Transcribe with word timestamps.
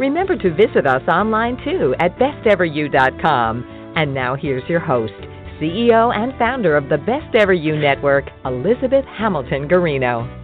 Remember 0.00 0.34
to 0.34 0.54
visit 0.54 0.86
us 0.86 1.06
online 1.08 1.58
too 1.62 1.94
at 2.00 2.18
besteveryou.com. 2.18 3.92
And 3.96 4.14
now 4.14 4.34
here's 4.34 4.66
your 4.66 4.80
host, 4.80 5.12
CEO 5.60 6.16
and 6.16 6.32
founder 6.38 6.74
of 6.74 6.88
the 6.88 6.96
Best 6.96 7.34
Ever 7.34 7.52
You 7.52 7.76
Network, 7.76 8.24
Elizabeth 8.46 9.04
Hamilton 9.04 9.68
Guarino. 9.68 10.39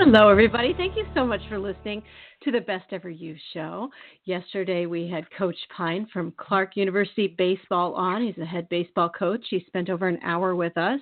Hello, 0.00 0.28
everybody. 0.28 0.74
Thank 0.74 0.96
you 0.96 1.04
so 1.12 1.26
much 1.26 1.40
for 1.48 1.58
listening 1.58 2.04
to 2.44 2.52
the 2.52 2.60
Best 2.60 2.84
Ever 2.92 3.10
You 3.10 3.34
show. 3.52 3.90
Yesterday, 4.26 4.86
we 4.86 5.08
had 5.08 5.28
Coach 5.36 5.56
Pine 5.76 6.06
from 6.12 6.32
Clark 6.36 6.76
University 6.76 7.34
Baseball 7.36 7.94
on. 7.94 8.24
He's 8.24 8.36
the 8.36 8.46
head 8.46 8.68
baseball 8.68 9.08
coach. 9.08 9.44
He 9.50 9.64
spent 9.66 9.90
over 9.90 10.06
an 10.06 10.20
hour 10.22 10.54
with 10.54 10.78
us. 10.78 11.00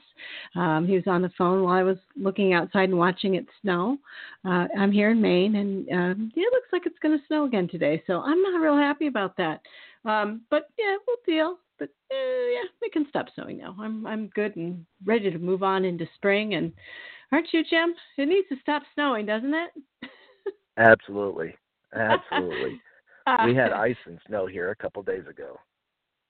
Um, 0.55 0.87
he 0.89 0.95
was 0.95 1.07
on 1.07 1.21
the 1.21 1.31
phone 1.37 1.63
while 1.63 1.75
I 1.75 1.83
was 1.83 1.99
looking 2.17 2.55
outside 2.55 2.89
and 2.89 2.97
watching 2.97 3.35
it 3.35 3.45
snow. 3.61 3.99
Uh, 4.47 4.67
I'm 4.79 4.91
here 4.91 5.11
in 5.11 5.21
Maine, 5.21 5.57
and 5.57 5.93
um, 5.93 6.33
it 6.35 6.53
looks 6.55 6.69
like 6.73 6.87
it's 6.87 6.99
going 7.03 7.19
to 7.19 7.27
snow 7.27 7.45
again 7.45 7.69
today, 7.69 8.03
so 8.07 8.23
I'm 8.23 8.43
not 8.43 8.63
real 8.63 8.79
happy 8.79 9.09
about 9.09 9.37
that. 9.37 9.61
Um, 10.07 10.41
but 10.49 10.71
yeah, 10.79 10.97
we'll 11.07 11.19
deal. 11.27 11.59
But 11.79 11.91
uh, 12.11 12.15
yeah, 12.15 12.65
it 12.81 12.93
can 12.95 13.05
stop 13.11 13.27
snowing 13.35 13.59
now. 13.59 13.77
I'm 13.79 14.07
I'm 14.07 14.29
good 14.29 14.57
and 14.57 14.87
ready 15.05 15.31
to 15.31 15.39
move 15.39 15.63
on 15.63 15.85
into 15.85 16.09
spring. 16.17 16.55
And 16.55 16.73
aren't 17.33 17.53
you, 17.53 17.63
Jim? 17.69 17.95
It 18.19 18.29
needs 18.29 18.49
to 18.49 18.57
stop 18.61 18.83
snowing, 18.95 19.27
doesn't 19.27 19.55
it? 19.55 20.11
Absolutely. 20.79 21.55
Absolutely. 21.95 22.81
uh, 23.27 23.39
we 23.47 23.55
had 23.55 23.73
ice 23.73 23.97
and 24.07 24.19
snow 24.27 24.47
here 24.47 24.71
a 24.71 24.77
couple 24.77 25.03
days 25.03 25.25
ago. 25.29 25.59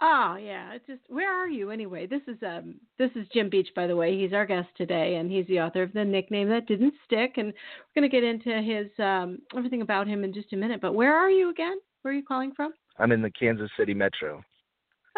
Oh 0.02 0.36
yeah, 0.38 0.74
it's 0.74 0.86
just 0.86 1.00
where 1.08 1.32
are 1.32 1.48
you 1.48 1.70
anyway? 1.70 2.06
This 2.06 2.20
is 2.28 2.36
um 2.42 2.74
this 2.98 3.10
is 3.16 3.26
Jim 3.32 3.48
Beach 3.48 3.68
by 3.74 3.86
the 3.86 3.96
way. 3.96 4.18
He's 4.18 4.34
our 4.34 4.44
guest 4.44 4.68
today 4.76 5.16
and 5.16 5.30
he's 5.30 5.46
the 5.46 5.60
author 5.60 5.82
of 5.82 5.92
the 5.94 6.04
nickname 6.04 6.50
that 6.50 6.66
didn't 6.66 6.92
stick 7.06 7.38
and 7.38 7.46
we're 7.46 8.02
going 8.02 8.10
to 8.10 8.14
get 8.14 8.22
into 8.22 8.60
his 8.60 8.88
um 9.02 9.38
everything 9.56 9.80
about 9.80 10.06
him 10.06 10.22
in 10.22 10.34
just 10.34 10.52
a 10.52 10.56
minute. 10.56 10.82
But 10.82 10.94
where 10.94 11.16
are 11.16 11.30
you 11.30 11.48
again? 11.48 11.78
Where 12.02 12.12
are 12.12 12.16
you 12.16 12.22
calling 12.22 12.52
from? 12.54 12.74
I'm 12.98 13.10
in 13.10 13.22
the 13.22 13.30
Kansas 13.30 13.70
City 13.78 13.94
metro. 13.94 14.42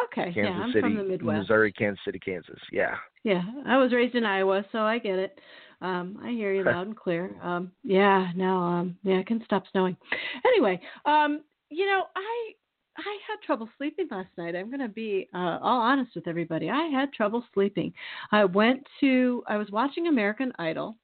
Okay. 0.05 0.33
Kansas 0.33 0.37
yeah, 0.37 0.51
I'm 0.51 0.69
City, 0.71 0.81
from 0.81 0.97
the 0.97 1.03
Midwest. 1.03 1.39
Missouri, 1.41 1.73
Kansas 1.73 2.01
City, 2.05 2.19
Kansas. 2.19 2.61
Yeah. 2.73 2.95
Yeah, 3.25 3.43
I 3.67 3.77
was 3.79 3.93
raised 3.93 4.15
in 4.15 4.25
Iowa, 4.25 4.65
so 4.71 4.79
I 4.79 4.99
get 4.99 5.19
it. 5.19 5.39
Um, 5.81 6.19
I 6.23 6.31
hear 6.31 6.53
you 6.53 6.65
loud 6.65 6.87
and 6.87 6.97
clear. 6.97 7.31
Um, 7.43 7.73
yeah, 7.83 8.31
no, 8.35 8.59
um, 8.59 8.97
yeah, 9.03 9.17
it 9.17 9.27
can 9.27 9.43
stop 9.45 9.65
snowing. 9.71 9.97
Anyway, 10.45 10.81
um, 11.05 11.43
you 11.71 11.87
know, 11.87 12.05
I 12.17 12.53
I 12.97 13.19
had 13.29 13.41
trouble 13.45 13.69
sleeping 13.77 14.09
last 14.11 14.31
night. 14.37 14.57
I'm 14.57 14.71
going 14.71 14.81
to 14.81 14.89
be 14.89 15.29
uh, 15.33 15.59
all 15.63 15.81
honest 15.81 16.17
with 16.17 16.27
everybody. 16.27 16.69
I 16.69 16.89
had 16.89 17.13
trouble 17.13 17.45
sleeping. 17.55 17.93
I 18.33 18.45
went 18.45 18.85
to 19.01 19.45
I 19.47 19.57
was 19.57 19.71
watching 19.71 20.09
American 20.09 20.53
Idol, 20.59 20.97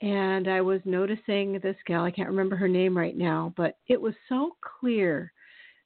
and 0.00 0.48
I 0.48 0.60
was 0.60 0.80
noticing 0.84 1.60
this 1.62 1.76
gal. 1.86 2.04
I 2.04 2.10
can't 2.10 2.30
remember 2.30 2.56
her 2.56 2.68
name 2.68 2.96
right 2.96 3.16
now, 3.16 3.52
but 3.56 3.78
it 3.88 4.00
was 4.00 4.14
so 4.28 4.56
clear 4.80 5.32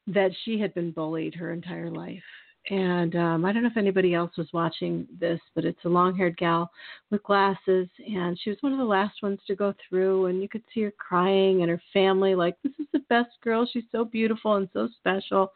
that 0.07 0.31
she 0.45 0.59
had 0.61 0.73
been 0.75 0.93
bullied 0.93 1.35
her 1.35 1.53
entire 1.53 1.91
life 1.91 2.23
and 2.71 3.15
um, 3.17 3.45
I 3.45 3.53
don't 3.53 3.63
know 3.63 3.69
if 3.69 3.77
anybody 3.77 4.15
else 4.15 4.37
was 4.37 4.49
watching 4.53 5.07
this, 5.21 5.41
but 5.55 5.65
it's 5.65 5.85
a 5.85 5.89
long-haired 5.89 6.37
gal 6.37 6.71
with 7.11 7.23
glasses, 7.23 7.89
and 8.07 8.39
she 8.41 8.51
was 8.51 8.59
one 8.61 8.73
of 8.73 8.79
the 8.79 8.85
last 8.85 9.23
ones 9.23 9.39
to 9.47 9.55
go 9.55 9.73
through, 9.89 10.27
and 10.27 10.43
you 10.43 10.49
could 10.49 10.65
see 10.75 10.83
her 10.83 10.93
crying, 10.99 11.63
and 11.63 11.71
her 11.71 11.83
family 11.93 12.35
like, 12.35 12.57
"This 12.63 12.73
is 12.79 12.87
the 12.93 13.05
best 13.09 13.41
girl. 13.43 13.67
She's 13.67 13.85
so 13.93 14.05
beautiful 14.05 14.55
and 14.55 14.69
so 14.73 14.89
special," 14.99 15.53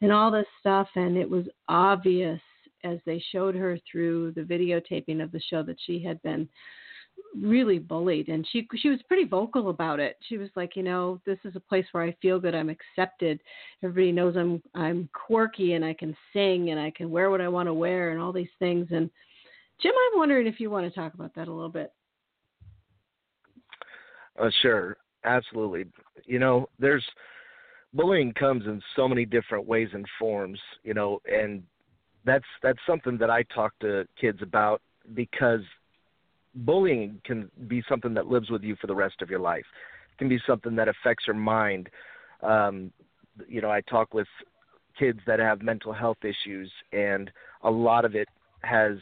and 0.00 0.12
all 0.12 0.30
this 0.30 0.46
stuff, 0.60 0.88
and 0.96 1.16
it 1.16 1.28
was 1.28 1.48
obvious 1.68 2.40
as 2.84 2.98
they 3.04 3.18
showed 3.30 3.54
her 3.54 3.78
through 3.90 4.32
the 4.32 4.42
videotaping 4.42 5.22
of 5.22 5.32
the 5.32 5.40
show 5.40 5.62
that 5.62 5.80
she 5.80 6.02
had 6.02 6.20
been 6.22 6.48
really 7.38 7.78
bullied 7.78 8.28
and 8.28 8.46
she 8.50 8.66
she 8.76 8.88
was 8.88 9.00
pretty 9.06 9.24
vocal 9.24 9.70
about 9.70 10.00
it. 10.00 10.16
She 10.28 10.36
was 10.36 10.48
like 10.56 10.76
you 10.76 10.82
know 10.82 11.20
this 11.26 11.38
is 11.44 11.54
a 11.56 11.60
place 11.60 11.86
where 11.92 12.02
i 12.02 12.16
feel 12.20 12.40
good 12.40 12.54
i'm 12.54 12.70
accepted. 12.70 13.40
Everybody 13.82 14.12
knows 14.12 14.36
i'm 14.36 14.62
i'm 14.74 15.08
quirky 15.12 15.74
and 15.74 15.84
i 15.84 15.94
can 15.94 16.16
sing 16.32 16.70
and 16.70 16.80
i 16.80 16.90
can 16.90 17.10
wear 17.10 17.30
what 17.30 17.40
i 17.40 17.48
want 17.48 17.68
to 17.68 17.74
wear 17.74 18.10
and 18.10 18.20
all 18.20 18.32
these 18.32 18.48
things. 18.58 18.88
And 18.90 19.10
jim 19.80 19.92
i'm 19.92 20.18
wondering 20.18 20.46
if 20.46 20.60
you 20.60 20.70
want 20.70 20.92
to 20.92 20.98
talk 20.98 21.14
about 21.14 21.34
that 21.34 21.48
a 21.48 21.52
little 21.52 21.70
bit. 21.70 21.92
Uh, 24.40 24.50
sure. 24.62 24.96
Absolutely. 25.24 25.84
You 26.24 26.38
know 26.38 26.68
there's 26.78 27.04
bullying 27.92 28.32
comes 28.32 28.64
in 28.66 28.80
so 28.96 29.08
many 29.08 29.24
different 29.24 29.66
ways 29.66 29.88
and 29.92 30.06
forms 30.18 30.58
you 30.84 30.94
know 30.94 31.20
and 31.30 31.62
that's 32.24 32.44
that's 32.62 32.78
something 32.86 33.18
that 33.18 33.30
i 33.30 33.42
talk 33.54 33.72
to 33.80 34.06
kids 34.20 34.38
about 34.42 34.80
because 35.14 35.60
bullying 36.54 37.20
can 37.24 37.50
be 37.68 37.82
something 37.88 38.14
that 38.14 38.26
lives 38.26 38.50
with 38.50 38.62
you 38.62 38.76
for 38.80 38.86
the 38.86 38.94
rest 38.94 39.22
of 39.22 39.30
your 39.30 39.40
life. 39.40 39.64
It 40.12 40.18
can 40.18 40.28
be 40.28 40.40
something 40.46 40.74
that 40.76 40.88
affects 40.88 41.26
your 41.26 41.36
mind. 41.36 41.88
Um, 42.42 42.92
you 43.48 43.60
know, 43.60 43.70
I 43.70 43.80
talk 43.82 44.12
with 44.14 44.28
kids 44.98 45.20
that 45.26 45.38
have 45.38 45.62
mental 45.62 45.92
health 45.92 46.18
issues, 46.22 46.70
and 46.92 47.30
a 47.62 47.70
lot 47.70 48.04
of 48.04 48.14
it 48.14 48.28
has 48.62 48.98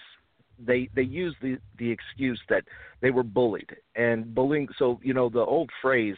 they 0.65 0.89
they 0.95 1.03
use 1.03 1.35
the 1.41 1.59
the 1.79 1.91
excuse 1.91 2.41
that 2.49 2.65
they 3.01 3.11
were 3.11 3.23
bullied 3.23 3.77
and 3.97 4.35
bullying. 4.35 4.69
So 4.79 5.01
you 5.03 5.15
know 5.15 5.29
the 5.29 5.41
old 5.41 5.71
phrase 5.81 6.17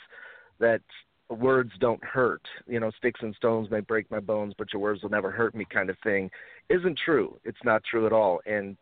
that 0.58 0.80
words 1.28 1.72
don't 1.80 2.02
hurt. 2.04 2.42
You 2.66 2.80
know, 2.80 2.91
sticks 2.98 3.20
and 3.22 3.34
stones 3.36 3.70
may 3.70 3.80
break 3.80 4.10
my 4.10 4.20
bones, 4.20 4.54
but 4.58 4.72
your 4.72 4.82
words 4.82 5.02
will 5.02 5.10
never 5.10 5.30
hurt 5.30 5.54
me, 5.54 5.64
kind 5.72 5.91
of 5.91 5.97
thing, 6.02 6.30
isn't 6.68 6.98
true. 7.04 7.38
It's 7.44 7.64
not 7.64 7.82
true 7.84 8.06
at 8.06 8.12
all, 8.12 8.41
and 8.47 8.76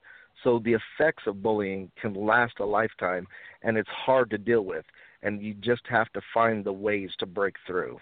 so 0.45 0.61
the 0.65 0.75
effects 0.75 1.25
of 1.27 1.43
bullying 1.43 1.91
can 2.01 2.15
last 2.15 2.55
a 2.61 2.65
lifetime, 2.65 3.27
and 3.63 3.77
it's 3.77 3.89
hard 3.89 4.31
to 4.31 4.39
deal 4.39 4.63
with. 4.63 4.85
And 5.23 5.43
you 5.43 5.55
just 5.55 5.83
have 5.89 6.13
to 6.13 6.21
find 6.33 6.65
the 6.65 6.73
ways 6.73 7.11
to 7.19 7.27
break 7.27 7.55
through. 7.67 7.99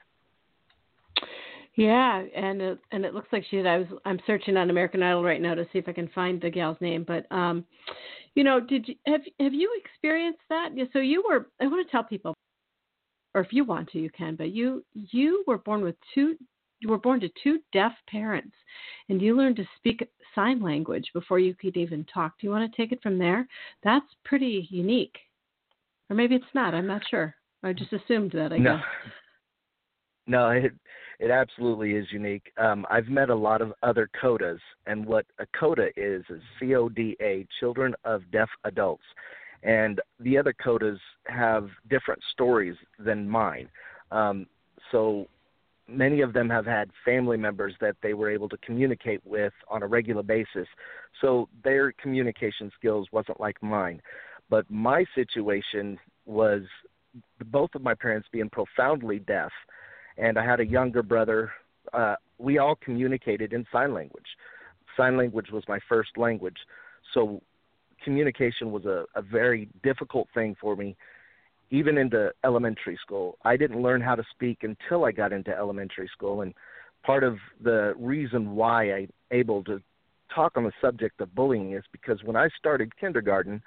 Yeah, 1.75 2.25
and 2.35 2.61
it, 2.61 2.79
and 2.93 3.05
it 3.05 3.15
looks 3.15 3.29
like 3.33 3.45
she. 3.51 3.61
I 3.61 3.79
was. 3.79 3.87
I'm 4.05 4.21
searching 4.27 4.57
on 4.57 4.71
American 4.71 5.03
Idol 5.03 5.23
right 5.23 5.41
now 5.41 5.55
to 5.55 5.65
see 5.73 5.79
if 5.79 5.89
I 5.89 5.93
can 5.93 6.09
find 6.15 6.41
the 6.41 6.51
gal's 6.51 6.79
name. 6.81 7.05
But 7.07 7.31
um, 7.35 7.65
you 8.35 8.45
know, 8.45 8.61
did 8.61 8.89
you 8.89 8.95
have 9.07 9.21
have 9.41 9.55
you 9.55 9.71
experienced 9.85 10.41
that? 10.49 10.71
So 10.93 11.01
you 11.01 11.23
were. 11.29 11.49
I 11.61 11.67
want 11.67 11.87
to 11.87 11.91
tell 11.91 12.05
people, 12.05 12.35
or 13.35 13.43
if 13.43 13.53
you 13.53 13.65
want 13.65 13.91
to, 13.91 13.99
you 13.99 14.11
can. 14.11 14.37
But 14.37 14.53
you 14.53 14.85
you 14.95 15.45
were 15.47 15.59
born 15.59 15.83
with 15.83 15.97
two 16.15 16.37
you 16.81 16.89
were 16.89 16.99
born 16.99 17.21
to 17.21 17.31
two 17.43 17.59
deaf 17.73 17.93
parents 18.09 18.55
and 19.09 19.21
you 19.21 19.37
learned 19.37 19.57
to 19.57 19.65
speak 19.77 20.07
sign 20.37 20.63
language 20.63 21.11
before 21.13 21.41
you 21.41 21.55
could 21.55 21.77
even 21.77 22.05
talk. 22.05 22.35
Do 22.39 22.47
you 22.47 22.53
want 22.53 22.71
to 22.71 22.77
take 22.77 22.93
it 22.93 23.03
from 23.03 23.19
there? 23.19 23.49
That's 23.83 24.07
pretty 24.25 24.69
unique. 24.71 25.17
Or 26.09 26.15
maybe 26.15 26.37
it's 26.37 26.45
not. 26.55 26.75
I'm 26.75 26.87
not 26.87 27.03
sure. 27.11 27.35
I 27.65 27.73
just 27.73 27.93
assumed 27.93 28.31
that, 28.33 28.53
I 28.53 28.59
no. 28.59 28.77
guess. 28.77 28.85
No, 30.29 30.51
it 30.51 30.73
it 31.19 31.31
absolutely 31.31 31.95
is 31.95 32.07
unique. 32.13 32.53
Um, 32.59 32.87
I've 32.91 33.09
met 33.09 33.31
a 33.31 33.35
lot 33.35 33.63
of 33.63 33.73
other 33.83 34.09
CODAs, 34.21 34.61
and 34.87 35.05
what 35.07 35.25
a 35.39 35.47
CODA 35.59 35.89
is 35.97 36.23
is 36.29 36.43
C 36.61 36.75
O 36.75 36.89
D 36.89 37.17
A, 37.21 37.47
Children 37.59 37.95
of 38.05 38.23
Deaf 38.31 38.49
Adults, 38.65 39.05
and 39.63 40.01
the 40.21 40.37
other 40.37 40.53
CODAs 40.53 40.99
have 41.27 41.69
different 41.89 42.21
stories 42.33 42.77
than 42.99 43.29
mine. 43.29 43.69
Um, 44.11 44.47
so 44.93 45.27
many 45.89 46.21
of 46.21 46.33
them 46.33 46.51
have 46.51 46.67
had 46.67 46.91
family 47.05 47.37
members 47.37 47.75
that 47.81 47.97
they 48.03 48.15
were 48.15 48.31
able 48.31 48.49
to 48.49 48.57
communicate 48.59 49.21
with 49.25 49.53
on 49.69 49.83
a 49.83 49.87
regular 49.87 50.23
basis. 50.23 50.67
So 51.21 51.49
their 51.63 51.93
communication 51.93 52.71
skills 52.79 53.09
wasn't 53.13 53.41
like 53.41 53.63
mine. 53.63 54.01
But 54.49 54.71
my 54.71 55.05
situation 55.15 55.99
was 56.25 56.63
both 57.47 57.71
of 57.75 57.83
my 57.83 57.95
parents 57.95 58.29
being 58.33 58.51
profoundly 58.51 59.21
deaf, 59.21 59.51
and 60.19 60.39
I 60.39 60.45
had 60.45 60.61
a 60.61 60.67
younger 60.67 61.03
brother. 61.03 61.51
Uh, 61.93 62.17
we 62.39 62.59
all 62.59 62.77
communicated 62.77 63.53
in 63.53 63.65
sign 63.73 63.95
language. 63.95 64.27
Sign 64.97 65.17
language 65.17 65.51
was 65.53 65.65
my 65.69 65.79
first 65.89 66.11
language. 66.17 66.57
So 67.15 67.43
communication 68.05 68.71
was 68.71 68.85
a, 68.85 69.05
a 69.15 69.23
very 69.23 69.69
difficult 69.83 70.29
thing 70.35 70.57
for 70.61 70.77
me 70.77 70.97
even 71.71 71.99
into 71.99 72.33
elementary 72.45 72.99
school. 73.03 73.39
I 73.45 73.57
didn't 73.57 73.83
learn 73.83 74.01
how 74.01 74.15
to 74.15 74.25
speak 74.31 74.59
until 74.63 75.05
I 75.05 75.13
got 75.13 75.33
into 75.33 75.57
elementary 75.57 76.09
school, 76.13 76.43
and 76.43 76.55
part 77.05 77.25
of 77.25 77.39
the 77.63 77.95
reason 77.99 78.55
why 78.55 78.93
I'm 78.93 79.11
able 79.31 79.63
to 79.65 79.81
talk 80.35 80.57
on 80.57 80.65
the 80.65 80.73
subject 80.81 81.21
of 81.21 81.35
bullying 81.35 81.73
is 81.73 81.85
because 81.93 82.23
when 82.25 82.37
I 82.37 82.49
started 82.59 82.97
kindergarten, 82.99 83.63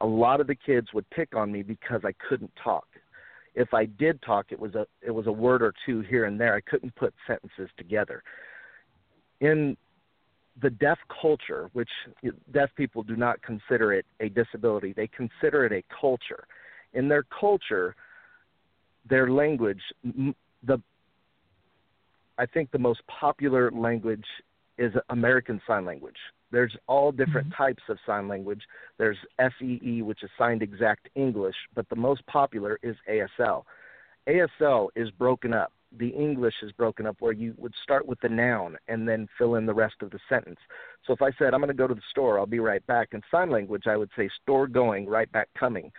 a 0.00 0.06
lot 0.06 0.40
of 0.40 0.46
the 0.46 0.54
kids 0.54 0.88
would 0.94 1.08
pick 1.10 1.34
on 1.34 1.50
me 1.50 1.62
because 1.62 2.02
I 2.04 2.12
couldn't 2.28 2.52
talk. 2.62 2.86
If 3.54 3.74
I 3.74 3.86
did 3.86 4.22
talk, 4.22 4.46
it 4.50 4.60
was 4.60 4.74
a 4.74 4.86
it 5.02 5.10
was 5.10 5.26
a 5.26 5.32
word 5.32 5.62
or 5.62 5.74
two 5.84 6.00
here 6.02 6.26
and 6.26 6.40
there. 6.40 6.54
I 6.54 6.60
couldn't 6.60 6.94
put 6.94 7.12
sentences 7.26 7.68
together. 7.76 8.22
In 9.40 9.76
the 10.60 10.70
deaf 10.70 10.98
culture, 11.20 11.70
which 11.72 11.88
deaf 12.52 12.70
people 12.76 13.02
do 13.02 13.16
not 13.16 13.40
consider 13.42 13.92
it 13.92 14.06
a 14.20 14.28
disability, 14.28 14.92
they 14.92 15.08
consider 15.08 15.64
it 15.64 15.72
a 15.72 15.82
culture. 16.00 16.46
In 16.94 17.08
their 17.08 17.24
culture, 17.24 17.94
their 19.08 19.30
language, 19.30 19.80
the 20.04 20.80
I 22.38 22.46
think 22.46 22.70
the 22.70 22.78
most 22.78 23.00
popular 23.08 23.70
language 23.72 24.24
is 24.78 24.92
American 25.10 25.60
Sign 25.66 25.84
Language. 25.84 26.16
There's 26.50 26.74
all 26.86 27.12
different 27.12 27.48
mm-hmm. 27.48 27.62
types 27.62 27.82
of 27.88 27.98
sign 28.06 28.28
language. 28.28 28.62
There's 28.96 29.18
SEE, 29.58 30.02
which 30.02 30.22
is 30.22 30.30
Signed 30.38 30.62
Exact 30.62 31.08
English, 31.14 31.56
but 31.74 31.88
the 31.88 31.96
most 31.96 32.24
popular 32.26 32.78
is 32.82 32.96
ASL. 33.10 33.64
ASL 34.28 34.88
is 34.96 35.10
broken 35.10 35.52
up. 35.52 35.72
The 35.98 36.08
English 36.08 36.54
is 36.62 36.70
broken 36.72 37.06
up 37.06 37.16
where 37.20 37.32
you 37.32 37.54
would 37.56 37.74
start 37.82 38.06
with 38.06 38.20
the 38.20 38.28
noun 38.28 38.76
and 38.88 39.08
then 39.08 39.26
fill 39.38 39.54
in 39.54 39.64
the 39.64 39.74
rest 39.74 39.96
of 40.02 40.10
the 40.10 40.18
sentence. 40.28 40.58
So 41.06 41.14
if 41.14 41.22
I 41.22 41.30
said, 41.38 41.54
I'm 41.54 41.60
going 41.60 41.68
to 41.68 41.74
go 41.74 41.86
to 41.86 41.94
the 41.94 42.00
store, 42.10 42.38
I'll 42.38 42.46
be 42.46 42.60
right 42.60 42.86
back. 42.86 43.08
In 43.12 43.22
sign 43.30 43.50
language, 43.50 43.84
I 43.86 43.96
would 43.96 44.10
say, 44.16 44.28
store 44.42 44.66
going, 44.66 45.06
right 45.06 45.30
back 45.32 45.48
coming. 45.58 45.90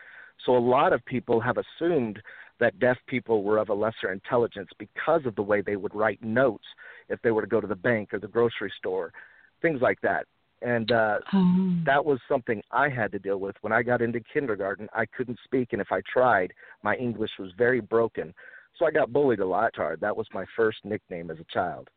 So 0.45 0.55
a 0.55 0.59
lot 0.59 0.93
of 0.93 1.03
people 1.05 1.39
have 1.39 1.57
assumed 1.57 2.21
that 2.59 2.79
deaf 2.79 2.97
people 3.07 3.43
were 3.43 3.57
of 3.57 3.69
a 3.69 3.73
lesser 3.73 4.11
intelligence 4.11 4.69
because 4.77 5.25
of 5.25 5.35
the 5.35 5.41
way 5.41 5.61
they 5.61 5.75
would 5.75 5.95
write 5.95 6.21
notes 6.23 6.65
if 7.07 7.21
they 7.21 7.31
were 7.31 7.41
to 7.41 7.47
go 7.47 7.61
to 7.61 7.67
the 7.67 7.75
bank 7.75 8.13
or 8.13 8.19
the 8.19 8.27
grocery 8.27 8.71
store, 8.77 9.13
things 9.61 9.81
like 9.81 9.99
that 10.01 10.25
and 10.61 10.91
uh 10.91 11.19
oh. 11.33 11.73
that 11.85 12.03
was 12.03 12.19
something 12.27 12.61
I 12.71 12.89
had 12.89 13.11
to 13.13 13.19
deal 13.19 13.37
with 13.37 13.55
when 13.61 13.73
I 13.73 13.83
got 13.83 14.01
into 14.01 14.19
kindergarten. 14.19 14.87
I 14.93 15.05
couldn't 15.05 15.39
speak, 15.43 15.69
and 15.71 15.81
if 15.81 15.91
I 15.91 16.01
tried, 16.11 16.53
my 16.83 16.95
English 16.95 17.31
was 17.39 17.51
very 17.57 17.79
broken. 17.79 18.33
So 18.77 18.85
I 18.85 18.91
got 18.91 19.11
bullied 19.11 19.39
a 19.39 19.45
lot 19.45 19.75
hard. 19.75 19.99
That 20.01 20.15
was 20.15 20.27
my 20.33 20.45
first 20.55 20.79
nickname 20.83 21.31
as 21.31 21.37
a 21.39 21.53
child. 21.53 21.89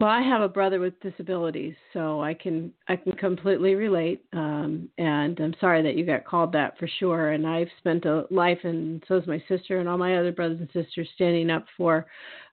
Well, 0.00 0.10
I 0.10 0.22
have 0.22 0.40
a 0.40 0.48
brother 0.48 0.78
with 0.78 1.00
disabilities, 1.00 1.74
so 1.92 2.22
I 2.22 2.32
can 2.32 2.72
I 2.86 2.96
can 2.96 3.12
completely 3.12 3.74
relate. 3.74 4.24
Um, 4.32 4.88
and 4.98 5.38
I'm 5.40 5.54
sorry 5.60 5.82
that 5.82 5.96
you 5.96 6.06
got 6.06 6.24
called 6.24 6.52
that 6.52 6.78
for 6.78 6.88
sure. 7.00 7.32
And 7.32 7.46
I've 7.46 7.68
spent 7.78 8.04
a 8.04 8.24
life, 8.30 8.60
and 8.62 9.02
so 9.08 9.18
has 9.18 9.26
my 9.26 9.42
sister 9.48 9.78
and 9.78 9.88
all 9.88 9.98
my 9.98 10.16
other 10.16 10.30
brothers 10.32 10.60
and 10.60 10.70
sisters, 10.72 11.08
standing 11.14 11.50
up 11.50 11.66
for 11.76 12.06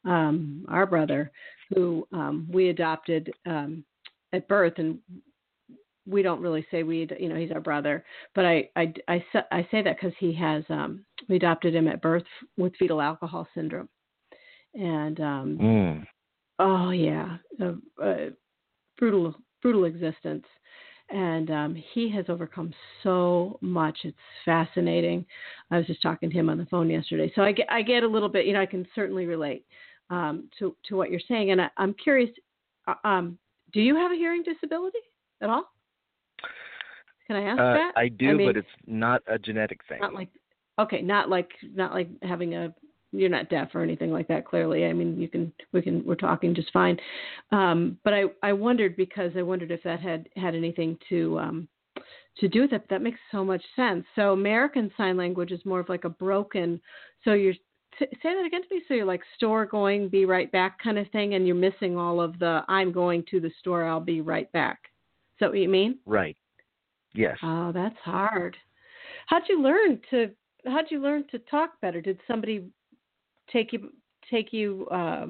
um, 0.05 0.65
our 0.67 0.87
brother, 0.87 1.31
who 1.73 2.07
um, 2.11 2.47
we 2.51 2.69
adopted 2.69 3.31
um, 3.45 3.83
at 4.33 4.47
birth 4.47 4.73
and 4.77 4.99
we 6.07 6.21
don't 6.21 6.41
really 6.41 6.65
say 6.69 6.83
we 6.83 7.07
you 7.19 7.29
know 7.29 7.35
he's 7.35 7.51
our 7.51 7.59
brother 7.59 8.03
but 8.35 8.45
i 8.45 8.69
i 8.75 8.93
i, 9.07 9.25
I 9.51 9.67
say 9.71 9.81
that 9.81 9.95
because 9.95 10.13
he 10.19 10.33
has 10.33 10.63
um 10.69 11.03
we 11.27 11.37
adopted 11.37 11.73
him 11.73 11.87
at 11.87 12.01
birth 12.01 12.23
with 12.57 12.75
fetal 12.77 13.01
alcohol 13.01 13.47
syndrome 13.55 13.89
and 14.75 15.19
um 15.19 15.57
mm. 15.59 16.07
Oh 16.59 16.89
yeah 16.91 17.37
a, 17.59 17.73
a 18.03 18.29
brutal 18.97 19.35
brutal 19.61 19.85
existence 19.85 20.45
and 21.09 21.51
um 21.51 21.75
he 21.93 22.09
has 22.09 22.25
overcome 22.29 22.73
so 23.03 23.59
much 23.61 23.97
it's 24.03 24.17
fascinating 24.43 25.25
i 25.71 25.77
was 25.77 25.85
just 25.85 26.01
talking 26.01 26.29
to 26.29 26.35
him 26.35 26.49
on 26.49 26.57
the 26.57 26.65
phone 26.65 26.89
yesterday 26.89 27.31
so 27.35 27.41
i 27.41 27.51
get 27.51 27.67
i 27.69 27.81
get 27.81 28.03
a 28.03 28.07
little 28.07 28.29
bit 28.29 28.45
you 28.45 28.53
know 28.53 28.61
i 28.61 28.65
can 28.65 28.87
certainly 28.95 29.25
relate 29.25 29.65
um 30.09 30.49
to 30.57 30.75
to 30.85 30.95
what 30.95 31.11
you're 31.11 31.19
saying 31.27 31.51
and 31.51 31.61
I, 31.61 31.69
i'm 31.77 31.93
curious 31.93 32.29
uh, 32.87 32.95
um 33.03 33.37
do 33.75 33.81
you 33.81 33.95
have 33.95 34.11
a 34.11 34.15
hearing 34.15 34.41
disability 34.41 34.99
at 35.41 35.49
all? 35.49 35.65
Can 37.27 37.35
I 37.35 37.41
ask 37.41 37.59
uh, 37.59 37.73
that? 37.73 37.91
I 37.97 38.07
do, 38.07 38.29
I 38.29 38.33
mean, 38.33 38.47
but 38.47 38.57
it's 38.57 38.67
not 38.87 39.21
a 39.27 39.37
genetic 39.37 39.81
thing. 39.89 39.99
Not 39.99 40.13
like 40.13 40.29
okay, 40.79 41.01
not 41.01 41.29
like 41.29 41.51
not 41.73 41.93
like 41.93 42.09
having 42.21 42.55
a 42.55 42.73
you're 43.17 43.29
not 43.29 43.49
deaf 43.49 43.69
or 43.73 43.81
anything 43.81 44.11
like 44.11 44.27
that 44.27 44.45
clearly 44.45 44.85
i 44.85 44.93
mean 44.93 45.19
you 45.19 45.27
can 45.27 45.51
we 45.73 45.81
can 45.81 46.03
we're 46.05 46.15
talking 46.15 46.53
just 46.55 46.71
fine 46.71 46.97
um, 47.51 47.97
but 48.03 48.13
i 48.13 48.23
i 48.43 48.53
wondered 48.53 48.95
because 48.95 49.31
i 49.37 49.41
wondered 49.41 49.71
if 49.71 49.81
that 49.83 49.99
had 49.99 50.27
had 50.35 50.55
anything 50.55 50.97
to 51.09 51.37
um, 51.39 51.67
to 52.37 52.47
do 52.47 52.61
with 52.61 52.73
it 52.73 52.85
that 52.89 53.01
makes 53.01 53.19
so 53.31 53.43
much 53.43 53.63
sense 53.75 54.05
so 54.15 54.33
american 54.33 54.91
sign 54.97 55.17
language 55.17 55.51
is 55.51 55.63
more 55.65 55.79
of 55.79 55.89
like 55.89 56.03
a 56.03 56.09
broken 56.09 56.79
so 57.23 57.33
you're 57.33 57.53
say 57.99 58.07
that 58.23 58.45
again 58.45 58.61
to 58.61 58.75
me. 58.75 58.81
So 58.87 58.93
you're 58.93 59.05
like 59.05 59.21
store 59.35 59.65
going, 59.65 60.09
be 60.09 60.25
right 60.25 60.51
back 60.51 60.81
kind 60.81 60.97
of 60.97 61.09
thing, 61.11 61.35
and 61.35 61.47
you're 61.47 61.55
missing 61.55 61.97
all 61.97 62.19
of 62.21 62.37
the 62.39 62.63
I'm 62.67 62.91
going 62.91 63.23
to 63.31 63.39
the 63.39 63.51
store, 63.59 63.85
I'll 63.85 63.99
be 63.99 64.21
right 64.21 64.51
back. 64.51 64.79
Is 64.83 65.39
that 65.41 65.49
what 65.49 65.59
you 65.59 65.69
mean? 65.69 65.99
Right. 66.05 66.37
Yes. 67.13 67.37
Oh, 67.43 67.71
that's 67.71 67.97
hard. 68.03 68.57
How'd 69.27 69.43
you 69.49 69.61
learn 69.61 70.01
to 70.11 70.31
How'd 70.65 70.89
you 70.89 70.99
learn 70.99 71.25
to 71.29 71.39
talk 71.39 71.79
better? 71.79 72.01
Did 72.01 72.19
somebody 72.27 72.67
take 73.51 73.73
you 73.73 73.91
take 74.29 74.51
you 74.51 74.87
uh, 74.91 75.27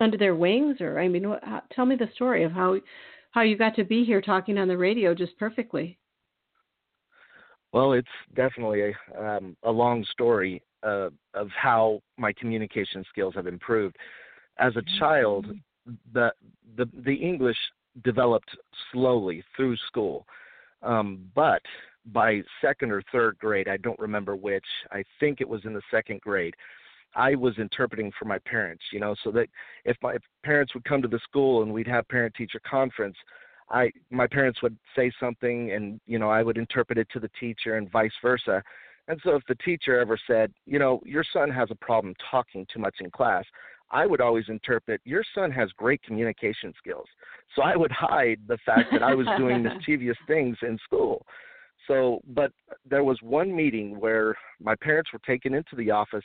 under 0.00 0.16
their 0.16 0.34
wings, 0.34 0.80
or 0.80 0.98
I 0.98 1.08
mean, 1.08 1.28
what, 1.28 1.42
how, 1.44 1.62
tell 1.72 1.86
me 1.86 1.96
the 1.96 2.08
story 2.14 2.44
of 2.44 2.52
how 2.52 2.78
how 3.30 3.42
you 3.42 3.56
got 3.56 3.76
to 3.76 3.84
be 3.84 4.04
here 4.04 4.20
talking 4.20 4.58
on 4.58 4.68
the 4.68 4.76
radio 4.76 5.14
just 5.14 5.36
perfectly. 5.38 5.98
Well, 7.72 7.92
it's 7.92 8.08
definitely 8.34 8.82
a, 8.82 9.22
um, 9.22 9.56
a 9.62 9.70
long 9.70 10.04
story 10.10 10.62
uh, 10.82 11.10
of 11.34 11.48
how 11.50 12.00
my 12.16 12.32
communication 12.32 13.04
skills 13.10 13.34
have 13.34 13.46
improved. 13.46 13.96
As 14.58 14.74
a 14.76 14.98
child, 14.98 15.46
mm-hmm. 15.46 15.92
the 16.12 16.32
the, 16.76 16.88
the 17.04 17.14
English 17.14 17.56
developed 18.04 18.50
slowly 18.92 19.42
through 19.56 19.76
school, 19.88 20.26
um, 20.82 21.30
but 21.34 21.62
by 22.12 22.42
second 22.62 22.90
or 22.90 23.02
third 23.12 23.36
grade, 23.38 23.68
I 23.68 23.76
don't 23.76 23.98
remember 23.98 24.34
which. 24.34 24.64
I 24.90 25.04
think 25.20 25.40
it 25.40 25.48
was 25.48 25.60
in 25.64 25.74
the 25.74 25.82
second 25.90 26.20
grade. 26.20 26.54
I 27.14 27.34
was 27.34 27.58
interpreting 27.58 28.12
for 28.18 28.26
my 28.26 28.38
parents, 28.38 28.84
you 28.92 29.00
know, 29.00 29.14
so 29.24 29.30
that 29.32 29.48
if 29.84 29.96
my 30.02 30.16
parents 30.44 30.74
would 30.74 30.84
come 30.84 31.02
to 31.02 31.08
the 31.08 31.20
school 31.20 31.62
and 31.62 31.72
we'd 31.72 31.88
have 31.88 32.08
parent 32.08 32.34
teacher 32.34 32.60
conference, 32.68 33.16
I 33.70 33.90
my 34.10 34.26
parents 34.26 34.62
would 34.62 34.76
say 34.96 35.12
something 35.20 35.72
and 35.72 36.00
you 36.06 36.18
know 36.18 36.30
I 36.30 36.42
would 36.42 36.56
interpret 36.56 36.98
it 36.98 37.08
to 37.12 37.20
the 37.20 37.30
teacher 37.40 37.76
and 37.76 37.90
vice 37.90 38.12
versa. 38.22 38.62
And 39.08 39.18
so 39.24 39.34
if 39.36 39.42
the 39.48 39.54
teacher 39.56 39.98
ever 39.98 40.18
said, 40.26 40.52
you 40.66 40.78
know, 40.78 41.00
your 41.04 41.24
son 41.32 41.50
has 41.50 41.70
a 41.70 41.74
problem 41.74 42.14
talking 42.30 42.66
too 42.72 42.78
much 42.78 42.96
in 43.00 43.10
class, 43.10 43.44
I 43.90 44.04
would 44.04 44.20
always 44.20 44.44
interpret 44.48 45.00
your 45.04 45.24
son 45.34 45.50
has 45.52 45.70
great 45.72 46.02
communication 46.02 46.74
skills. 46.76 47.06
So 47.56 47.62
I 47.62 47.74
would 47.74 47.90
hide 47.90 48.40
the 48.46 48.58
fact 48.66 48.92
that 48.92 49.02
I 49.02 49.14
was 49.14 49.26
doing 49.38 49.62
mischievous 49.62 50.18
things 50.26 50.58
in 50.62 50.78
school. 50.84 51.24
So, 51.86 52.20
but 52.34 52.52
there 52.88 53.02
was 53.02 53.18
one 53.22 53.54
meeting 53.54 53.98
where 53.98 54.36
my 54.60 54.74
parents 54.76 55.10
were 55.12 55.20
taken 55.20 55.54
into 55.54 55.74
the 55.74 55.90
office 55.90 56.24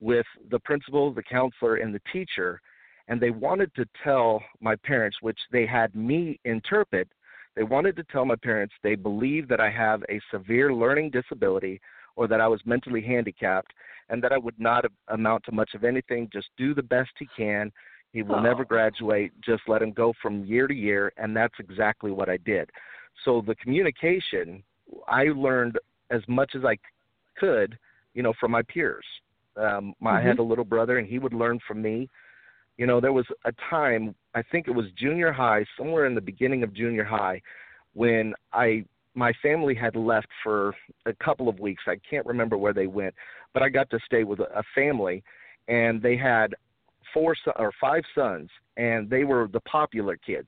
with 0.00 0.26
the 0.50 0.58
principal, 0.60 1.12
the 1.12 1.22
counselor, 1.22 1.76
and 1.76 1.94
the 1.94 2.00
teacher, 2.12 2.60
and 3.08 3.20
they 3.20 3.30
wanted 3.30 3.74
to 3.74 3.86
tell 4.04 4.42
my 4.60 4.76
parents, 4.76 5.18
which 5.20 5.38
they 5.50 5.66
had 5.66 5.94
me 5.94 6.38
interpret, 6.44 7.08
they 7.56 7.64
wanted 7.64 7.96
to 7.96 8.04
tell 8.04 8.24
my 8.24 8.36
parents 8.36 8.74
they 8.82 8.94
believe 8.94 9.48
that 9.48 9.60
I 9.60 9.70
have 9.70 10.04
a 10.08 10.20
severe 10.30 10.72
learning 10.72 11.10
disability 11.10 11.80
or 12.14 12.28
that 12.28 12.40
I 12.40 12.46
was 12.46 12.60
mentally 12.64 13.02
handicapped 13.02 13.72
and 14.10 14.22
that 14.22 14.32
I 14.32 14.38
would 14.38 14.58
not 14.58 14.84
amount 15.08 15.44
to 15.44 15.52
much 15.52 15.74
of 15.74 15.84
anything. 15.84 16.28
Just 16.32 16.48
do 16.56 16.74
the 16.74 16.82
best 16.82 17.10
he 17.18 17.26
can. 17.36 17.72
He 18.12 18.22
will 18.22 18.36
oh. 18.36 18.42
never 18.42 18.64
graduate. 18.64 19.32
Just 19.44 19.62
let 19.66 19.82
him 19.82 19.92
go 19.92 20.12
from 20.22 20.44
year 20.44 20.66
to 20.66 20.74
year. 20.74 21.12
And 21.16 21.36
that's 21.36 21.54
exactly 21.58 22.10
what 22.10 22.28
I 22.28 22.36
did. 22.38 22.70
So 23.24 23.42
the 23.44 23.56
communication, 23.56 24.62
I 25.08 25.24
learned 25.24 25.78
as 26.10 26.22
much 26.28 26.52
as 26.54 26.64
I 26.64 26.78
could, 27.36 27.76
you 28.14 28.22
know, 28.22 28.34
from 28.38 28.52
my 28.52 28.62
peers. 28.62 29.04
Um, 29.58 29.94
my, 30.00 30.10
mm-hmm. 30.10 30.18
I 30.18 30.22
had 30.22 30.32
mm-hmm. 30.32 30.40
a 30.40 30.44
little 30.44 30.64
brother, 30.64 30.98
and 30.98 31.06
he 31.06 31.18
would 31.18 31.34
learn 31.34 31.58
from 31.66 31.82
me. 31.82 32.08
You 32.76 32.86
know, 32.86 33.00
there 33.00 33.12
was 33.12 33.26
a 33.44 33.52
time, 33.68 34.14
I 34.34 34.42
think 34.42 34.68
it 34.68 34.72
was 34.72 34.86
junior 34.96 35.32
high, 35.32 35.64
somewhere 35.76 36.06
in 36.06 36.14
the 36.14 36.20
beginning 36.20 36.62
of 36.62 36.72
junior 36.72 37.04
high, 37.04 37.42
when 37.94 38.34
I 38.52 38.84
my 39.14 39.32
family 39.42 39.74
had 39.74 39.96
left 39.96 40.28
for 40.44 40.72
a 41.06 41.12
couple 41.14 41.48
of 41.48 41.58
weeks. 41.58 41.82
I 41.88 41.96
can't 42.08 42.24
remember 42.24 42.56
where 42.56 42.72
they 42.72 42.86
went, 42.86 43.14
but 43.52 43.64
I 43.64 43.68
got 43.68 43.90
to 43.90 43.98
stay 44.06 44.22
with 44.22 44.38
a 44.38 44.62
family, 44.76 45.24
and 45.66 46.00
they 46.00 46.16
had 46.16 46.54
four 47.12 47.34
or 47.56 47.72
five 47.80 48.04
sons, 48.14 48.48
and 48.76 49.10
they 49.10 49.24
were 49.24 49.48
the 49.52 49.60
popular 49.60 50.16
kids. 50.16 50.46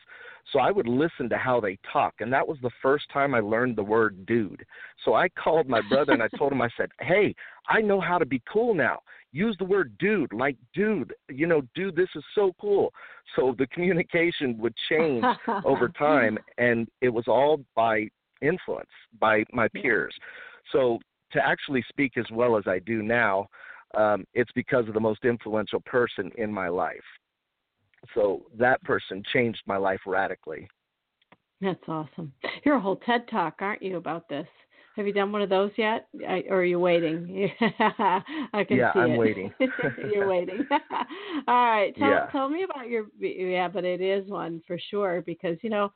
So 0.52 0.58
I 0.58 0.70
would 0.70 0.88
listen 0.88 1.28
to 1.28 1.36
how 1.36 1.60
they 1.60 1.78
talk, 1.92 2.14
and 2.20 2.32
that 2.32 2.46
was 2.46 2.58
the 2.60 2.70
first 2.82 3.04
time 3.12 3.34
I 3.34 3.40
learned 3.40 3.76
the 3.76 3.84
word 3.84 4.26
dude. 4.26 4.64
So 5.04 5.14
I 5.14 5.28
called 5.28 5.68
my 5.68 5.80
brother 5.88 6.12
and 6.12 6.22
I 6.22 6.28
told 6.36 6.52
him, 6.52 6.60
I 6.60 6.68
said, 6.76 6.90
"Hey, 7.00 7.34
I 7.68 7.80
know 7.80 8.00
how 8.00 8.18
to 8.18 8.26
be 8.26 8.42
cool 8.52 8.74
now. 8.74 9.00
Use 9.32 9.56
the 9.58 9.64
word 9.64 9.96
dude, 9.98 10.32
like 10.32 10.56
dude. 10.74 11.14
You 11.28 11.46
know, 11.46 11.62
dude, 11.74 11.94
this 11.94 12.08
is 12.16 12.24
so 12.34 12.52
cool." 12.60 12.92
So 13.36 13.54
the 13.58 13.66
communication 13.68 14.58
would 14.58 14.74
change 14.88 15.24
over 15.64 15.88
time, 15.98 16.38
and 16.58 16.88
it 17.00 17.10
was 17.10 17.28
all 17.28 17.64
by 17.76 18.08
influence 18.42 18.90
by 19.20 19.44
my 19.52 19.68
peers. 19.68 20.14
So 20.72 20.98
to 21.32 21.46
actually 21.46 21.84
speak 21.88 22.16
as 22.16 22.26
well 22.32 22.56
as 22.56 22.64
I 22.66 22.80
do 22.80 23.02
now, 23.02 23.48
um, 23.94 24.24
it's 24.34 24.50
because 24.52 24.88
of 24.88 24.94
the 24.94 25.00
most 25.00 25.24
influential 25.24 25.80
person 25.80 26.30
in 26.36 26.52
my 26.52 26.68
life. 26.68 27.04
So 28.14 28.46
that 28.58 28.82
person 28.82 29.22
changed 29.32 29.62
my 29.66 29.76
life 29.76 30.00
radically. 30.06 30.68
That's 31.60 31.82
awesome. 31.88 32.32
You're 32.64 32.76
a 32.76 32.80
whole 32.80 32.96
TED 32.96 33.28
talk, 33.28 33.56
aren't 33.60 33.82
you, 33.82 33.96
about 33.98 34.28
this? 34.28 34.46
Have 34.96 35.06
you 35.06 35.12
done 35.12 35.30
one 35.30 35.42
of 35.42 35.48
those 35.48 35.70
yet, 35.76 36.08
I, 36.28 36.42
or 36.48 36.58
are 36.58 36.64
you 36.64 36.80
waiting? 36.80 37.50
I 37.60 38.64
can 38.66 38.78
yeah, 38.78 38.92
see 38.92 38.98
I'm 38.98 39.12
it. 39.12 39.18
waiting. 39.18 39.52
You're 40.12 40.26
waiting. 40.26 40.66
All 41.48 41.54
right, 41.54 41.94
tell, 41.96 42.10
Yeah. 42.10 42.26
tell 42.32 42.48
me 42.48 42.64
about 42.64 42.88
your 42.88 43.06
yeah, 43.18 43.68
but 43.68 43.84
it 43.84 44.00
is 44.00 44.28
one 44.28 44.60
for 44.66 44.78
sure 44.90 45.22
because 45.24 45.56
you 45.62 45.70
know, 45.70 45.92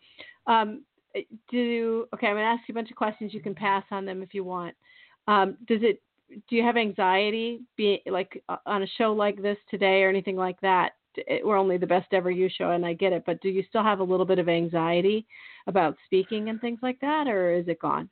um, 0.47 0.85
do 1.51 2.07
okay? 2.15 2.29
I'm 2.29 2.37
gonna 2.37 2.47
ask 2.47 2.69
you 2.69 2.73
a 2.73 2.77
bunch 2.77 2.91
of 2.91 2.97
questions. 2.97 3.35
You 3.35 3.41
can 3.41 3.55
pass 3.55 3.85
on 3.91 4.05
them 4.05 4.23
if 4.23 4.33
you 4.33 4.45
want. 4.45 4.75
Um, 5.27 5.57
does 5.67 5.81
it? 5.83 6.01
Do 6.49 6.57
you 6.57 6.63
have 6.63 6.77
anxiety, 6.77 7.61
be 7.77 8.01
like 8.07 8.43
on 8.67 8.83
a 8.83 8.89
show 8.97 9.13
like 9.13 9.43
this 9.43 9.59
today 9.71 10.03
or 10.03 10.09
anything 10.09 10.37
like 10.37 10.61
that? 10.61 10.93
It, 11.17 11.45
we're 11.47 11.57
only 11.57 11.77
the 11.77 11.87
best 11.87 12.13
ever 12.13 12.31
you 12.31 12.49
show, 12.49 12.71
and 12.71 12.85
I 12.85 12.93
get 12.95 13.13
it. 13.13 13.25
But 13.27 13.41
do 13.41 13.49
you 13.49 13.65
still 13.69 13.83
have 13.83 14.01
a 14.01 14.05
little 14.05 14.27
bit 14.27 14.39
of 14.39 14.49
anxiety 14.49 15.27
about 15.67 15.97
speaking 16.07 16.49
and 16.49 16.61
things 16.61 16.79
like 16.83 17.01
that, 17.01 17.27
or 17.27 17.53
is 17.53 17.69
it 17.69 17.81
gone? 17.81 18.09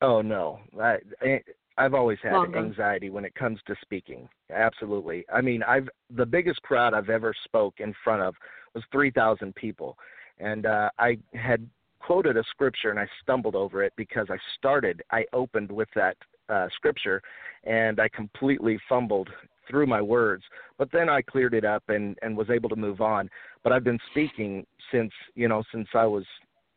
Oh 0.00 0.20
no, 0.22 0.60
I, 0.80 0.98
I 1.20 1.40
I've 1.76 1.94
always 1.94 2.18
had 2.22 2.32
Longer. 2.32 2.58
anxiety 2.58 3.10
when 3.10 3.24
it 3.24 3.34
comes 3.34 3.60
to 3.66 3.74
speaking. 3.82 4.28
Absolutely. 4.52 5.24
I 5.32 5.40
mean, 5.40 5.62
I've 5.62 5.88
the 6.14 6.26
biggest 6.26 6.60
crowd 6.62 6.94
I've 6.94 7.10
ever 7.10 7.34
spoke 7.44 7.74
in 7.78 7.94
front 8.02 8.22
of 8.22 8.34
was 8.74 8.84
3,000 8.92 9.54
people, 9.54 9.96
and 10.38 10.66
uh, 10.66 10.90
I 10.98 11.18
had 11.34 11.68
quoted 12.00 12.36
a 12.36 12.44
scripture 12.50 12.90
and 12.90 12.98
I 12.98 13.06
stumbled 13.22 13.54
over 13.54 13.82
it 13.82 13.92
because 13.96 14.26
I 14.30 14.36
started. 14.56 15.02
I 15.10 15.24
opened 15.32 15.70
with 15.70 15.88
that 15.94 16.16
uh, 16.48 16.68
scripture, 16.74 17.20
and 17.64 18.00
I 18.00 18.08
completely 18.08 18.78
fumbled 18.88 19.28
through 19.68 19.86
my 19.86 20.00
words. 20.00 20.42
But 20.78 20.90
then 20.92 21.08
I 21.08 21.22
cleared 21.22 21.54
it 21.54 21.64
up 21.64 21.82
and 21.88 22.18
and 22.22 22.36
was 22.36 22.50
able 22.50 22.68
to 22.70 22.76
move 22.76 23.00
on. 23.00 23.28
But 23.62 23.72
I've 23.72 23.84
been 23.84 23.98
speaking 24.10 24.66
since 24.92 25.12
you 25.34 25.48
know 25.48 25.62
since 25.72 25.88
I 25.94 26.06
was 26.06 26.24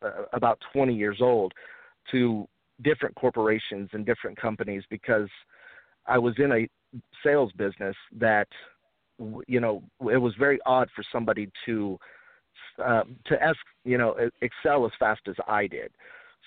uh, 0.02 0.24
about 0.32 0.58
20 0.72 0.94
years 0.94 1.18
old 1.20 1.52
to 2.10 2.46
different 2.82 3.14
corporations 3.14 3.88
and 3.92 4.04
different 4.04 4.36
companies 4.40 4.82
because 4.90 5.28
I 6.06 6.18
was 6.18 6.34
in 6.38 6.52
a 6.52 6.68
sales 7.24 7.52
business 7.52 7.96
that 8.18 8.48
you 9.46 9.60
know 9.60 9.82
it 10.10 10.18
was 10.18 10.34
very 10.38 10.58
odd 10.66 10.88
for 10.94 11.04
somebody 11.12 11.48
to 11.66 11.98
uh, 12.84 13.04
to 13.26 13.42
ask 13.42 13.58
you 13.84 13.98
know 13.98 14.16
excel 14.40 14.84
as 14.84 14.92
fast 14.98 15.22
as 15.28 15.36
I 15.46 15.66
did. 15.66 15.92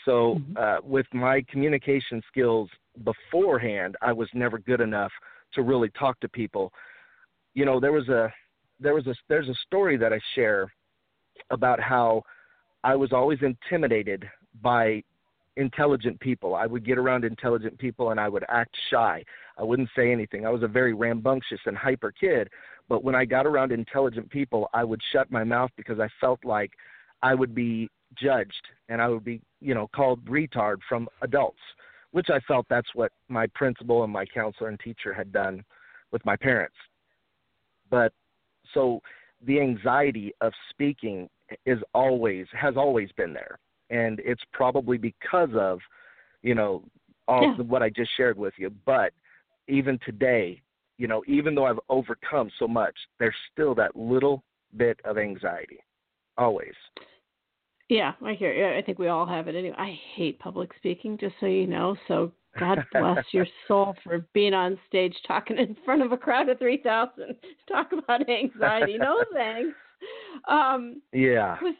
So 0.03 0.35
Mhm. 0.35 0.57
uh, 0.57 0.81
with 0.83 1.07
my 1.13 1.41
communication 1.49 2.21
skills 2.27 2.69
beforehand, 3.03 3.95
I 4.01 4.13
was 4.13 4.29
never 4.33 4.59
good 4.59 4.81
enough 4.81 5.11
to 5.53 5.61
really 5.61 5.89
talk 5.89 6.19
to 6.21 6.29
people. 6.29 6.71
You 7.53 7.65
know 7.65 7.79
there 7.79 7.91
was 7.91 8.09
a 8.09 8.33
there 8.79 8.93
was 8.93 9.07
a 9.07 9.15
there's 9.29 9.49
a 9.49 9.55
story 9.65 9.97
that 9.97 10.13
I 10.13 10.19
share 10.33 10.71
about 11.49 11.79
how 11.79 12.23
I 12.83 12.95
was 12.95 13.13
always 13.13 13.39
intimidated 13.41 14.25
by 14.61 15.03
intelligent 15.57 16.19
people. 16.19 16.53
I 16.55 16.65
would 16.65 16.85
get 16.85 16.97
around 16.97 17.23
intelligent 17.23 17.77
people 17.77 18.11
and 18.11 18.19
I 18.19 18.27
would 18.27 18.43
act 18.49 18.75
shy. 18.91 19.23
I 19.57 19.63
wouldn't 19.63 19.89
say 19.95 20.11
anything. 20.11 20.45
I 20.45 20.49
was 20.49 20.63
a 20.63 20.67
very 20.67 20.93
rambunctious 20.93 21.59
and 21.65 21.77
hyper 21.77 22.11
kid, 22.11 22.49
but 22.89 23.03
when 23.03 23.15
I 23.15 23.25
got 23.25 23.45
around 23.45 23.71
intelligent 23.71 24.29
people, 24.29 24.69
I 24.73 24.83
would 24.83 25.01
shut 25.13 25.31
my 25.31 25.43
mouth 25.43 25.71
because 25.77 25.99
I 25.99 26.09
felt 26.19 26.43
like 26.43 26.71
I 27.21 27.33
would 27.33 27.55
be 27.55 27.89
judged 28.21 28.67
and 28.89 29.01
I 29.01 29.07
would 29.07 29.23
be, 29.23 29.41
you 29.61 29.73
know, 29.73 29.87
called 29.95 30.23
retard 30.25 30.77
from 30.87 31.07
adults, 31.21 31.59
which 32.15 32.29
I 32.29 32.39
felt 32.47 32.65
that's 32.69 32.95
what 32.95 33.11
my 33.27 33.45
principal 33.55 34.05
and 34.05 34.13
my 34.13 34.25
counselor 34.25 34.69
and 34.69 34.79
teacher 34.79 35.13
had 35.13 35.33
done 35.33 35.65
with 36.13 36.25
my 36.25 36.37
parents. 36.37 36.77
But 37.89 38.13
so 38.73 39.01
the 39.45 39.59
anxiety 39.59 40.31
of 40.39 40.53
speaking 40.69 41.27
is 41.65 41.77
always 41.93 42.47
has 42.53 42.77
always 42.77 43.11
been 43.17 43.33
there 43.33 43.59
and 43.89 44.21
it's 44.23 44.43
probably 44.53 44.97
because 44.97 45.49
of 45.55 45.79
you 46.41 46.55
know 46.55 46.85
all 47.27 47.43
Yeah. 47.43 47.63
what 47.63 47.83
I 47.83 47.89
just 47.89 48.11
shared 48.15 48.37
with 48.37 48.53
you. 48.57 48.69
But 48.85 49.11
even 49.67 49.99
today, 50.05 50.61
you 50.97 51.09
know, 51.09 51.21
even 51.27 51.53
though 51.53 51.65
I've 51.65 51.81
overcome 51.89 52.49
so 52.57 52.65
much, 52.65 52.95
there's 53.19 53.35
still 53.51 53.75
that 53.75 53.93
little 53.93 54.41
bit 54.77 55.01
of 55.03 55.17
anxiety, 55.17 55.79
always. 56.37 56.75
Yeah, 57.89 58.13
I 58.23 58.33
hear. 58.33 58.51
You. 58.53 58.77
I 58.77 58.81
think 58.81 58.97
we 58.99 59.07
all 59.09 59.25
have 59.25 59.47
it 59.47 59.55
anyway. 59.55 59.75
I 59.77 59.99
hate 60.15 60.39
public 60.39 60.71
speaking, 60.77 61.17
just 61.17 61.35
so 61.39 61.45
you 61.45 61.67
know. 61.67 61.95
So 62.07 62.31
God 62.57 62.83
bless 62.91 63.23
your 63.31 63.45
soul 63.67 63.95
for 64.03 64.25
being 64.33 64.53
on 64.53 64.79
stage 64.87 65.15
talking 65.27 65.57
in 65.57 65.75
front 65.85 66.01
of 66.01 66.11
a 66.11 66.17
crowd 66.17 66.49
of 66.49 66.57
three 66.57 66.77
thousand. 66.81 67.35
Talk 67.71 67.91
about 67.91 68.27
anxiety. 68.29 68.97
No 68.97 69.23
thanks. 69.33 69.75
Um, 70.47 71.01
Yeah. 71.13 71.57
was- 71.61 71.75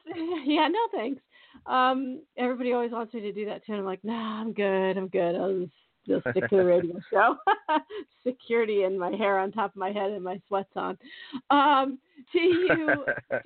yeah, 0.45 0.67
no 0.67 0.79
thanks. 0.91 1.21
Um, 1.65 2.21
everybody 2.37 2.73
always 2.73 2.91
wants 2.91 3.13
me 3.13 3.21
to 3.21 3.31
do 3.31 3.45
that 3.45 3.65
too, 3.65 3.71
and 3.71 3.79
I'm 3.79 3.85
like, 3.85 4.03
nah, 4.03 4.41
I'm 4.41 4.53
good. 4.53 4.97
I'm 4.97 5.07
good. 5.07 5.35
I'll 5.35 5.59
just, 5.61 5.71
just 6.07 6.21
stick 6.29 6.49
to 6.49 6.57
the 6.57 6.65
radio 6.65 6.99
show. 7.11 7.37
Security 8.25 8.83
and 8.83 8.99
my 8.99 9.11
hair 9.11 9.39
on 9.39 9.51
top 9.51 9.71
of 9.71 9.77
my 9.77 9.91
head 9.91 10.11
and 10.11 10.23
my 10.23 10.39
sweats 10.47 10.69
on. 10.75 10.97
Um, 11.49 11.99
do 12.31 12.39
you 12.39 13.05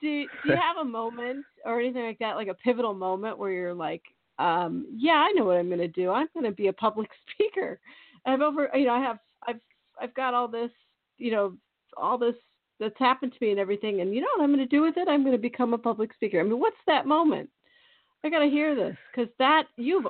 do 0.00 0.08
you 0.08 0.26
have 0.56 0.78
a 0.80 0.84
moment 0.84 1.44
or 1.64 1.80
anything 1.80 2.04
like 2.04 2.18
that, 2.18 2.36
like 2.36 2.48
a 2.48 2.54
pivotal 2.54 2.94
moment 2.94 3.38
where 3.38 3.50
you're 3.50 3.74
like, 3.74 4.02
um, 4.38 4.86
yeah, 4.94 5.24
I 5.28 5.32
know 5.32 5.44
what 5.44 5.56
I'm 5.56 5.68
going 5.68 5.78
to 5.78 5.88
do. 5.88 6.10
I'm 6.10 6.28
going 6.34 6.46
to 6.46 6.52
be 6.52 6.68
a 6.68 6.72
public 6.72 7.10
speaker. 7.32 7.78
I've 8.26 8.40
over, 8.40 8.70
you 8.74 8.86
know, 8.86 8.94
I 8.94 9.00
have, 9.00 9.18
I've, 9.46 9.60
I've 10.00 10.14
got 10.14 10.34
all 10.34 10.48
this, 10.48 10.70
you 11.18 11.30
know, 11.30 11.54
all 11.96 12.18
this 12.18 12.34
that's 12.80 12.98
happened 12.98 13.32
to 13.32 13.38
me 13.40 13.50
and 13.50 13.60
everything, 13.60 14.00
and 14.00 14.14
you 14.14 14.20
know 14.20 14.28
what 14.36 14.42
I'm 14.42 14.54
going 14.54 14.66
to 14.66 14.76
do 14.76 14.82
with 14.82 14.96
it? 14.96 15.08
I'm 15.08 15.22
going 15.22 15.36
to 15.36 15.38
become 15.38 15.74
a 15.74 15.78
public 15.78 16.12
speaker. 16.14 16.40
I 16.40 16.42
mean, 16.42 16.58
what's 16.58 16.76
that 16.86 17.06
moment? 17.06 17.48
I 18.24 18.30
got 18.30 18.40
to 18.40 18.48
hear 18.48 18.74
this 18.74 18.96
because 19.14 19.32
that 19.38 19.64
you've 19.76 20.06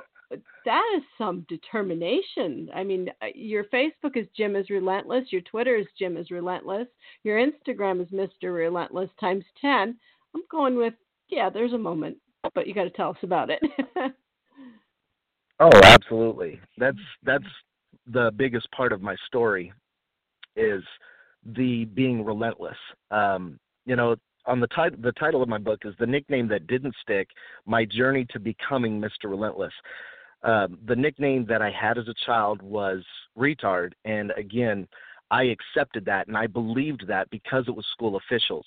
that 0.65 0.83
is 0.97 1.03
some 1.17 1.45
determination. 1.49 2.69
I 2.73 2.83
mean, 2.83 3.09
uh, 3.21 3.27
your 3.35 3.65
Facebook 3.65 4.15
is 4.15 4.27
Jim 4.35 4.55
is 4.55 4.69
relentless. 4.69 5.25
Your 5.31 5.41
Twitter 5.41 5.75
is 5.75 5.87
Jim 5.97 6.17
is 6.17 6.31
relentless. 6.31 6.87
Your 7.23 7.37
Instagram 7.37 8.01
is 8.01 8.07
Mr. 8.09 8.53
Relentless 8.53 9.09
times 9.19 9.45
ten. 9.59 9.97
I'm 10.35 10.43
going 10.49 10.75
with 10.75 10.93
yeah. 11.29 11.49
There's 11.49 11.73
a 11.73 11.77
moment, 11.77 12.17
but 12.55 12.67
you 12.67 12.73
got 12.73 12.83
to 12.83 12.89
tell 12.89 13.09
us 13.09 13.17
about 13.23 13.49
it. 13.49 13.61
Oh, 15.59 15.69
absolutely. 15.83 16.59
That's 16.77 16.97
that's 17.23 17.45
the 18.07 18.31
biggest 18.35 18.69
part 18.71 18.91
of 18.91 19.01
my 19.01 19.15
story 19.27 19.71
is 20.55 20.83
the 21.45 21.85
being 21.85 22.23
relentless. 22.25 22.77
Um, 23.11 23.59
you 23.85 23.95
know, 23.95 24.15
on 24.45 24.59
the 24.59 24.67
title 24.67 24.99
the 25.01 25.11
title 25.13 25.41
of 25.41 25.49
my 25.49 25.57
book 25.57 25.81
is 25.85 25.93
the 25.99 26.05
nickname 26.05 26.47
that 26.49 26.67
didn't 26.67 26.95
stick: 27.01 27.29
My 27.65 27.85
Journey 27.85 28.25
to 28.31 28.39
Becoming 28.39 28.99
Mr. 28.99 29.29
Relentless. 29.29 29.73
Um, 30.43 30.77
the 30.85 30.95
nickname 30.95 31.45
that 31.47 31.61
I 31.61 31.71
had 31.71 31.97
as 31.97 32.07
a 32.07 32.13
child 32.25 32.61
was 32.61 33.03
retard, 33.37 33.93
and 34.03 34.31
again, 34.37 34.87
I 35.31 35.43
accepted 35.43 36.05
that 36.05 36.27
and 36.27 36.37
I 36.37 36.47
believed 36.47 37.05
that 37.07 37.29
because 37.29 37.65
it 37.67 37.75
was 37.75 37.85
school 37.93 38.17
officials. 38.17 38.65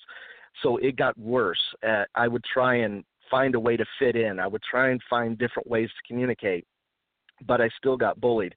So 0.63 0.77
it 0.77 0.95
got 0.95 1.17
worse. 1.17 1.61
Uh, 1.87 2.03
I 2.15 2.27
would 2.27 2.43
try 2.43 2.77
and 2.77 3.03
find 3.29 3.55
a 3.55 3.59
way 3.59 3.77
to 3.77 3.85
fit 3.99 4.15
in. 4.15 4.39
I 4.39 4.47
would 4.47 4.63
try 4.63 4.89
and 4.89 5.01
find 5.09 5.37
different 5.37 5.69
ways 5.69 5.89
to 5.89 6.07
communicate, 6.07 6.65
but 7.45 7.61
I 7.61 7.69
still 7.77 7.95
got 7.95 8.19
bullied. 8.19 8.55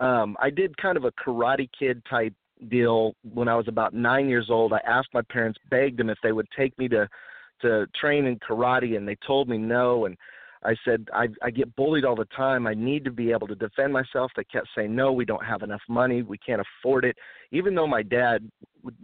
Um, 0.00 0.36
I 0.40 0.50
did 0.50 0.76
kind 0.76 0.96
of 0.96 1.04
a 1.04 1.12
karate 1.12 1.68
kid 1.78 2.02
type 2.08 2.34
deal 2.68 3.14
when 3.34 3.48
I 3.48 3.56
was 3.56 3.68
about 3.68 3.92
nine 3.94 4.28
years 4.28 4.48
old. 4.50 4.72
I 4.72 4.80
asked 4.86 5.08
my 5.12 5.22
parents, 5.22 5.58
begged 5.70 5.98
them 5.98 6.10
if 6.10 6.18
they 6.22 6.32
would 6.32 6.48
take 6.56 6.76
me 6.78 6.88
to 6.88 7.08
to 7.60 7.86
train 7.94 8.26
in 8.26 8.38
karate, 8.40 8.96
and 8.96 9.06
they 9.06 9.16
told 9.24 9.48
me 9.48 9.56
no. 9.56 10.06
And 10.06 10.16
I 10.64 10.76
said, 10.84 11.08
I, 11.12 11.28
I 11.42 11.50
get 11.50 11.74
bullied 11.74 12.04
all 12.04 12.14
the 12.14 12.26
time. 12.26 12.66
I 12.66 12.74
need 12.74 13.04
to 13.04 13.10
be 13.10 13.32
able 13.32 13.48
to 13.48 13.54
defend 13.54 13.92
myself. 13.92 14.30
They 14.36 14.44
kept 14.44 14.68
saying, 14.76 14.94
no, 14.94 15.12
we 15.12 15.24
don't 15.24 15.44
have 15.44 15.62
enough 15.62 15.82
money. 15.88 16.22
We 16.22 16.38
can't 16.38 16.62
afford 16.62 17.04
it. 17.04 17.16
Even 17.50 17.74
though 17.74 17.86
my 17.86 18.02
dad, 18.02 18.48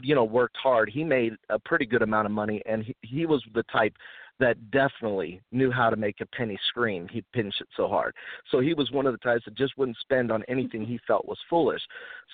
you 0.01 0.15
know, 0.15 0.25
worked 0.25 0.57
hard, 0.57 0.89
he 0.89 1.03
made 1.03 1.35
a 1.51 1.59
pretty 1.59 1.85
good 1.85 2.03
amount 2.03 2.27
of 2.27 2.33
money, 2.33 2.63
and 2.67 2.85
he, 2.85 2.97
he 3.03 3.27
was 3.27 3.43
the 3.55 3.65
type 3.65 3.95
that 4.41 4.71
definitely 4.71 5.41
knew 5.51 5.71
how 5.71 5.91
to 5.91 5.97
make 5.97 6.21
a 6.21 6.27
penny 6.27 6.59
scream. 6.69 7.09
He 7.09 7.25
pinched 7.33 7.61
it 7.61 7.69
so 7.77 7.89
hard. 7.89 8.15
So 8.51 8.61
he 8.61 8.73
was 8.73 8.91
one 8.93 9.07
of 9.07 9.13
the 9.13 9.19
types 9.19 9.45
that 9.45 9.57
just 9.57 9.77
wouldn't 9.77 9.99
spend 10.01 10.31
on 10.31 10.45
anything 10.49 10.87
he 10.87 11.01
felt 11.07 11.27
was 11.27 11.39
foolish. 11.51 11.83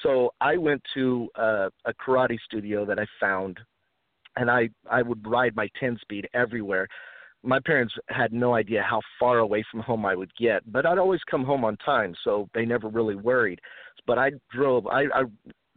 So 0.02 0.32
I 0.40 0.56
went 0.56 0.82
to 0.94 1.28
uh, 1.36 1.70
a 1.86 1.94
karate 1.94 2.38
studio 2.44 2.84
that 2.84 2.98
I 2.98 3.06
found, 3.18 3.58
and 4.36 4.50
I 4.50 4.68
I 4.90 5.02
would 5.02 5.26
ride 5.26 5.56
my 5.56 5.68
10 5.80 5.98
speed 6.02 6.28
everywhere. 6.34 6.88
My 7.44 7.60
parents 7.60 7.94
had 8.08 8.32
no 8.32 8.54
idea 8.54 8.82
how 8.82 9.00
far 9.20 9.38
away 9.38 9.64
from 9.70 9.80
home 9.80 10.06
I 10.06 10.14
would 10.14 10.34
get, 10.36 10.60
but 10.72 10.86
I'd 10.86 10.98
always 10.98 11.20
come 11.30 11.44
home 11.44 11.64
on 11.64 11.76
time, 11.76 12.14
so 12.24 12.48
they 12.54 12.64
never 12.64 12.88
really 12.88 13.16
worried. 13.16 13.60
But 14.06 14.18
I 14.18 14.30
drove, 14.50 14.86
I, 14.86 15.02
I 15.14 15.22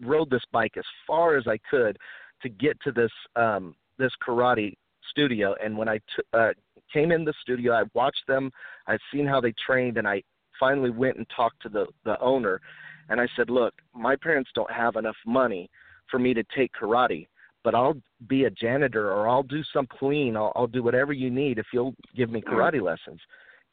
rode 0.01 0.29
this 0.29 0.43
bike 0.51 0.77
as 0.77 0.85
far 1.05 1.37
as 1.37 1.45
I 1.47 1.57
could 1.69 1.97
to 2.41 2.49
get 2.49 2.79
to 2.81 2.91
this 2.91 3.11
um, 3.35 3.75
this 3.97 4.11
karate 4.25 4.73
studio. 5.09 5.55
And 5.63 5.77
when 5.77 5.89
I 5.89 5.97
t- 5.97 6.23
uh, 6.33 6.51
came 6.93 7.11
in 7.11 7.25
the 7.25 7.33
studio, 7.41 7.73
I 7.73 7.83
watched 7.93 8.23
them. 8.27 8.51
I'd 8.87 8.99
seen 9.11 9.25
how 9.25 9.41
they 9.41 9.53
trained, 9.65 9.97
and 9.97 10.07
I 10.07 10.21
finally 10.59 10.89
went 10.89 11.17
and 11.17 11.25
talked 11.35 11.61
to 11.63 11.69
the 11.69 11.85
the 12.05 12.19
owner. 12.19 12.61
And 13.09 13.19
I 13.19 13.27
said, 13.35 13.49
"Look, 13.49 13.73
my 13.93 14.15
parents 14.15 14.51
don't 14.53 14.71
have 14.71 14.95
enough 14.95 15.17
money 15.25 15.69
for 16.09 16.19
me 16.19 16.33
to 16.33 16.43
take 16.55 16.71
karate, 16.73 17.27
but 17.63 17.75
I'll 17.75 17.97
be 18.27 18.45
a 18.45 18.49
janitor 18.49 19.11
or 19.11 19.27
I'll 19.27 19.43
do 19.43 19.63
some 19.73 19.87
clean. 19.87 20.35
I'll, 20.37 20.51
I'll 20.55 20.67
do 20.67 20.83
whatever 20.83 21.13
you 21.13 21.29
need 21.29 21.59
if 21.59 21.67
you'll 21.73 21.95
give 22.15 22.29
me 22.29 22.41
karate 22.41 22.81
lessons." 22.81 23.19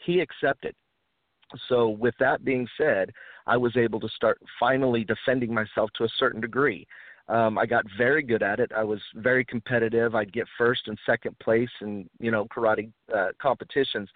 he 0.05 0.21
accepted. 0.21 0.75
So, 1.69 1.89
with 1.89 2.15
that 2.21 2.45
being 2.45 2.67
said, 2.79 3.11
I 3.47 3.57
was 3.57 3.77
able 3.77 4.01
to 4.01 4.09
start 4.09 4.39
finally 4.59 5.05
defending 5.05 5.53
myself 5.53 5.91
to 5.97 6.05
a 6.05 6.09
certain 6.19 6.41
degree. 6.41 6.87
Um, 7.29 7.59
I 7.59 7.67
got 7.67 7.85
very 7.97 8.23
good 8.23 8.43
at 8.43 8.61
it. 8.61 8.71
I 8.75 8.83
was 8.83 9.01
very 9.15 9.45
competitive. 9.45 10.15
I'd 10.15 10.33
get 10.33 10.47
first 10.59 10.89
and 10.89 10.99
second 11.07 11.39
place 11.39 11.71
in 11.81 12.09
you 12.19 12.31
know 12.31 12.47
karate 12.47 12.91
uh, 13.15 13.29
competitions. 13.41 14.09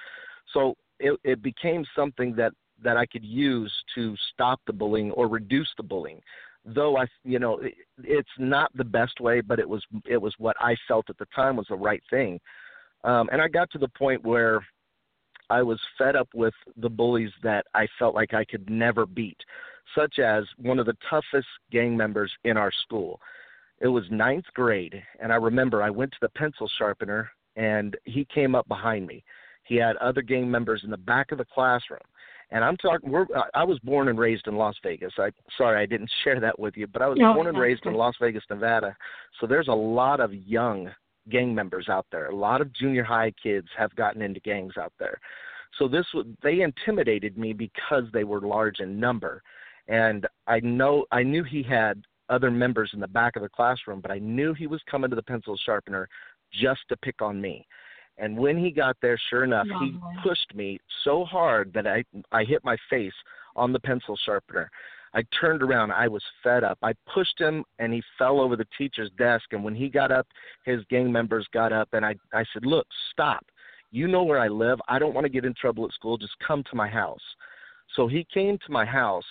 So 0.53 0.75
it, 0.99 1.19
it 1.25 1.43
became 1.43 1.85
something 1.95 2.35
that 2.37 2.53
that 2.83 2.97
I 2.97 3.07
could 3.07 3.25
use 3.25 3.73
to 3.95 4.15
stop 4.33 4.61
the 4.67 4.73
bullying 4.73 5.11
or 5.13 5.29
reduce 5.29 5.69
the 5.77 5.83
bullying. 5.83 6.21
Though 6.75 6.97
I, 6.99 7.07
you 7.25 7.39
know, 7.39 7.59
it, 7.59 7.75
it's 8.03 8.29
not 8.39 8.71
the 8.77 8.85
best 8.85 9.21
way, 9.21 9.41
but 9.41 9.59
it 9.59 9.69
was 9.69 9.83
it 10.07 10.21
was 10.21 10.35
what 10.39 10.57
I 10.61 10.77
felt 10.87 11.09
at 11.09 11.19
the 11.19 11.27
time 11.35 11.57
was 11.57 11.67
the 11.69 11.77
right 11.77 12.03
thing. 12.11 12.41
Um, 13.05 13.29
and 13.33 13.41
I 13.41 13.49
got 13.49 13.71
to 13.71 13.79
the 13.79 13.89
point 13.89 14.25
where 14.25 14.65
I 15.51 15.63
was 15.63 15.81
fed 15.97 16.15
up 16.15 16.29
with 16.35 16.55
the 16.77 16.91
bullies 16.91 17.31
that 17.43 17.67
I 17.75 17.87
felt 17.99 18.15
like 18.15 18.35
I 18.35 18.45
could 18.45 18.69
never 18.69 19.07
beat, 19.07 19.39
such 19.97 20.19
as 20.19 20.45
one 20.59 20.79
of 20.79 20.87
the 20.87 20.97
toughest 21.09 21.49
gang 21.71 21.97
members 21.97 22.31
in 22.45 22.57
our 22.57 22.73
school. 22.85 23.21
It 23.81 23.89
was 23.89 24.05
ninth 24.11 24.45
grade, 24.55 25.01
and 25.21 25.33
I 25.33 25.37
remember 25.37 25.83
I 25.83 25.91
went 25.91 26.13
to 26.13 26.19
the 26.21 26.29
pencil 26.31 26.69
sharpener, 26.79 27.31
and 27.57 27.97
he 28.05 28.27
came 28.27 28.55
up 28.55 28.69
behind 28.69 29.07
me. 29.07 29.25
He 29.65 29.77
had 29.77 29.97
other 29.97 30.23
gang 30.23 30.51
members 30.51 30.83
in 30.85 30.91
the 30.91 30.97
back 30.97 31.33
of 31.33 31.39
the 31.39 31.45
classroom. 31.45 32.01
And 32.51 32.65
I'm 32.65 32.77
talking. 32.79 33.11
We're, 33.11 33.27
uh, 33.37 33.43
I 33.55 33.65
was 33.65 33.79
born 33.81 34.09
and 34.09 34.19
raised 34.19 34.47
in 34.47 34.57
Las 34.57 34.75
Vegas. 34.83 35.13
I 35.19 35.31
sorry 35.57 35.83
I 35.83 35.87
didn't 35.87 36.11
share 36.25 36.41
that 36.41 36.59
with 36.59 36.77
you, 36.77 36.87
but 36.87 37.03
I 37.03 37.09
was 37.09 37.19
no, 37.19 37.35
born 37.35 37.47
and 37.47 37.59
raised 37.59 37.83
okay. 37.83 37.91
in 37.91 37.97
Las 37.97 38.15
Vegas, 38.21 38.45
Nevada. 38.49 38.97
So 39.41 39.47
there's 39.47 39.69
a 39.69 39.73
lot 39.73 40.21
of 40.21 40.33
young 40.33 40.91
gang 41.31 41.55
members 41.55 41.89
out 41.89 42.07
there. 42.11 42.27
A 42.27 42.35
lot 42.35 42.61
of 42.61 42.73
junior 42.73 43.05
high 43.05 43.33
kids 43.43 43.69
have 43.77 43.95
gotten 43.97 44.23
into 44.23 44.41
gangs 44.41 44.79
out 44.79 44.93
there. 44.99 45.21
So 45.79 45.89
this 45.89 46.07
they 46.43 46.63
intimidated 46.63 47.37
me 47.37 47.53
because 47.53 48.05
they 48.13 48.25
were 48.25 48.41
large 48.41 48.81
in 48.81 48.99
number, 48.99 49.43
and 49.87 50.27
I 50.47 50.61
know 50.61 51.05
I 51.13 51.23
knew 51.23 51.45
he 51.45 51.63
had 51.63 52.03
other 52.31 52.51
members 52.51 52.91
in 52.95 53.01
the 53.01 53.09
back 53.09 53.37
of 53.37 53.43
the 53.43 53.49
classroom, 53.49 54.01
but 54.01 54.11
I 54.11 54.19
knew 54.19 54.55
he 54.55 54.67
was 54.67 54.81
coming 54.91 55.11
to 55.11 55.17
the 55.17 55.23
pencil 55.23 55.59
sharpener 55.65 56.09
just 56.53 56.81
to 56.89 56.97
pick 56.97 57.21
on 57.23 57.41
me. 57.41 57.67
And 58.19 58.37
when 58.37 58.59
he 58.59 58.71
got 58.71 58.97
there, 59.01 59.19
sure 59.31 59.45
enough, 59.45 59.67
he 59.81 59.97
pushed 60.23 60.55
me 60.55 60.79
so 61.05 61.25
hard 61.25 61.73
that 61.73 61.87
I 61.87 62.05
I 62.33 62.45
hit 62.45 62.65
my 62.65 62.77
face 62.91 63.13
on 63.55 63.73
the 63.73 63.81
pencil 63.81 64.17
sharpener. 64.25 64.71
I 65.15 65.23
turned 65.41 65.63
around. 65.63 65.93
I 65.93 66.09
was 66.09 66.23
fed 66.43 66.65
up. 66.65 66.79
I 66.83 66.93
pushed 67.13 67.39
him, 67.41 67.65
and 67.79 67.93
he 67.93 68.03
fell 68.19 68.41
over 68.41 68.57
the 68.57 68.67
teacher's 68.77 69.11
desk. 69.19 69.45
And 69.53 69.65
when 69.65 69.75
he 69.75 69.89
got 69.89 70.11
up, 70.11 70.27
his 70.65 70.85
gang 70.91 71.11
members 71.11 71.47
got 71.53 71.73
up, 71.73 71.89
and 71.93 72.05
I 72.05 72.15
I 72.33 72.45
said, 72.53 72.67
"Look, 72.67 72.87
stop! 73.13 73.45
You 73.91 74.09
know 74.09 74.25
where 74.25 74.39
I 74.39 74.49
live. 74.49 74.81
I 74.89 74.99
don't 74.99 75.15
want 75.15 75.25
to 75.25 75.31
get 75.31 75.45
in 75.45 75.55
trouble 75.55 75.85
at 75.87 75.93
school. 75.93 76.19
Just 76.19 76.39
come 76.47 76.63
to 76.65 76.77
my 76.77 76.89
house." 76.89 77.23
So 77.97 78.07
he 78.07 78.27
came 78.35 78.59
to 78.59 78.73
my 78.73 78.85
house 78.85 79.25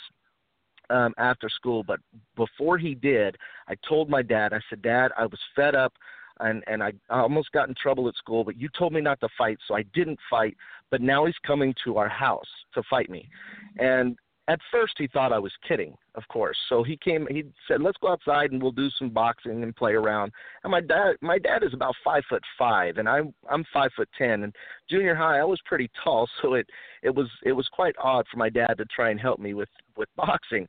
um, 0.89 1.13
after 1.17 1.48
school, 1.48 1.84
but 1.84 2.00
before 2.36 2.77
he 2.77 2.96
did, 2.96 3.38
I 3.67 3.75
told 3.88 4.10
my 4.10 4.22
dad. 4.22 4.53
I 4.53 4.62
said, 4.70 4.82
"Dad, 4.82 5.12
I 5.17 5.25
was 5.25 5.39
fed 5.56 5.75
up." 5.75 5.94
And 6.39 6.63
and 6.67 6.84
I, 6.84 6.94
I 7.10 7.20
almost 7.20 7.51
got 7.51 7.70
in 7.70 7.75
trouble 7.75 8.08
at 8.08 8.15
school, 8.15 8.44
but 8.44 8.58
you 8.58 8.70
told 8.77 8.94
me 8.94 9.01
not 9.01 9.20
to 9.22 9.29
fight, 9.38 9.58
so 9.67 9.75
I 9.75 9.84
didn't 9.94 10.20
fight. 10.29 10.56
But 10.89 11.01
now 11.01 11.25
he's 11.25 11.36
coming 11.46 11.74
to 11.84 11.98
our 11.98 12.10
house 12.10 12.48
to 12.74 12.84
fight 12.89 13.10
me, 13.10 13.29
and 13.77 14.17
at 14.50 14.60
first 14.72 14.94
he 14.98 15.08
thought 15.08 15.34
I 15.34 15.39
was 15.39 15.51
kidding, 15.67 15.94
of 16.15 16.24
course. 16.29 16.58
So 16.70 16.82
he 16.82 16.96
came. 16.98 17.27
He 17.29 17.44
said, 17.67 17.82
"Let's 17.82 17.98
go 17.98 18.10
outside 18.10 18.51
and 18.51 18.62
we'll 18.62 18.72
do 18.72 18.89
some 18.91 19.10
boxing 19.10 19.63
and 19.63 19.75
play 19.75 19.94
around." 19.94 20.32
And 20.63 20.72
my 20.72 20.79
dad, 20.79 21.15
my 21.22 21.38
dad 21.38 21.63
is 21.63 21.74
about 21.74 21.96
five 22.03 22.24
foot 22.29 22.44
five, 22.58 22.98
and 22.98 23.10
I'm 23.10 23.34
I'm 23.50 23.65
five 23.74 23.91
foot 23.96 24.10
ten. 24.17 24.44
And 24.44 24.56
junior 24.89 25.15
high, 25.15 25.39
I 25.39 25.44
was 25.44 25.60
pretty 25.65 25.89
tall, 26.03 26.29
so 26.41 26.53
it 26.53 26.70
it 27.03 27.13
was 27.13 27.27
it 27.44 27.51
was 27.51 27.67
quite 27.67 27.96
odd 28.01 28.25
for 28.32 28.38
my 28.38 28.50
dad 28.50 28.75
to 28.77 28.86
try 28.86 29.10
and 29.10 29.20
help 29.20 29.39
me 29.39 29.53
with 29.53 29.70
with 29.98 30.10
boxing. 30.15 30.67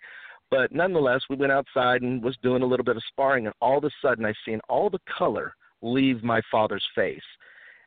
But 0.51 0.73
nonetheless, 0.73 1.21
we 1.29 1.37
went 1.37 1.53
outside 1.53 2.03
and 2.03 2.23
was 2.23 2.37
doing 2.43 2.63
a 2.63 2.67
little 2.67 2.85
bit 2.85 2.97
of 2.97 3.03
sparring, 3.09 3.47
and 3.47 3.55
all 3.61 3.79
of 3.79 3.85
a 3.85 3.91
sudden, 4.03 4.25
I 4.25 4.33
seen 4.45 4.61
all 4.69 4.91
the 4.91 5.01
color 5.17 5.55
leave 5.83 6.23
my 6.23 6.41
father's 6.51 6.87
face. 6.95 7.21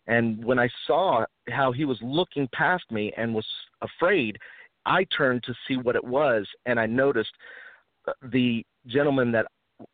And 0.07 0.43
when 0.43 0.59
I 0.59 0.69
saw 0.87 1.25
how 1.49 1.71
he 1.71 1.85
was 1.85 1.97
looking 2.01 2.47
past 2.53 2.83
me 2.91 3.13
and 3.17 3.33
was 3.33 3.45
afraid, 3.81 4.37
I 4.85 5.05
turned 5.15 5.43
to 5.43 5.53
see 5.67 5.77
what 5.77 5.95
it 5.95 6.03
was, 6.03 6.47
and 6.65 6.79
I 6.79 6.85
noticed 6.87 7.31
the 8.23 8.65
gentleman 8.87 9.31
that 9.31 9.45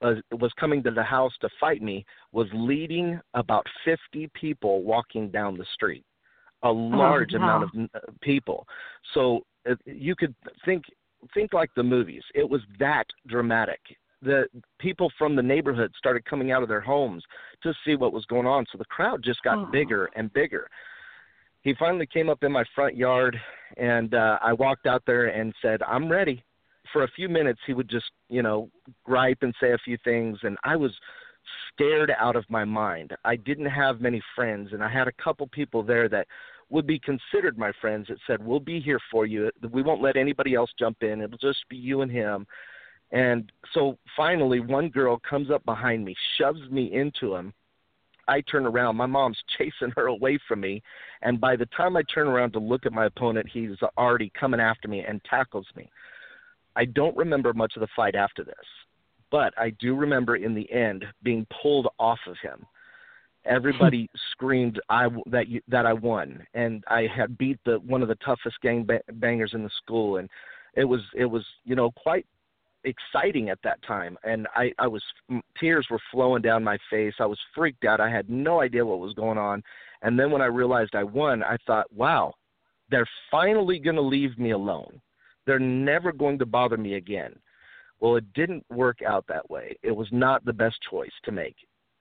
uh, 0.02 0.16
was 0.32 0.52
coming 0.60 0.84
to 0.84 0.92
the 0.92 1.04
house 1.04 1.34
to 1.42 1.50
fight 1.60 1.82
me 1.82 2.06
was 2.32 2.48
leading 2.54 3.20
about 3.34 3.66
50 3.86 4.30
people 4.34 4.84
walking 4.84 5.30
down 5.30 5.58
the 5.58 5.66
street, 5.74 6.04
a 6.64 6.70
large 6.70 7.32
oh, 7.36 7.40
wow. 7.40 7.44
amount 7.44 7.64
of 7.64 7.90
uh, 7.96 8.12
people. 8.22 8.66
So 9.14 9.42
uh, 9.70 9.76
you 9.86 10.16
could 10.16 10.36
think 10.66 10.84
think 11.34 11.52
like 11.52 11.72
the 11.76 11.84
movies. 11.84 12.24
It 12.36 12.48
was 12.48 12.62
that 12.80 13.06
dramatic 13.28 13.80
the 14.22 14.46
people 14.80 15.12
from 15.18 15.36
the 15.36 15.42
neighborhood 15.42 15.92
started 15.98 16.26
coming 16.26 16.52
out 16.52 16.64
of 16.64 16.70
their 16.70 16.82
homes 16.82 17.24
to 17.64 17.74
see 17.86 17.96
what 17.96 18.14
was 18.14 18.26
going 18.26 18.48
on. 18.48 18.66
So 18.72 18.78
the 18.78 18.86
crowd 18.86 19.24
just 19.24 19.42
got 19.44 19.58
oh. 19.58 19.70
bigger 19.72 20.10
and 20.16 20.32
bigger. 20.34 20.68
He 21.62 21.74
finally 21.78 22.08
came 22.08 22.30
up 22.30 22.44
in 22.44 22.52
my 22.52 22.64
front 22.74 22.96
yard, 22.96 23.38
and 23.78 24.14
uh, 24.14 24.40
I 24.42 24.54
walked 24.54 24.86
out 24.86 25.04
there 25.06 25.28
and 25.28 25.54
said, 25.62 25.82
"I'm 25.84 26.10
ready." 26.10 26.44
For 26.94 27.04
a 27.04 27.12
few 27.12 27.28
minutes, 27.28 27.60
he 27.68 27.74
would 27.74 27.90
just, 27.90 28.10
you 28.30 28.42
know, 28.42 28.70
gripe 29.04 29.40
and 29.42 29.54
say 29.60 29.74
a 29.74 29.78
few 29.80 29.98
things, 30.06 30.40
and 30.44 30.58
I 30.64 30.78
was 30.78 30.94
scared 31.74 32.14
out 32.18 32.38
of 32.38 32.46
my 32.50 32.64
mind. 32.64 33.14
I 33.26 33.36
didn't 33.36 33.66
have 33.66 34.00
many 34.00 34.22
friends, 34.36 34.70
and 34.72 34.82
I 34.82 34.90
had 34.90 35.10
a 35.10 35.24
couple 35.24 35.48
people 35.48 35.84
there 35.84 36.08
that 36.08 36.28
would 36.70 36.88
be 36.88 37.00
considered 37.00 37.58
my 37.58 37.72
friends 37.82 38.08
that 38.08 38.18
said, 38.26 38.44
"We'll 38.44 38.62
be 38.62 38.80
here 38.80 39.00
for 39.12 39.26
you. 39.26 39.52
We 39.70 39.82
won't 39.84 40.02
let 40.02 40.16
anybody 40.16 40.56
else 40.56 40.72
jump 40.80 41.04
in. 41.04 41.22
It'll 41.22 41.38
just 41.38 41.68
be 41.70 41.78
you 41.78 42.02
and 42.02 42.12
him." 42.12 42.48
And 43.12 43.52
so 43.74 43.98
finally, 44.16 44.60
one 44.60 44.90
girl 44.90 45.20
comes 45.28 45.50
up 45.50 45.64
behind 45.66 46.04
me, 46.04 46.16
shoves 46.38 46.70
me 46.70 46.94
into 46.94 47.36
him. 47.36 47.54
I 48.28 48.42
turn 48.42 48.66
around. 48.66 48.98
My 48.98 49.06
mom's 49.06 49.38
chasing 49.58 49.94
her 49.96 50.08
away 50.08 50.38
from 50.48 50.60
me. 50.60 50.82
And 51.22 51.40
by 51.40 51.56
the 51.56 51.68
time 51.68 51.96
I 51.96 52.04
turn 52.14 52.28
around 52.28 52.52
to 52.54 52.60
look 52.60 52.86
at 52.86 52.94
my 52.94 53.06
opponent, 53.06 53.48
he's 53.52 53.78
already 53.98 54.32
coming 54.38 54.60
after 54.60 54.88
me 54.88 55.06
and 55.08 55.22
tackles 55.24 55.68
me. 55.76 55.90
I 56.76 56.86
don't 56.86 57.18
remember 57.18 57.54
much 57.54 57.74
of 57.76 57.80
the 57.80 57.88
fight 57.96 58.16
after 58.16 58.44
this, 58.44 58.56
but 59.32 59.52
I 59.58 59.72
do 59.80 59.96
remember 59.96 60.36
in 60.36 60.54
the 60.54 60.72
end 60.72 61.06
being 61.24 61.48
pulled 61.62 61.88
off 61.98 62.20
of 62.28 62.36
him. 62.44 62.66
Everybody 63.46 64.10
screamed 64.32 64.80
I 64.90 65.08
that 65.28 65.48
you, 65.48 65.62
that 65.70 65.88
I 65.88 65.94
won, 65.94 66.46
and 66.54 66.84
I 66.88 67.08
had 67.08 67.38
beat 67.38 67.58
the 67.66 67.80
one 67.80 68.04
of 68.04 68.10
the 68.10 68.16
toughest 68.16 68.62
gang 68.62 68.88
bangers 69.14 69.52
in 69.54 69.64
the 69.64 69.72
school, 69.82 70.18
and 70.18 70.30
it 70.76 70.84
was 70.84 71.02
it 71.16 71.26
was 71.26 71.44
you 71.64 71.76
know 71.76 71.90
quite 71.92 72.28
exciting 72.84 73.50
at 73.50 73.60
that 73.64 73.82
time 73.84 74.18
and 74.24 74.48
i 74.56 74.72
i 74.80 74.88
was 74.88 75.04
tears 75.60 75.88
were 75.90 76.00
flowing 76.12 76.42
down 76.42 76.64
my 76.64 76.78
face. 76.90 77.14
I 77.20 77.26
was 77.26 77.40
freaked 77.56 77.86
out. 77.86 78.00
I 78.00 78.10
had 78.10 78.30
no 78.30 78.62
idea 78.62 78.86
what 78.86 79.00
was 79.00 79.14
going 79.14 79.38
on. 79.38 79.64
And 80.04 80.18
then 80.18 80.32
when 80.32 80.42
i 80.42 80.46
realized 80.46 80.96
i 80.96 81.04
won 81.04 81.44
i 81.44 81.58
thought 81.66 81.92
wow 81.94 82.34
they're 82.90 83.10
finally 83.30 83.80
going 83.80 83.98
to 83.98 84.02
leave 84.02 84.38
me 84.38 84.52
alone. 84.52 85.02
They're 85.46 85.60
never 85.60 86.14
going 86.14 86.40
to 86.40 86.46
bother 86.46 86.78
me 86.78 86.94
again. 86.96 87.34
Well 88.00 88.16
it 88.16 88.32
didn't 88.34 88.66
work 88.70 89.00
out 89.02 89.26
that 89.28 89.50
way. 89.50 89.76
It 89.84 89.92
was 89.92 90.08
not 90.12 90.46
the 90.46 90.54
best 90.54 90.78
choice 90.90 91.12
to 91.26 91.32
make. 91.32 91.56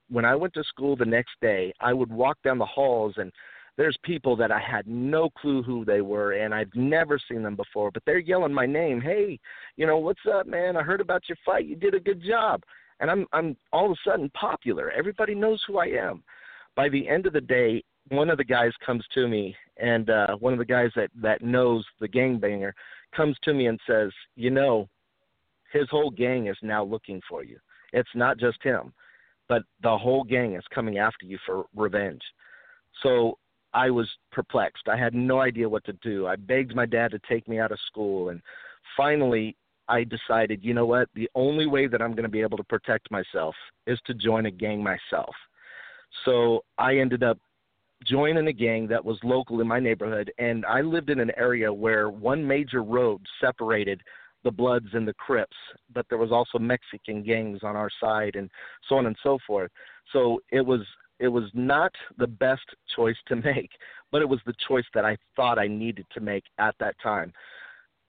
When 0.09 0.25
i 0.25 0.37
went 0.37 0.55
to 0.55 0.65
school 0.65 0.95
the 0.95 1.05
next 1.05 1.33
day 1.41 1.73
i 1.81 1.93
would 1.93 2.13
walk 2.13 2.37
down 2.45 2.59
the 2.59 2.67
halls 2.67 3.15
and 3.17 3.33
there's 3.77 3.97
people 4.03 4.37
that 4.37 4.51
I 4.51 4.59
had 4.59 4.87
no 4.87 5.29
clue 5.31 5.63
who 5.63 5.85
they 5.85 6.01
were 6.01 6.33
and 6.33 6.55
I've 6.55 6.75
never 6.75 7.19
seen 7.31 7.43
them 7.43 7.57
before, 7.57 7.91
but 7.91 8.03
they're 8.07 8.19
yelling 8.19 8.55
my 8.55 8.67
name. 8.67 9.01
Hey, 9.01 9.39
you 9.77 9.87
know, 9.87 9.99
what's 9.99 10.21
up, 10.33 10.47
man? 10.47 10.77
I 10.77 10.83
heard 10.83 11.01
about 11.01 11.29
your 11.29 11.37
fight. 11.45 11.67
You 11.67 11.77
did 11.77 11.95
a 11.95 12.01
good 12.01 12.23
job. 12.23 12.63
And 13.01 13.11
I'm 13.11 13.27
I'm 13.35 13.57
all 13.73 13.87
of 13.87 13.93
a 13.93 14.11
sudden 14.11 14.31
popular. 14.31 14.91
Everybody 14.91 15.35
knows 15.35 15.63
who 15.67 15.79
I 15.79 15.87
am. 15.87 16.23
By 16.75 16.89
the 16.89 17.07
end 17.07 17.27
of 17.27 17.35
the 17.35 17.41
day, 17.43 17.85
one 18.09 18.31
of 18.31 18.39
the 18.39 18.45
guys 18.45 18.73
comes 18.85 19.05
to 19.13 19.29
me 19.29 19.55
and 19.77 20.09
uh 20.09 20.37
one 20.37 20.55
of 20.55 20.59
the 20.59 20.65
guys 20.65 20.91
that 20.97 21.11
that 21.21 21.43
knows 21.43 21.85
the 22.01 22.09
gangbanger 22.09 22.73
comes 23.15 23.37
to 23.43 23.53
me 23.53 23.67
and 23.67 23.79
says, 23.87 24.11
"You 24.35 24.51
know, 24.51 24.89
his 25.71 25.89
whole 25.91 26.11
gang 26.11 26.47
is 26.47 26.57
now 26.63 26.83
looking 26.83 27.21
for 27.29 27.45
you. 27.45 27.59
It's 27.93 28.15
not 28.15 28.39
just 28.39 28.63
him, 28.63 28.95
but 29.47 29.63
the 29.83 29.99
whole 29.99 30.25
gang 30.25 30.55
is 30.55 30.65
coming 30.75 30.97
after 30.97 31.27
you 31.27 31.39
for 31.45 31.67
revenge." 31.75 32.23
So 33.03 33.37
I 33.77 33.91
was 33.91 34.09
perplexed. 34.33 34.89
I 34.89 34.97
had 34.97 35.15
no 35.15 35.41
idea 35.41 35.69
what 35.69 35.85
to 35.85 35.93
do. 36.03 36.27
I 36.27 36.37
begged 36.37 36.75
my 36.75 36.87
dad 36.87 37.11
to 37.11 37.21
take 37.29 37.47
me 37.47 37.61
out 37.61 37.73
of 37.73 37.79
school, 37.87 38.31
and 38.31 38.41
finally, 38.97 39.55
I 39.87 40.03
decided, 40.03 40.65
you 40.65 40.73
know 40.73 40.87
what? 40.87 41.11
The 41.15 41.29
only 41.35 41.67
way 41.67 41.87
that 41.87 42.01
I'm 42.01 42.13
going 42.13 42.25
to 42.25 42.31
be 42.31 42.41
able 42.41 42.57
to 42.57 42.65
protect 42.65 43.11
myself 43.11 43.55
is 43.87 44.01
to 44.07 44.15
join 44.15 44.47
a 44.47 44.51
gang 44.51 44.83
myself. 44.83 45.35
So 46.25 46.65
I 46.79 46.97
ended 46.97 47.23
up 47.23 47.39
joining 48.05 48.49
a 48.49 48.53
gang 48.53 48.89
that 48.89 49.05
was 49.05 49.19
local 49.23 49.61
in 49.61 49.69
my 49.69 49.79
neighborhood, 49.79 50.33
and 50.39 50.65
I 50.65 50.81
lived 50.81 51.11
in 51.11 51.21
an 51.21 51.33
area 51.37 51.71
where 51.71 52.09
one 52.09 52.47
major 52.47 52.83
road 52.83 53.21
separated 53.43 54.01
the 54.43 54.51
Bloods 54.51 54.89
and 54.95 55.07
the 55.07 55.15
Crips, 55.15 55.57
but 55.93 56.07
there 56.09 56.19
was 56.19 56.33
also 56.33 56.59
Mexican 56.59 57.23
gangs 57.23 57.61
on 57.63 57.77
our 57.77 57.91
side, 58.01 58.37
and 58.37 58.51
so 58.89 58.97
on 58.97 59.05
and 59.05 59.17
so 59.23 59.39
forth. 59.47 59.71
So 60.15 60.41
it 60.51 60.65
was 60.65 60.81
it 61.19 61.29
was 61.29 61.45
not 61.55 61.93
the 62.19 62.27
best 62.27 62.65
choice 62.95 63.17
to 63.29 63.37
make, 63.45 63.71
but 64.13 64.23
it 64.23 64.29
was 64.29 64.41
the 64.47 64.55
choice 64.67 64.85
that 64.95 65.05
I 65.05 65.17
thought 65.35 65.59
I 65.59 65.67
needed 65.67 66.07
to 66.15 66.21
make 66.21 66.45
at 66.59 66.75
that 66.81 66.97
time. 67.03 67.33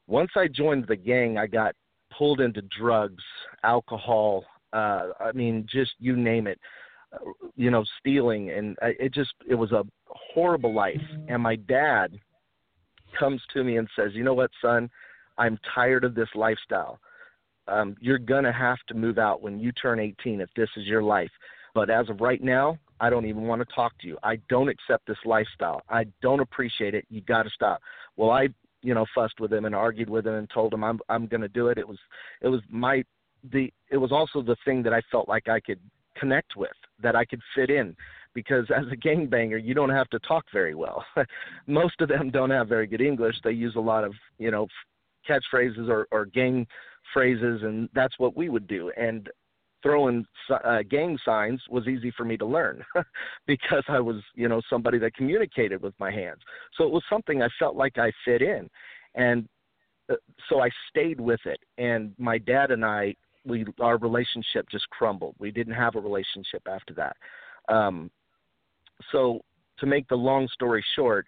Once 0.07 0.31
I 0.35 0.47
joined 0.47 0.85
the 0.87 0.95
gang, 0.95 1.37
I 1.37 1.47
got 1.47 1.75
pulled 2.17 2.39
into 2.39 2.61
drugs, 2.79 3.23
alcohol, 3.63 4.45
uh 4.73 5.09
I 5.19 5.31
mean 5.33 5.65
just 5.71 5.91
you 5.99 6.15
name 6.15 6.47
it. 6.47 6.59
Uh, 7.13 7.31
you 7.55 7.71
know, 7.71 7.85
stealing 7.99 8.49
and 8.51 8.77
it 8.81 9.13
just 9.13 9.33
it 9.49 9.55
was 9.55 9.71
a 9.71 9.85
horrible 10.07 10.73
life. 10.73 11.01
And 11.29 11.41
my 11.41 11.55
dad 11.55 12.19
comes 13.17 13.41
to 13.53 13.63
me 13.63 13.77
and 13.77 13.87
says, 13.95 14.11
"You 14.13 14.23
know 14.23 14.33
what, 14.33 14.51
son? 14.61 14.89
I'm 15.37 15.57
tired 15.73 16.03
of 16.03 16.15
this 16.15 16.29
lifestyle. 16.35 16.99
Um, 17.67 17.95
you're 17.99 18.17
gonna 18.17 18.51
have 18.51 18.79
to 18.87 18.93
move 18.93 19.17
out 19.17 19.41
when 19.41 19.59
you 19.59 19.71
turn 19.71 19.99
18 19.99 20.41
if 20.41 20.49
this 20.55 20.69
is 20.75 20.85
your 20.85 21.03
life. 21.03 21.31
But 21.77 21.91
as 21.91 22.09
of 22.09 22.21
right 22.21 22.43
now, 22.43 22.79
I 22.99 23.11
don't 23.11 23.27
even 23.27 23.43
want 23.43 23.61
to 23.61 23.75
talk 23.75 23.93
to 23.99 24.07
you. 24.07 24.17
I 24.23 24.37
don't 24.49 24.67
accept 24.67 25.05
this 25.05 25.23
lifestyle. 25.25 25.83
I 25.87 26.05
don't 26.23 26.39
appreciate 26.39 26.95
it. 26.95 27.05
You 27.11 27.21
got 27.21 27.43
to 27.43 27.51
stop." 27.51 27.83
Well, 28.15 28.31
I, 28.31 28.47
you 28.81 28.95
know, 28.95 29.05
fussed 29.13 29.39
with 29.39 29.53
him 29.53 29.65
and 29.65 29.75
argued 29.75 30.09
with 30.09 30.25
him 30.25 30.33
and 30.33 30.49
told 30.49 30.73
him 30.73 30.83
I'm 30.83 30.99
I'm 31.07 31.27
gonna 31.27 31.47
do 31.47 31.67
it. 31.67 31.77
It 31.77 31.87
was 31.87 31.99
it 32.41 32.47
was 32.47 32.61
my 32.67 33.03
the 33.51 33.71
it 33.91 33.97
was 33.97 34.11
also 34.11 34.41
the 34.41 34.55
thing 34.65 34.81
that 34.81 34.91
I 34.91 35.03
felt 35.11 35.29
like 35.29 35.49
I 35.49 35.59
could 35.59 35.79
connect 36.19 36.55
with, 36.55 36.71
that 37.03 37.15
I 37.15 37.25
could 37.25 37.41
fit 37.53 37.69
in 37.69 37.95
because 38.33 38.65
as 38.75 38.85
a 38.91 38.97
gangbanger, 38.97 39.63
you 39.63 39.75
don't 39.75 39.91
have 39.91 40.09
to 40.09 40.19
talk 40.21 40.45
very 40.51 40.73
well. 40.73 41.05
Most 41.67 42.01
of 42.01 42.09
them 42.09 42.31
don't 42.31 42.49
have 42.49 42.67
very 42.67 42.87
good 42.87 43.01
English. 43.01 43.35
They 43.43 43.51
use 43.51 43.75
a 43.75 43.79
lot 43.79 44.03
of, 44.03 44.15
you 44.39 44.49
know, 44.49 44.65
catchphrases 45.29 45.89
or, 45.89 46.07
or 46.11 46.25
gang 46.25 46.65
phrases, 47.13 47.61
and 47.61 47.87
that's 47.93 48.17
what 48.17 48.35
we 48.35 48.49
would 48.49 48.67
do. 48.67 48.91
And 48.97 49.29
throwing 49.83 50.25
uh, 50.49 50.79
gang 50.89 51.17
signs 51.23 51.61
was 51.69 51.87
easy 51.87 52.11
for 52.15 52.25
me 52.25 52.37
to 52.37 52.45
learn 52.45 52.83
because 53.47 53.83
I 53.87 53.99
was, 53.99 54.17
you 54.35 54.47
know, 54.47 54.61
somebody 54.69 54.97
that 54.99 55.15
communicated 55.15 55.81
with 55.81 55.93
my 55.99 56.11
hands. 56.11 56.41
So 56.77 56.83
it 56.83 56.91
was 56.91 57.03
something 57.09 57.41
I 57.41 57.49
felt 57.59 57.75
like 57.75 57.97
I 57.97 58.11
fit 58.25 58.41
in, 58.41 58.69
and 59.15 59.47
uh, 60.09 60.15
so 60.49 60.61
I 60.61 60.69
stayed 60.89 61.19
with 61.19 61.41
it. 61.45 61.59
And 61.77 62.13
my 62.17 62.37
dad 62.37 62.71
and 62.71 62.83
I, 62.83 63.15
we 63.45 63.65
our 63.79 63.97
relationship 63.97 64.67
just 64.69 64.89
crumbled. 64.89 65.35
We 65.39 65.51
didn't 65.51 65.73
have 65.73 65.95
a 65.95 65.99
relationship 65.99 66.63
after 66.69 66.93
that. 66.95 67.15
Um, 67.73 68.09
so 69.11 69.41
to 69.79 69.85
make 69.85 70.07
the 70.07 70.15
long 70.15 70.47
story 70.53 70.83
short, 70.95 71.27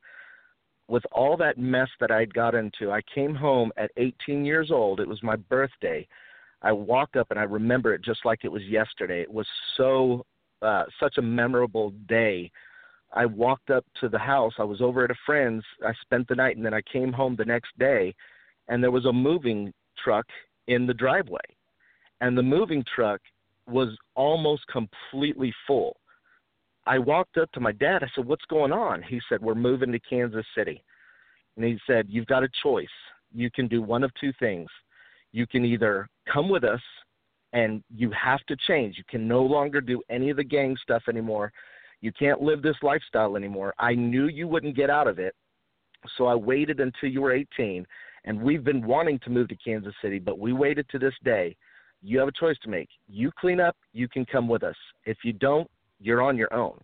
with 0.87 1.03
all 1.11 1.37
that 1.37 1.57
mess 1.57 1.89
that 1.99 2.11
I'd 2.11 2.33
got 2.33 2.55
into, 2.55 2.91
I 2.91 3.01
came 3.13 3.35
home 3.35 3.71
at 3.77 3.91
18 3.97 4.43
years 4.43 4.71
old. 4.71 4.99
It 4.99 5.07
was 5.07 5.21
my 5.21 5.35
birthday. 5.35 6.07
I 6.61 6.71
walked 6.71 7.15
up 7.15 7.27
and 7.31 7.39
I 7.39 7.43
remember 7.43 7.93
it 7.93 8.03
just 8.03 8.25
like 8.25 8.43
it 8.43 8.51
was 8.51 8.63
yesterday. 8.63 9.21
It 9.21 9.31
was 9.31 9.47
so 9.77 10.25
uh, 10.61 10.83
such 10.99 11.17
a 11.17 11.21
memorable 11.21 11.91
day. 12.07 12.51
I 13.13 13.25
walked 13.25 13.69
up 13.69 13.85
to 14.01 14.09
the 14.09 14.19
house. 14.19 14.53
I 14.59 14.63
was 14.63 14.81
over 14.81 15.03
at 15.03 15.11
a 15.11 15.15
friend's. 15.25 15.63
I 15.85 15.93
spent 16.01 16.27
the 16.27 16.35
night 16.35 16.57
and 16.57 16.65
then 16.65 16.73
I 16.73 16.81
came 16.81 17.11
home 17.11 17.35
the 17.35 17.45
next 17.45 17.77
day, 17.79 18.13
and 18.67 18.83
there 18.83 18.91
was 18.91 19.05
a 19.05 19.13
moving 19.13 19.73
truck 20.03 20.25
in 20.67 20.85
the 20.85 20.93
driveway, 20.93 21.39
and 22.21 22.37
the 22.37 22.43
moving 22.43 22.83
truck 22.93 23.19
was 23.67 23.97
almost 24.15 24.63
completely 24.67 25.53
full. 25.65 25.97
I 26.85 26.99
walked 26.99 27.37
up 27.37 27.51
to 27.53 27.59
my 27.59 27.71
dad. 27.71 28.03
I 28.03 28.07
said, 28.15 28.25
"What's 28.25 28.45
going 28.45 28.71
on?" 28.71 29.01
He 29.01 29.19
said, 29.27 29.41
"We're 29.41 29.55
moving 29.55 29.91
to 29.91 29.99
Kansas 29.99 30.45
City." 30.55 30.83
And 31.55 31.65
he 31.65 31.79
said, 31.87 32.07
"You've 32.09 32.27
got 32.27 32.43
a 32.43 32.49
choice. 32.61 32.87
You 33.33 33.49
can 33.49 33.67
do 33.67 33.81
one 33.81 34.03
of 34.03 34.13
two 34.15 34.33
things. 34.33 34.69
You 35.31 35.45
can 35.47 35.65
either 35.65 36.09
come 36.31 36.49
with 36.49 36.63
us 36.63 36.81
and 37.53 37.83
you 37.95 38.11
have 38.11 38.43
to 38.47 38.55
change. 38.67 38.97
You 38.97 39.03
can 39.09 39.27
no 39.27 39.41
longer 39.41 39.81
do 39.81 40.01
any 40.09 40.29
of 40.29 40.37
the 40.37 40.43
gang 40.43 40.75
stuff 40.81 41.03
anymore. 41.09 41.51
You 42.01 42.11
can't 42.11 42.41
live 42.41 42.61
this 42.61 42.77
lifestyle 42.81 43.35
anymore. 43.35 43.73
I 43.77 43.93
knew 43.93 44.27
you 44.27 44.47
wouldn't 44.47 44.75
get 44.75 44.89
out 44.89 45.07
of 45.07 45.19
it. 45.19 45.35
So 46.17 46.27
I 46.27 46.35
waited 46.35 46.79
until 46.79 47.09
you 47.09 47.21
were 47.21 47.33
18 47.33 47.85
and 48.25 48.41
we've 48.41 48.63
been 48.63 48.85
wanting 48.85 49.19
to 49.19 49.29
move 49.29 49.47
to 49.49 49.55
Kansas 49.55 49.93
City, 50.01 50.19
but 50.19 50.39
we 50.39 50.53
waited 50.53 50.87
to 50.89 50.99
this 50.99 51.13
day. 51.23 51.55
You 52.01 52.19
have 52.19 52.27
a 52.27 52.33
choice 52.33 52.57
to 52.63 52.69
make. 52.69 52.89
You 53.07 53.31
clean 53.39 53.59
up, 53.59 53.75
you 53.93 54.07
can 54.07 54.25
come 54.25 54.47
with 54.47 54.63
us. 54.63 54.75
If 55.05 55.17
you 55.23 55.33
don't, 55.33 55.69
you're 55.99 56.21
on 56.21 56.37
your 56.37 56.53
own. 56.53 56.79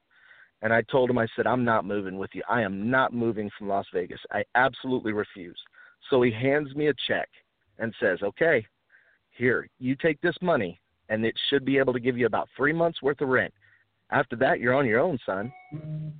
And 0.61 0.73
I 0.73 0.81
told 0.83 1.09
him, 1.09 1.17
I 1.17 1.27
said, 1.35 1.47
I'm 1.47 1.63
not 1.63 1.85
moving 1.85 2.17
with 2.17 2.31
you. 2.33 2.41
I 2.49 2.61
am 2.61 2.89
not 2.89 3.13
moving 3.13 3.49
from 3.57 3.69
Las 3.69 3.85
Vegas. 3.93 4.19
I 4.31 4.43
absolutely 4.55 5.13
refuse. 5.13 5.57
So 6.09 6.21
he 6.21 6.31
hands 6.31 6.73
me 6.75 6.87
a 6.87 6.93
check 7.07 7.29
and 7.79 7.93
says, 7.99 8.19
Okay, 8.23 8.65
here, 9.37 9.67
you 9.79 9.95
take 9.95 10.19
this 10.21 10.35
money, 10.41 10.79
and 11.09 11.25
it 11.25 11.35
should 11.49 11.65
be 11.65 11.77
able 11.77 11.93
to 11.93 11.99
give 11.99 12.17
you 12.17 12.25
about 12.25 12.49
three 12.55 12.73
months 12.73 13.01
worth 13.01 13.21
of 13.21 13.29
rent. 13.29 13.53
After 14.11 14.35
that, 14.37 14.59
you're 14.59 14.73
on 14.73 14.85
your 14.85 14.99
own, 14.99 15.17
son. 15.25 15.51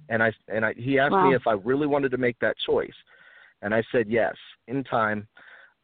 And 0.10 0.22
I 0.24 0.32
and 0.48 0.66
I, 0.66 0.74
he 0.76 1.00
asked 1.00 1.12
wow. 1.12 1.30
me 1.30 1.36
if 1.36 1.48
I 1.48 1.54
really 1.54 1.88
wanted 1.88 2.10
to 2.12 2.18
make 2.18 2.38
that 2.40 2.56
choice, 2.66 2.94
and 3.62 3.74
I 3.74 3.84
said 3.92 4.08
yes. 4.10 4.36
In 4.68 4.84
time, 4.84 5.28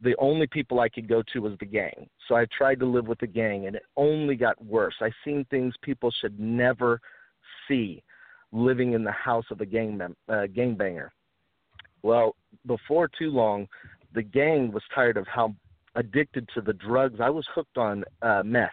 the 0.00 0.16
only 0.18 0.46
people 0.48 0.80
I 0.80 0.88
could 0.88 1.08
go 1.08 1.22
to 1.32 1.40
was 1.40 1.54
the 1.60 1.66
gang. 1.66 2.08
So 2.28 2.34
I 2.34 2.46
tried 2.56 2.80
to 2.80 2.86
live 2.86 3.06
with 3.06 3.20
the 3.20 3.26
gang, 3.26 3.66
and 3.66 3.76
it 3.76 3.84
only 3.96 4.34
got 4.34 4.62
worse. 4.64 4.94
I 5.00 5.10
seen 5.24 5.46
things 5.50 5.74
people 5.82 6.12
should 6.20 6.38
never 6.38 7.00
see 7.68 8.02
living 8.52 8.92
in 8.92 9.04
the 9.04 9.12
house 9.12 9.46
of 9.50 9.60
a 9.60 9.66
gang 9.66 9.96
mem- 9.96 10.16
uh, 10.28 10.46
gangbanger. 10.54 11.08
Well, 12.02 12.34
before 12.66 13.08
too 13.16 13.30
long, 13.30 13.68
the 14.14 14.22
gang 14.22 14.72
was 14.72 14.82
tired 14.94 15.16
of 15.16 15.26
how 15.26 15.54
addicted 15.94 16.48
to 16.54 16.60
the 16.60 16.72
drugs. 16.72 17.20
I 17.20 17.30
was 17.30 17.46
hooked 17.54 17.78
on 17.78 18.04
uh, 18.22 18.42
meth 18.44 18.70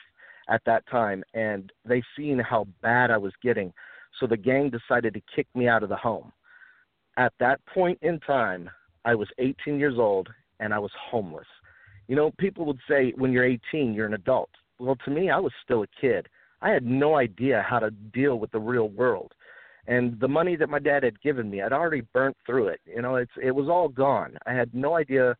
at 0.49 0.62
that 0.65 0.88
time, 0.88 1.23
and 1.34 1.71
they 1.86 2.02
seen 2.17 2.39
how 2.39 2.67
bad 2.82 3.12
I 3.12 3.17
was 3.17 3.34
getting. 3.41 3.73
So 4.19 4.28
the 4.28 4.38
gang 4.38 4.69
decided 4.69 5.13
to 5.13 5.21
kick 5.36 5.47
me 5.56 5.67
out 5.67 5.84
of 5.84 5.89
the 5.89 5.95
home. 5.95 6.32
At 7.17 7.34
that 7.39 7.60
point 7.65 7.99
in 8.02 8.19
time, 8.19 8.69
I 9.06 9.15
was 9.15 9.28
18 9.38 9.80
years 9.80 9.97
old 9.97 10.30
and 10.60 10.73
I 10.73 10.80
was 10.80 10.91
homeless. 10.99 11.47
You 12.08 12.15
know, 12.15 12.32
people 12.38 12.65
would 12.65 12.80
say 12.89 13.13
when 13.15 13.32
you're 13.32 13.45
18, 13.45 13.93
you're 13.93 14.08
an 14.08 14.13
adult. 14.13 14.49
Well, 14.80 14.97
to 15.06 15.12
me, 15.12 15.30
I 15.30 15.39
was 15.39 15.52
still 15.63 15.84
a 15.84 15.88
kid. 16.02 16.28
I 16.62 16.69
had 16.69 16.86
no 16.86 17.15
idea 17.15 17.65
how 17.67 17.80
to 17.80 17.91
deal 17.91 18.39
with 18.39 18.52
the 18.52 18.60
real 18.60 18.89
world. 18.89 19.34
And 19.87 20.19
the 20.19 20.27
money 20.27 20.55
that 20.55 20.69
my 20.69 20.79
dad 20.79 21.03
had 21.03 21.21
given 21.21 21.49
me, 21.49 21.61
I'd 21.61 21.73
already 21.73 22.01
burnt 22.13 22.37
through 22.45 22.67
it. 22.67 22.81
You 22.85 23.01
know, 23.01 23.15
it's 23.15 23.31
it 23.41 23.51
was 23.51 23.67
all 23.69 23.87
gone. 23.87 24.37
I 24.45 24.53
had 24.53 24.73
no 24.73 24.95
idea 24.95 25.35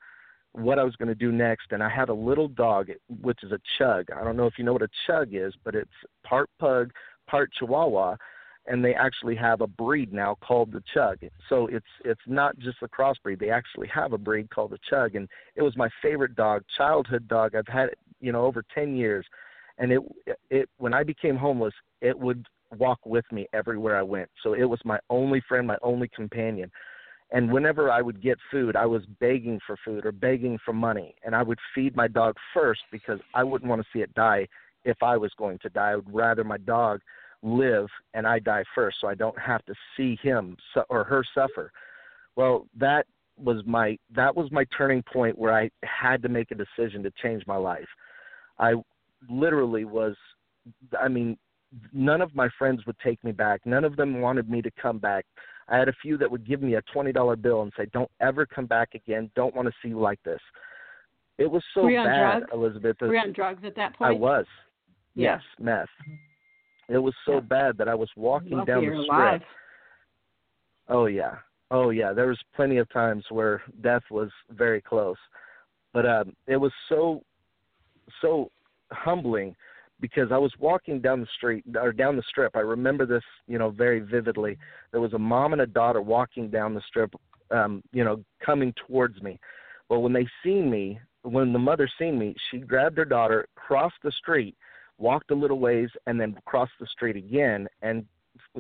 what 0.54 0.80
I 0.80 0.84
was 0.84 0.96
going 0.96 1.10
to 1.10 1.16
do 1.16 1.32
next, 1.32 1.72
and 1.72 1.84
I 1.84 1.90
had 1.90 2.10
a 2.10 2.14
little 2.14 2.48
dog, 2.48 2.90
which 3.22 3.44
is 3.44 3.52
a 3.52 3.60
chug. 3.78 4.08
I 4.16 4.24
don't 4.24 4.36
know 4.36 4.48
if 4.48 4.58
you 4.58 4.64
know 4.64 4.74
what 4.74 4.82
a 4.82 4.90
chug 5.06 5.30
is, 5.34 5.54
but 5.64 5.76
it's 5.76 5.90
part 6.24 6.50
pug, 6.60 6.92
part 7.28 7.52
Chihuahua, 7.54 8.16
and 8.66 8.84
they 8.84 8.94
actually 8.94 9.36
have 9.36 9.62
a 9.62 9.68
breed 9.68 10.14
now 10.14 10.38
called 10.42 10.72
the 10.72 10.84
Chug. 10.94 11.20
So 11.50 11.68
it's 11.68 11.86
it's 12.06 12.22
not 12.28 12.58
just 12.60 12.78
a 12.82 12.88
crossbreed. 12.88 13.40
They 13.40 13.50
actually 13.50 13.88
have 13.88 14.14
a 14.14 14.18
breed 14.18 14.50
called 14.50 14.72
the 14.72 14.80
Chug, 14.90 15.16
and 15.16 15.28
it 15.56 15.62
was 15.62 15.76
my 15.76 15.90
favorite 16.02 16.36
dog, 16.36 16.64
childhood 16.78 17.28
dog. 17.28 17.56
I've 17.56 17.68
had 17.68 17.90
it, 17.90 18.00
you 18.22 18.32
know, 18.32 18.46
over 18.46 18.64
ten 18.74 18.96
years, 18.96 19.26
and 19.78 19.92
it 19.92 20.02
it 20.50 20.70
when 20.78 20.94
I 20.94 21.04
became 21.04 21.36
homeless, 21.36 21.74
it 22.02 22.18
would 22.18 22.46
walk 22.78 23.00
with 23.06 23.26
me 23.32 23.48
everywhere 23.54 23.98
I 23.98 24.04
went. 24.04 24.30
So 24.44 24.54
it 24.54 24.64
was 24.64 24.80
my 24.86 25.00
only 25.10 25.42
friend, 25.48 25.68
my 25.68 25.78
only 25.82 26.10
companion. 26.10 26.72
And 27.32 27.52
whenever 27.52 27.92
I 27.92 28.02
would 28.02 28.22
get 28.22 28.38
food, 28.52 28.76
I 28.76 28.86
was 28.86 29.04
begging 29.20 29.60
for 29.66 29.76
food 29.86 30.06
or 30.06 30.12
begging 30.12 30.58
for 30.66 30.74
money. 30.74 31.16
And 31.24 31.36
I 31.36 31.44
would 31.44 31.60
feed 31.76 31.96
my 31.96 32.08
dog 32.08 32.36
first 32.54 32.82
because 32.92 33.20
I 33.34 33.44
wouldn't 33.44 33.70
want 33.70 33.82
to 33.82 33.88
see 33.94 34.02
it 34.02 34.14
die 34.16 34.48
if 34.84 34.98
I 35.04 35.18
was 35.18 35.32
going 35.38 35.60
to 35.60 35.70
die. 35.70 35.92
I 35.92 35.96
would 35.98 36.14
rather 36.14 36.44
my 36.44 36.58
dog 36.58 37.02
live 37.42 37.88
and 38.14 38.28
I 38.28 38.40
die 38.40 38.64
first 38.76 38.98
so 39.00 39.08
I 39.08 39.16
don't 39.16 39.40
have 39.40 39.64
to 39.66 39.74
see 39.96 40.18
him 40.22 40.58
or 40.90 41.04
her 41.04 41.24
suffer. 41.34 41.72
Well, 42.36 42.68
that 42.78 43.06
was 43.38 43.64
my 43.66 43.98
that 44.14 44.36
was 44.36 44.52
my 44.52 44.66
turning 44.78 45.04
point 45.04 45.38
where 45.38 45.54
I 45.54 45.70
had 45.84 46.22
to 46.24 46.30
make 46.30 46.52
a 46.52 46.56
decision 46.56 47.04
to 47.04 47.12
change 47.22 47.44
my 47.48 47.56
life. 47.56 47.88
I 48.58 48.74
literally 49.30 49.86
was 49.86 50.16
I 51.00 51.08
mean 51.08 51.38
none 51.94 52.22
of 52.22 52.36
my 52.36 52.50
friends 52.58 52.86
would 52.86 52.98
take 53.00 53.24
me 53.24 53.32
back. 53.32 53.62
None 53.66 53.84
of 53.84 53.96
them 53.96 54.22
wanted 54.22 54.50
me 54.50 54.62
to 54.62 54.72
come 54.82 54.98
back. 54.98 55.26
I 55.68 55.78
had 55.78 55.88
a 55.88 55.94
few 56.02 56.18
that 56.18 56.30
would 56.30 56.48
give 56.48 56.62
me 56.62 56.76
a 56.76 56.82
twenty 56.94 57.12
dollar 57.12 57.36
bill 57.36 57.62
and 57.62 57.72
say, 57.78 57.86
"Don't 57.94 58.10
ever 58.22 58.46
come 58.46 58.66
back 58.66 58.96
again. 58.96 59.30
Don't 59.36 59.56
want 59.56 59.68
to 59.68 59.74
see 59.82 59.90
you 59.90 60.00
like 60.00 60.22
this." 60.24 60.42
It 61.38 61.50
was 61.50 61.64
so 61.74 61.88
bad, 61.88 62.40
drugs? 62.40 62.52
Elizabeth. 62.54 62.98
Were 63.02 63.14
you 63.14 63.20
on 63.20 63.34
drugs 63.34 63.64
at 63.64 63.76
that 63.76 63.96
point? 63.96 64.10
I 64.10 64.14
was. 64.14 64.46
Yeah. 65.16 65.36
Yes, 65.36 65.42
meth. 65.60 65.88
It 66.90 66.98
was 66.98 67.14
so 67.26 67.36
yeah. 67.36 67.40
bad 67.42 67.78
that 67.78 67.88
I 67.88 67.96
was 67.96 68.10
walking 68.16 68.58
Lucky 68.58 68.72
down 68.72 68.86
the 68.86 68.94
alive. 68.94 69.42
Oh 70.88 71.06
yeah, 71.06 71.36
oh 71.70 71.92
yeah. 71.92 72.14
There 72.14 72.28
was 72.28 72.40
plenty 72.56 72.78
of 72.78 72.90
times 72.92 73.24
where 73.30 73.62
death 73.82 74.02
was 74.10 74.30
very 74.50 74.82
close, 74.82 75.18
but 75.94 76.06
um, 76.06 76.36
it 76.48 76.58
was 76.58 76.72
so, 76.90 77.22
so 78.22 78.50
humbling 78.92 79.56
because 80.02 80.32
I 80.32 80.38
was 80.38 80.54
walking 80.60 81.02
down 81.02 81.22
the 81.22 81.28
street 81.36 81.64
or 81.80 81.92
down 81.92 82.16
the 82.16 82.24
strip. 82.30 82.56
I 82.56 82.60
remember 82.60 83.06
this, 83.06 83.24
you 83.48 83.58
know, 83.58 83.70
very 83.70 84.00
vividly. 84.00 84.58
There 84.92 85.02
was 85.02 85.14
a 85.14 85.20
mom 85.20 85.54
and 85.54 85.62
a 85.62 85.68
daughter 85.68 86.02
walking 86.02 86.50
down 86.50 86.74
the 86.74 86.82
strip, 86.88 87.14
um, 87.52 87.84
you 87.92 88.04
know, 88.04 88.24
coming 88.44 88.74
towards 88.88 89.22
me. 89.22 89.40
Well, 89.90 90.02
when 90.02 90.14
they 90.14 90.28
seen 90.44 90.70
me, 90.70 91.00
when 91.24 91.52
the 91.52 91.60
mother 91.60 91.90
seen 92.00 92.18
me, 92.18 92.36
she 92.50 92.60
grabbed 92.60 92.98
her 92.98 93.06
daughter, 93.06 93.48
crossed 93.56 94.02
the 94.04 94.12
street, 94.12 94.56
walked 94.98 95.32
a 95.32 95.36
little 95.36 95.60
ways, 95.60 95.90
and 96.08 96.20
then 96.20 96.36
crossed 96.46 96.72
the 96.80 96.88
street 96.88 97.16
again 97.16 97.68
and 97.82 98.06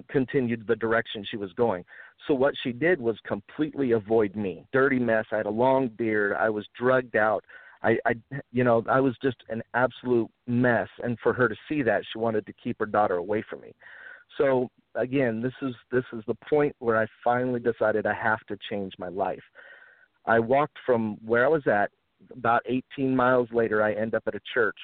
continued 0.10 0.65
the 0.67 0.75
direction 0.75 1.25
she 1.30 1.38
was 1.38 1.54
going. 1.54 1.86
So 2.28 2.34
what 2.34 2.54
she 2.63 2.71
did 2.71 2.99
was 2.99 3.17
completely 3.25 3.91
avoid 3.91 4.36
me. 4.36 4.65
Dirty 4.73 4.99
mess. 4.99 5.25
I 5.32 5.38
had 5.38 5.45
a 5.45 5.52
long 5.52 5.88
beard. 5.88 6.36
I 6.38 6.49
was 6.49 6.65
drugged 6.78 7.15
out. 7.15 7.43
I, 7.81 7.97
I 8.05 8.13
you 8.51 8.63
know, 8.63 8.83
I 8.89 8.99
was 8.99 9.15
just 9.21 9.37
an 9.49 9.61
absolute 9.73 10.29
mess. 10.47 10.87
And 11.03 11.17
for 11.21 11.33
her 11.33 11.47
to 11.47 11.55
see 11.67 11.81
that, 11.83 12.03
she 12.11 12.19
wanted 12.19 12.45
to 12.45 12.53
keep 12.53 12.77
her 12.79 12.85
daughter 12.85 13.15
away 13.15 13.43
from 13.49 13.61
me. 13.61 13.73
So 14.37 14.69
again, 14.95 15.41
this 15.41 15.53
is 15.61 15.73
this 15.91 16.03
is 16.13 16.23
the 16.27 16.37
point 16.49 16.75
where 16.79 16.97
I 16.97 17.07
finally 17.23 17.59
decided 17.59 18.05
I 18.05 18.13
have 18.13 18.45
to 18.47 18.57
change 18.69 18.93
my 18.97 19.09
life. 19.09 19.43
I 20.25 20.39
walked 20.39 20.77
from 20.85 21.17
where 21.25 21.45
I 21.45 21.49
was 21.49 21.65
at 21.67 21.91
about 22.35 22.61
18 22.65 23.15
miles 23.15 23.47
later. 23.51 23.81
I 23.81 23.93
end 23.93 24.13
up 24.13 24.23
at 24.27 24.35
a 24.35 24.41
church, 24.53 24.77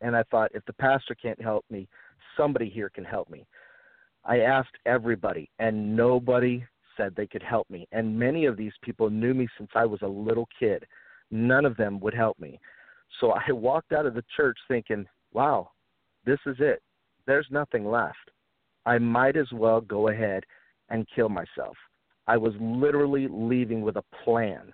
and 0.00 0.16
I 0.16 0.24
thought 0.24 0.50
if 0.54 0.64
the 0.66 0.72
pastor 0.74 1.14
can't 1.14 1.40
help 1.40 1.64
me, 1.70 1.88
somebody 2.36 2.68
here 2.68 2.90
can 2.90 3.04
help 3.04 3.30
me. 3.30 3.46
I 4.24 4.40
asked 4.40 4.76
everybody, 4.86 5.50
and 5.58 5.96
nobody 5.96 6.64
said 6.96 7.14
they 7.14 7.26
could 7.26 7.42
help 7.42 7.68
me. 7.70 7.86
And 7.92 8.18
many 8.18 8.46
of 8.46 8.56
these 8.56 8.72
people 8.82 9.10
knew 9.10 9.34
me 9.34 9.48
since 9.58 9.70
I 9.74 9.84
was 9.84 10.00
a 10.02 10.08
little 10.08 10.48
kid. 10.58 10.84
None 11.34 11.64
of 11.64 11.76
them 11.76 11.98
would 12.00 12.14
help 12.14 12.38
me. 12.38 12.60
So 13.20 13.32
I 13.32 13.52
walked 13.52 13.92
out 13.92 14.06
of 14.06 14.14
the 14.14 14.24
church 14.36 14.56
thinking, 14.68 15.04
wow, 15.32 15.70
this 16.24 16.38
is 16.46 16.56
it. 16.60 16.80
There's 17.26 17.46
nothing 17.50 17.84
left. 17.84 18.30
I 18.86 18.98
might 18.98 19.36
as 19.36 19.50
well 19.52 19.80
go 19.80 20.08
ahead 20.08 20.44
and 20.90 21.08
kill 21.14 21.28
myself. 21.28 21.76
I 22.28 22.36
was 22.36 22.54
literally 22.60 23.26
leaving 23.28 23.82
with 23.82 23.96
a 23.96 24.04
plan, 24.24 24.72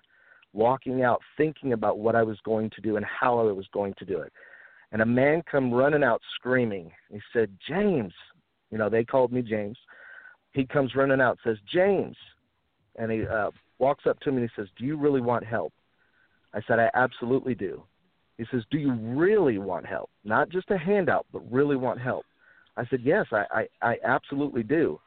walking 0.53 1.01
out 1.01 1.21
thinking 1.35 1.73
about 1.73 1.97
what 1.97 2.15
I 2.15 2.23
was 2.23 2.37
going 2.45 2.69
to 2.75 2.81
do 2.81 2.95
and 2.95 3.05
how 3.05 3.39
I 3.39 3.51
was 3.51 3.65
going 3.73 3.95
to 3.97 4.05
do 4.05 4.19
it. 4.19 4.31
And 4.91 5.01
a 5.01 5.05
man 5.05 5.41
come 5.49 5.73
running 5.73 6.03
out 6.03 6.21
screaming. 6.35 6.91
He 7.09 7.19
said, 7.33 7.49
"James, 7.67 8.13
you 8.71 8.77
know, 8.77 8.89
they 8.89 9.03
called 9.03 9.31
me 9.31 9.41
James. 9.41 9.77
He 10.53 10.65
comes 10.65 10.95
running 10.95 11.21
out, 11.21 11.37
says, 11.43 11.57
James. 11.71 12.15
And 12.97 13.11
he 13.11 13.25
uh, 13.25 13.51
walks 13.79 14.05
up 14.07 14.19
to 14.21 14.31
me 14.31 14.41
and 14.41 14.49
he 14.49 14.61
says, 14.61 14.69
Do 14.77 14.85
you 14.85 14.97
really 14.97 15.21
want 15.21 15.45
help? 15.45 15.73
I 16.53 16.61
said, 16.67 16.79
I 16.79 16.89
absolutely 16.93 17.55
do. 17.55 17.83
He 18.37 18.45
says, 18.51 18.63
Do 18.71 18.77
you 18.77 18.93
really 18.93 19.57
want 19.57 19.85
help? 19.85 20.09
Not 20.23 20.49
just 20.49 20.71
a 20.71 20.77
handout, 20.77 21.25
but 21.31 21.51
really 21.51 21.75
want 21.75 22.01
help. 22.01 22.25
I 22.77 22.85
said, 22.89 23.01
Yes, 23.03 23.27
I, 23.31 23.45
I, 23.51 23.67
I 23.81 23.95
absolutely 24.03 24.63
do. 24.63 24.99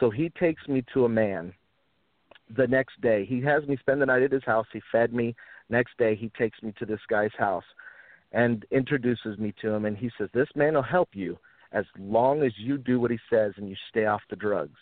So 0.00 0.10
he 0.10 0.30
takes 0.30 0.66
me 0.68 0.84
to 0.94 1.04
a 1.04 1.08
man 1.08 1.52
the 2.56 2.66
next 2.66 3.00
day. 3.00 3.24
He 3.24 3.40
has 3.42 3.66
me 3.66 3.76
spend 3.78 4.00
the 4.00 4.06
night 4.06 4.22
at 4.22 4.32
his 4.32 4.44
house. 4.44 4.66
He 4.72 4.80
fed 4.92 5.12
me. 5.12 5.34
Next 5.70 5.96
day, 5.98 6.14
he 6.14 6.30
takes 6.38 6.62
me 6.62 6.72
to 6.78 6.86
this 6.86 7.00
guy's 7.10 7.34
house 7.38 7.64
and 8.32 8.64
introduces 8.70 9.38
me 9.38 9.54
to 9.60 9.70
him. 9.70 9.84
And 9.84 9.96
he 9.96 10.10
says, 10.18 10.28
This 10.32 10.48
man 10.54 10.74
will 10.74 10.82
help 10.82 11.10
you 11.12 11.38
as 11.72 11.84
long 11.98 12.42
as 12.42 12.52
you 12.56 12.78
do 12.78 13.00
what 13.00 13.10
he 13.10 13.18
says 13.30 13.52
and 13.56 13.68
you 13.68 13.76
stay 13.90 14.06
off 14.06 14.22
the 14.30 14.36
drugs. 14.36 14.78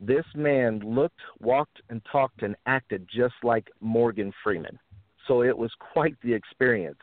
This 0.00 0.24
man 0.34 0.78
looked, 0.80 1.20
walked, 1.40 1.82
and 1.90 2.00
talked 2.10 2.42
and 2.42 2.54
acted 2.66 3.08
just 3.12 3.34
like 3.42 3.68
Morgan 3.80 4.32
Freeman. 4.44 4.78
So 5.28 5.42
it 5.42 5.56
was 5.56 5.70
quite 5.92 6.16
the 6.22 6.34
experience. 6.34 6.98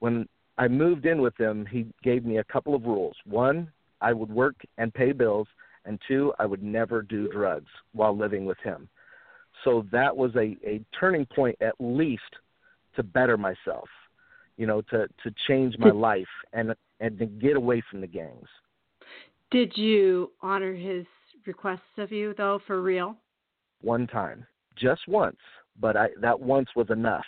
When 0.00 0.26
I 0.58 0.66
moved 0.66 1.06
in 1.06 1.20
with 1.20 1.36
him, 1.38 1.64
he 1.66 1.86
gave 2.02 2.24
me 2.24 2.38
a 2.38 2.44
couple 2.44 2.74
of 2.74 2.84
rules. 2.84 3.14
One, 3.24 3.70
I 4.00 4.12
would 4.12 4.30
work 4.30 4.56
and 4.78 4.92
pay 4.92 5.12
bills, 5.12 5.46
and 5.84 6.00
two, 6.08 6.32
I 6.40 6.46
would 6.46 6.62
never 6.62 7.02
do 7.02 7.28
drugs 7.28 7.70
while 7.92 8.16
living 8.16 8.44
with 8.44 8.58
him. 8.64 8.88
So 9.64 9.86
that 9.92 10.16
was 10.16 10.34
a, 10.34 10.56
a 10.66 10.80
turning 10.98 11.26
point, 11.26 11.56
at 11.60 11.74
least, 11.78 12.22
to 12.96 13.04
better 13.04 13.36
myself, 13.36 13.88
you 14.56 14.66
know, 14.66 14.80
to, 14.90 15.06
to 15.22 15.34
change 15.46 15.76
my 15.78 15.90
life. 15.90 16.26
And 16.52 16.74
and 17.00 17.18
to 17.18 17.26
get 17.26 17.56
away 17.56 17.82
from 17.90 18.00
the 18.00 18.06
gangs. 18.06 18.48
Did 19.50 19.76
you 19.76 20.30
honor 20.42 20.74
his 20.74 21.06
requests 21.46 21.80
of 21.98 22.12
you 22.12 22.34
though 22.36 22.60
for 22.66 22.82
real? 22.82 23.16
One 23.80 24.06
time. 24.06 24.46
Just 24.76 25.08
once, 25.08 25.38
but 25.80 25.96
I 25.96 26.08
that 26.20 26.38
once 26.38 26.68
was 26.76 26.88
enough. 26.90 27.24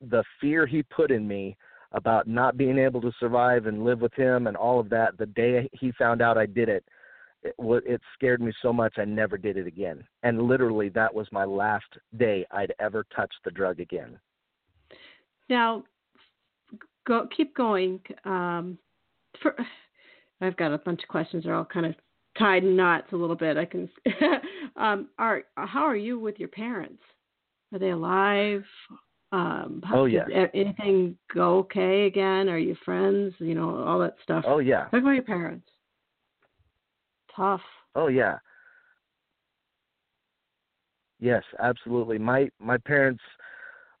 The 0.00 0.24
fear 0.40 0.66
he 0.66 0.82
put 0.82 1.10
in 1.10 1.26
me 1.26 1.56
about 1.92 2.26
not 2.26 2.56
being 2.56 2.78
able 2.78 3.00
to 3.00 3.12
survive 3.18 3.66
and 3.66 3.84
live 3.84 4.00
with 4.00 4.12
him 4.14 4.46
and 4.46 4.56
all 4.56 4.78
of 4.78 4.90
that, 4.90 5.16
the 5.18 5.26
day 5.26 5.68
he 5.72 5.92
found 5.92 6.20
out 6.20 6.36
I 6.36 6.46
did 6.46 6.68
it, 6.68 6.84
it, 7.42 7.54
it 7.58 8.00
scared 8.14 8.40
me 8.40 8.52
so 8.60 8.72
much 8.72 8.94
I 8.98 9.04
never 9.04 9.38
did 9.38 9.56
it 9.56 9.66
again. 9.66 10.04
And 10.22 10.42
literally, 10.42 10.88
that 10.90 11.12
was 11.12 11.26
my 11.30 11.44
last 11.44 11.86
day 12.18 12.44
I'd 12.50 12.74
ever 12.78 13.06
touched 13.14 13.38
the 13.44 13.50
drug 13.50 13.80
again. 13.80 14.18
Now, 15.48 15.84
go 17.06 17.26
keep 17.34 17.54
going. 17.54 18.00
Um, 18.24 18.78
for, 19.40 19.56
I've 20.40 20.56
got 20.56 20.72
a 20.72 20.78
bunch 20.78 21.02
of 21.02 21.08
questions. 21.08 21.44
They're 21.44 21.54
all 21.54 21.64
kind 21.64 21.86
of 21.86 21.94
tied 22.38 22.64
in 22.64 22.76
knots 22.76 23.12
a 23.12 23.16
little 23.16 23.36
bit. 23.36 23.56
I 23.56 23.64
can. 23.64 23.88
um, 24.76 25.08
are 25.18 25.44
how 25.56 25.82
are 25.82 25.96
you 25.96 26.18
with 26.18 26.38
your 26.38 26.48
parents? 26.48 27.02
Are 27.72 27.78
they 27.78 27.90
alive? 27.90 28.64
Um, 29.30 29.82
how, 29.84 30.00
oh 30.00 30.04
yeah. 30.06 30.24
anything 30.54 31.16
go 31.34 31.58
okay 31.58 32.06
again? 32.06 32.48
Are 32.48 32.58
you 32.58 32.74
friends? 32.84 33.34
You 33.38 33.54
know 33.54 33.84
all 33.84 33.98
that 34.00 34.14
stuff. 34.22 34.44
Oh 34.46 34.58
yeah. 34.58 34.84
Talk 34.84 35.02
about 35.02 35.10
your 35.10 35.22
parents. 35.22 35.68
Tough. 37.36 37.60
Oh 37.94 38.08
yeah. 38.08 38.38
Yes, 41.20 41.42
absolutely. 41.58 42.18
My 42.18 42.48
my 42.58 42.78
parents 42.78 43.22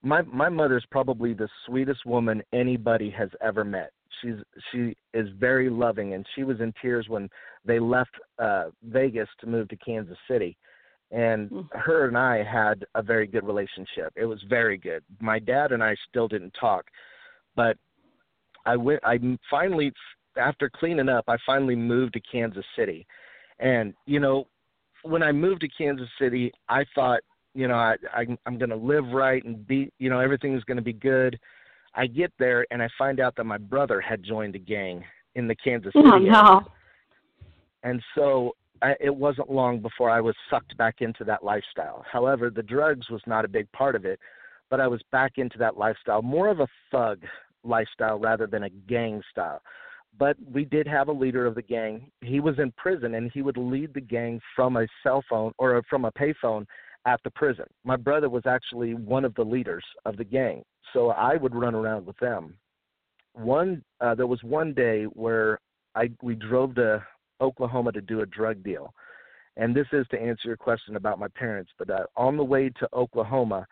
my 0.02 0.22
my 0.22 0.48
mother's 0.48 0.86
probably 0.90 1.34
the 1.34 1.48
sweetest 1.66 2.06
woman 2.06 2.42
anybody 2.52 3.10
has 3.10 3.30
ever 3.42 3.64
met. 3.64 3.90
She's 4.22 4.36
she 4.72 4.96
is 5.14 5.28
very 5.38 5.68
loving, 5.68 6.14
and 6.14 6.26
she 6.34 6.44
was 6.44 6.60
in 6.60 6.72
tears 6.80 7.06
when 7.08 7.28
they 7.64 7.78
left 7.78 8.14
uh, 8.38 8.66
Vegas 8.84 9.28
to 9.40 9.46
move 9.46 9.68
to 9.68 9.76
Kansas 9.76 10.16
City. 10.30 10.56
And 11.10 11.50
mm. 11.50 11.66
her 11.72 12.06
and 12.06 12.18
I 12.18 12.42
had 12.42 12.84
a 12.94 13.02
very 13.02 13.26
good 13.26 13.46
relationship. 13.46 14.12
It 14.14 14.26
was 14.26 14.42
very 14.48 14.76
good. 14.76 15.02
My 15.20 15.38
dad 15.38 15.72
and 15.72 15.82
I 15.82 15.96
still 16.08 16.28
didn't 16.28 16.54
talk, 16.58 16.84
but 17.56 17.76
I 18.66 18.76
went. 18.76 19.00
I 19.04 19.18
finally, 19.50 19.92
after 20.36 20.68
cleaning 20.68 21.08
up, 21.08 21.24
I 21.28 21.36
finally 21.46 21.76
moved 21.76 22.12
to 22.14 22.20
Kansas 22.20 22.64
City. 22.76 23.06
And 23.58 23.94
you 24.04 24.20
know, 24.20 24.46
when 25.02 25.22
I 25.22 25.32
moved 25.32 25.62
to 25.62 25.68
Kansas 25.68 26.08
City, 26.18 26.52
I 26.68 26.84
thought 26.94 27.20
you 27.54 27.66
know, 27.66 27.74
I, 27.74 27.96
I 28.14 28.24
I'm 28.46 28.56
going 28.58 28.70
to 28.70 28.76
live 28.76 29.06
right 29.08 29.44
and 29.44 29.66
be, 29.66 29.90
you 29.98 30.10
know, 30.10 30.20
everything's 30.20 30.62
going 30.64 30.76
to 30.76 30.82
be 30.82 30.92
good. 30.92 31.38
I 31.94 32.06
get 32.06 32.32
there 32.38 32.64
and 32.70 32.82
I 32.82 32.88
find 32.96 33.18
out 33.18 33.34
that 33.36 33.44
my 33.44 33.58
brother 33.58 34.00
had 34.00 34.22
joined 34.22 34.54
a 34.54 34.60
gang 34.60 35.04
in 35.34 35.48
the 35.48 35.56
Kansas 35.56 35.92
City. 35.92 36.06
Oh 36.06 36.18
no. 36.18 36.62
And 37.82 38.02
so 38.14 38.54
I, 38.82 38.94
it 39.00 39.14
wasn't 39.14 39.50
long 39.50 39.80
before 39.80 40.10
I 40.10 40.20
was 40.20 40.34
sucked 40.50 40.76
back 40.76 40.96
into 41.00 41.24
that 41.24 41.44
lifestyle. 41.44 42.04
However, 42.10 42.50
the 42.50 42.62
drugs 42.62 43.08
was 43.10 43.22
not 43.26 43.44
a 43.44 43.48
big 43.48 43.70
part 43.72 43.96
of 43.96 44.04
it, 44.04 44.20
but 44.70 44.80
I 44.80 44.86
was 44.86 45.00
back 45.10 45.32
into 45.36 45.58
that 45.58 45.76
lifestyle, 45.76 46.22
more 46.22 46.48
of 46.48 46.60
a 46.60 46.68
thug 46.90 47.22
lifestyle 47.64 48.18
rather 48.18 48.46
than 48.46 48.64
a 48.64 48.70
gang 48.70 49.22
style. 49.30 49.60
But 50.18 50.36
we 50.52 50.64
did 50.64 50.86
have 50.86 51.08
a 51.08 51.12
leader 51.12 51.46
of 51.46 51.54
the 51.54 51.62
gang. 51.62 52.10
He 52.22 52.40
was 52.40 52.58
in 52.58 52.72
prison 52.76 53.14
and 53.14 53.30
he 53.32 53.42
would 53.42 53.56
lead 53.56 53.94
the 53.94 54.00
gang 54.00 54.40
from 54.54 54.76
a 54.76 54.86
cell 55.02 55.22
phone 55.28 55.52
or 55.58 55.80
from 55.88 56.04
a 56.04 56.12
payphone 56.12 56.66
at 57.06 57.20
the 57.24 57.30
prison. 57.30 57.66
My 57.84 57.96
brother 57.96 58.28
was 58.28 58.42
actually 58.46 58.94
one 58.94 59.24
of 59.24 59.34
the 59.34 59.44
leaders 59.44 59.84
of 60.04 60.16
the 60.16 60.24
gang, 60.24 60.62
so 60.92 61.10
I 61.10 61.36
would 61.36 61.54
run 61.54 61.74
around 61.74 62.06
with 62.06 62.16
them. 62.18 62.54
One 63.34 63.82
uh, 64.00 64.14
there 64.14 64.26
was 64.26 64.42
one 64.42 64.74
day 64.74 65.04
where 65.04 65.60
I 65.94 66.10
we 66.22 66.34
drove 66.34 66.74
to 66.74 67.04
Oklahoma 67.40 67.92
to 67.92 68.00
do 68.00 68.20
a 68.20 68.26
drug 68.26 68.62
deal, 68.62 68.92
and 69.56 69.74
this 69.74 69.86
is 69.92 70.06
to 70.10 70.20
answer 70.20 70.48
your 70.48 70.56
question 70.56 70.96
about 70.96 71.18
my 71.18 71.28
parents. 71.28 71.70
But 71.78 71.90
uh, 71.90 72.04
on 72.16 72.36
the 72.36 72.44
way 72.44 72.70
to 72.80 72.88
Oklahoma, 72.92 73.66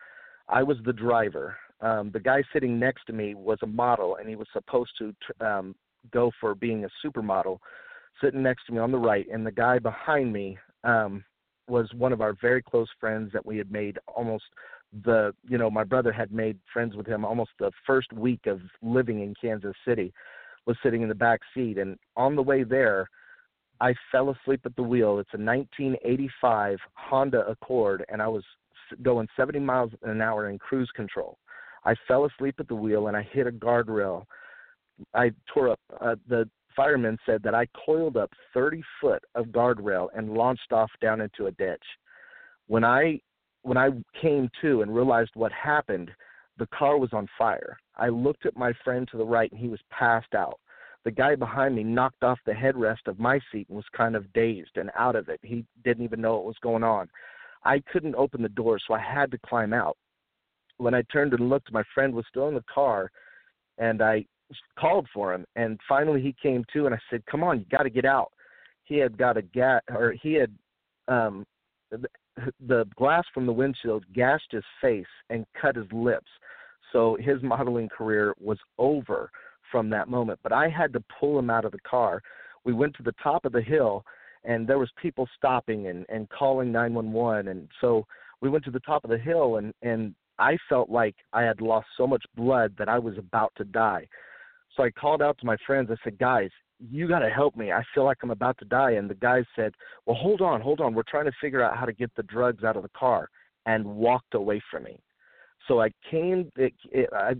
I 0.48 0.62
was 0.62 0.76
the 0.85 0.92
driver. 0.92 1.57
Um, 1.81 2.11
the 2.12 2.20
guy 2.20 2.42
sitting 2.52 2.79
next 2.79 3.05
to 3.07 3.12
me 3.12 3.35
was 3.35 3.59
a 3.62 3.66
model, 3.66 4.16
and 4.16 4.29
he 4.29 4.37
was 4.37 4.48
supposed 4.52 4.92
to 4.98 5.14
um, 5.46 5.74
go 6.11 6.31
for 6.40 6.55
being 6.55 6.85
a 6.85 7.07
supermodel. 7.07 7.59
Sitting 8.22 8.42
next 8.42 8.64
to 8.66 8.72
me 8.72 8.79
on 8.79 8.92
the 8.92 8.98
right, 8.98 9.26
and 9.31 9.46
the 9.46 9.52
guy 9.52 9.79
behind 9.79 10.33
me 10.33 10.57
um, 10.85 11.22
was 11.68 11.88
one 11.94 12.12
of 12.12 12.20
our 12.20 12.35
very 12.40 12.62
close 12.62 12.88
friends 12.98 13.31
that 13.33 13.44
we 13.44 13.59
had 13.59 13.70
made 13.70 13.98
almost 14.14 14.44
the 15.05 15.35
you 15.48 15.59
know 15.59 15.70
my 15.70 15.85
brother 15.85 16.12
had 16.12 16.33
made 16.33 16.59
friends 16.72 16.94
with 16.94 17.07
him 17.07 17.24
almost 17.24 17.50
the 17.59 17.70
first 17.87 18.12
week 18.12 18.46
of 18.46 18.61
living 18.83 19.20
in 19.20 19.35
Kansas 19.40 19.74
City 19.87 20.12
was 20.64 20.76
sitting 20.83 21.02
in 21.02 21.09
the 21.09 21.14
back 21.14 21.40
seat 21.55 21.76
and 21.79 21.98
on 22.16 22.37
the 22.37 22.42
way 22.42 22.62
there 22.62 23.09
I 23.81 23.95
fell 24.11 24.31
asleep 24.31 24.61
at 24.65 24.77
the 24.77 24.83
wheel 24.83 25.19
it's 25.19 25.35
a 25.35 25.39
1985 25.39 26.79
Honda 26.95 27.47
Accord 27.47 28.05
and 28.09 28.23
I 28.23 28.29
was 28.29 28.45
going 29.03 29.29
70 29.37 29.59
miles 29.61 29.91
an 30.03 30.21
hour 30.21 30.49
in 30.49 30.59
cruise 30.59 30.91
control 30.95 31.39
I 31.85 31.95
fell 32.09 32.25
asleep 32.25 32.57
at 32.59 32.69
the 32.69 32.75
wheel 32.75 33.09
and 33.09 33.17
I 33.17 33.23
hit 33.23 33.47
a 33.47 33.53
guardrail 33.53 34.25
I 35.15 35.33
tore 35.53 35.71
up 35.71 35.81
uh, 36.01 36.17
the 36.29 36.49
firemen 36.77 37.19
said 37.27 37.43
that 37.43 37.55
I 37.55 37.67
coiled 37.85 38.17
up 38.17 38.31
30 38.53 38.83
foot 39.01 39.25
of 39.35 39.47
guardrail 39.47 40.09
and 40.15 40.35
launched 40.35 40.73
off 40.73 40.91
down 41.01 41.23
into 41.23 41.47
a 41.47 41.53
ditch. 41.53 41.83
When 42.69 42.85
I 42.85 43.21
when 43.62 43.79
I 43.79 43.89
came 44.21 44.49
to 44.62 44.83
and 44.83 44.95
realized 44.95 45.31
what 45.35 45.51
happened, 45.51 46.11
the 46.59 46.69
car 46.69 46.99
was 46.99 47.11
on 47.12 47.27
fire. 47.37 47.77
I 47.97 48.09
looked 48.09 48.47
at 48.47 48.57
my 48.57 48.73
friend 48.85 49.09
to 49.11 49.17
the 49.17 49.25
right 49.25 49.51
and 49.51 49.61
he 49.61 49.69
was 49.69 49.81
passed 49.91 50.35
out. 50.35 50.61
The 51.07 51.12
guy 51.12 51.37
behind 51.37 51.77
me 51.77 51.85
knocked 51.85 52.25
off 52.25 52.40
the 52.45 52.53
headrest 52.53 53.07
of 53.07 53.21
my 53.21 53.38
seat 53.53 53.69
and 53.69 53.77
was 53.77 53.85
kind 53.97 54.16
of 54.16 54.31
dazed 54.33 54.73
and 54.75 54.90
out 54.99 55.14
of 55.14 55.29
it. 55.29 55.38
He 55.40 55.64
didn't 55.85 56.03
even 56.03 56.21
know 56.21 56.35
what 56.35 56.47
was 56.47 56.57
going 56.61 56.83
on. 56.83 57.09
I 57.64 57.81
couldn't 57.92 58.16
open 58.16 58.42
the 58.42 58.49
door, 58.49 58.81
so 58.85 58.92
I 58.92 58.99
had 58.99 59.31
to 59.31 59.38
climb 59.47 59.73
out. 59.73 59.97
When 60.79 60.95
I 60.95 61.03
turned 61.12 61.33
and 61.33 61.49
looked, 61.49 61.73
my 61.73 61.85
friend 61.95 62.12
was 62.12 62.25
still 62.29 62.49
in 62.49 62.55
the 62.55 62.64
car, 62.73 63.09
and 63.79 64.03
I 64.03 64.27
called 64.77 65.07
for 65.14 65.33
him. 65.33 65.45
And 65.55 65.79
finally, 65.88 66.21
he 66.21 66.35
came 66.42 66.64
to, 66.73 66.87
and 66.87 66.95
I 66.95 66.99
said, 67.09 67.25
"Come 67.27 67.45
on, 67.45 67.61
you 67.61 67.66
got 67.71 67.85
to 67.85 67.90
get 67.90 68.05
out." 68.05 68.33
He 68.83 68.97
had 68.97 69.16
got 69.16 69.37
a 69.37 69.42
gas, 69.42 69.83
or 69.90 70.12
he 70.21 70.33
had 70.33 70.53
um, 71.07 71.47
the 71.92 72.85
glass 72.97 73.25
from 73.33 73.47
the 73.47 73.53
windshield 73.53 74.05
gashed 74.12 74.51
his 74.51 74.64
face 74.81 75.07
and 75.31 75.47
cut 75.61 75.77
his 75.77 75.90
lips. 75.92 76.31
So 76.92 77.16
his 77.21 77.40
modeling 77.45 77.88
career 77.88 78.35
was 78.40 78.59
over 78.77 79.31
from 79.77 79.91
that 79.91 80.09
moment. 80.09 80.41
But 80.43 80.53
I 80.53 80.71
had 80.71 80.91
to 80.95 81.05
pull 81.21 81.39
him 81.39 81.51
out 81.51 81.67
of 81.67 81.73
the 81.73 81.79
car. 81.81 82.23
We 82.65 82.73
went 82.73 82.97
to 82.97 83.03
the 83.03 83.12
top 83.23 83.45
of 83.45 83.53
the 83.53 83.61
hill 83.61 84.07
and 84.43 84.67
there 84.67 84.79
was 84.79 84.89
people 85.03 85.29
stopping 85.37 85.89
and 85.89 86.07
and 86.09 86.31
calling 86.31 86.73
911 86.73 87.49
and 87.49 87.69
so 87.83 88.07
we 88.41 88.49
went 88.49 88.65
to 88.65 88.71
the 88.71 88.81
top 88.81 89.05
of 89.05 89.11
the 89.11 89.19
hill 89.19 89.59
and 89.59 89.75
and 89.83 90.15
I 90.39 90.57
felt 90.67 90.89
like 90.89 91.15
I 91.35 91.43
had 91.43 91.61
lost 91.61 91.89
so 91.99 92.07
much 92.07 92.25
blood 92.35 92.75
that 92.79 92.89
I 92.89 92.99
was 92.99 93.19
about 93.19 93.53
to 93.59 93.65
die. 93.65 94.09
So 94.75 94.83
I 94.83 94.91
called 94.91 95.21
out 95.21 95.37
to 95.41 95.47
my 95.47 95.59
friends. 95.67 95.91
I 95.91 95.97
said, 96.05 96.19
"Guys, 96.19 96.51
you 96.79 97.07
got 97.07 97.21
to 97.21 97.31
help 97.31 97.55
me. 97.55 97.71
I 97.71 97.83
feel 97.95 98.05
like 98.05 98.19
I'm 98.23 98.31
about 98.31 98.57
to 98.59 98.67
die." 98.67 98.93
And 98.93 99.11
the 99.11 99.15
guys 99.15 99.45
said, 99.57 99.73
"Well, 100.07 100.17
hold 100.17 100.41
on, 100.41 100.62
hold 100.62 100.81
on. 100.81 100.95
We're 100.95 101.11
trying 101.15 101.25
to 101.27 101.41
figure 101.41 101.62
out 101.62 101.77
how 101.77 101.87
to 101.87 101.93
get 101.93 102.11
the 102.17 102.23
drugs 102.23 102.65
out 102.65 102.77
of 102.77 102.83
the 102.83 102.97
car." 103.05 103.29
And 103.67 103.85
walked 103.85 104.35
away 104.35 104.62
from 104.71 104.85
me. 104.85 105.01
So 105.69 105.81
I 105.83 105.91
came. 106.11 106.51
It, 106.57 106.75
it, 106.93 107.09
I 107.12 107.35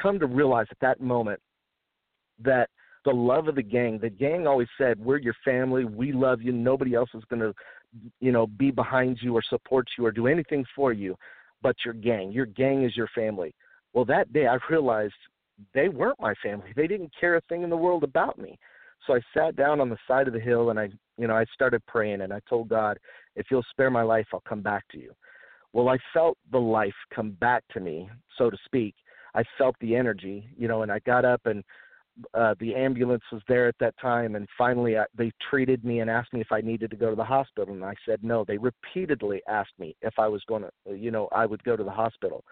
come 0.00 0.18
to 0.18 0.26
realize 0.26 0.66
at 0.70 0.80
that 0.80 1.00
moment 1.00 1.40
that 2.42 2.70
the 3.04 3.12
love 3.12 3.48
of 3.48 3.54
the 3.54 3.62
gang. 3.62 3.98
The 3.98 4.10
gang 4.10 4.46
always 4.46 4.68
said, 4.76 4.98
"We're 4.98 5.18
your 5.18 5.36
family. 5.44 5.84
We 5.84 6.12
love 6.12 6.42
you. 6.42 6.52
Nobody 6.52 6.94
else 6.94 7.10
is 7.14 7.24
going 7.26 7.40
to, 7.40 7.54
you 8.20 8.32
know, 8.32 8.46
be 8.46 8.70
behind 8.70 9.18
you 9.22 9.34
or 9.34 9.42
support 9.42 9.88
you 9.96 10.04
or 10.04 10.12
do 10.12 10.26
anything 10.26 10.64
for 10.74 10.92
you, 10.92 11.16
but 11.62 11.76
your 11.84 11.94
gang. 11.94 12.32
Your 12.32 12.46
gang 12.46 12.84
is 12.84 12.96
your 12.96 13.08
family." 13.14 13.54
Well, 13.92 14.04
that 14.06 14.32
day 14.32 14.46
I 14.46 14.58
realized 14.68 15.14
they 15.72 15.88
weren't 15.88 16.20
my 16.20 16.34
family. 16.42 16.72
They 16.76 16.86
didn't 16.86 17.12
care 17.18 17.36
a 17.36 17.40
thing 17.42 17.62
in 17.62 17.70
the 17.70 17.76
world 17.76 18.04
about 18.04 18.38
me. 18.38 18.58
So 19.06 19.14
I 19.14 19.20
sat 19.32 19.56
down 19.56 19.80
on 19.80 19.88
the 19.88 19.98
side 20.06 20.26
of 20.26 20.34
the 20.34 20.40
hill 20.40 20.70
and 20.70 20.78
I, 20.78 20.90
you 21.16 21.26
know, 21.26 21.36
I 21.36 21.44
started 21.54 21.84
praying 21.86 22.20
and 22.20 22.32
I 22.32 22.40
told 22.48 22.68
God, 22.68 22.98
"If 23.36 23.50
you'll 23.50 23.64
spare 23.70 23.90
my 23.90 24.02
life, 24.02 24.26
I'll 24.32 24.40
come 24.40 24.60
back 24.60 24.86
to 24.88 24.98
you." 24.98 25.14
Well, 25.72 25.88
I 25.88 25.98
felt 26.12 26.36
the 26.50 26.60
life 26.60 26.94
come 27.10 27.30
back 27.32 27.62
to 27.70 27.80
me, 27.80 28.10
so 28.36 28.50
to 28.50 28.56
speak. 28.64 28.94
I 29.34 29.44
felt 29.56 29.76
the 29.80 29.94
energy, 29.96 30.48
you 30.56 30.68
know, 30.68 30.82
and 30.82 30.90
I 30.90 30.98
got 31.00 31.24
up 31.24 31.46
and 31.46 31.62
uh, 32.34 32.54
the 32.60 32.74
ambulance 32.74 33.22
was 33.32 33.42
there 33.48 33.68
at 33.68 33.78
that 33.80 33.94
time, 34.00 34.34
and 34.34 34.48
finally 34.56 34.98
I, 34.98 35.04
they 35.16 35.32
treated 35.50 35.84
me 35.84 36.00
and 36.00 36.10
asked 36.10 36.32
me 36.32 36.40
if 36.40 36.52
I 36.52 36.60
needed 36.60 36.90
to 36.90 36.96
go 36.96 37.10
to 37.10 37.16
the 37.16 37.24
hospital, 37.24 37.74
and 37.74 37.84
I 37.84 37.94
said 38.04 38.22
no. 38.22 38.44
They 38.44 38.58
repeatedly 38.58 39.42
asked 39.48 39.78
me 39.78 39.96
if 40.02 40.14
I 40.18 40.28
was 40.28 40.42
going 40.48 40.62
to, 40.62 40.96
you 40.96 41.10
know, 41.10 41.28
I 41.32 41.46
would 41.46 41.62
go 41.64 41.76
to 41.76 41.84
the 41.84 41.90
hospital, 41.90 42.44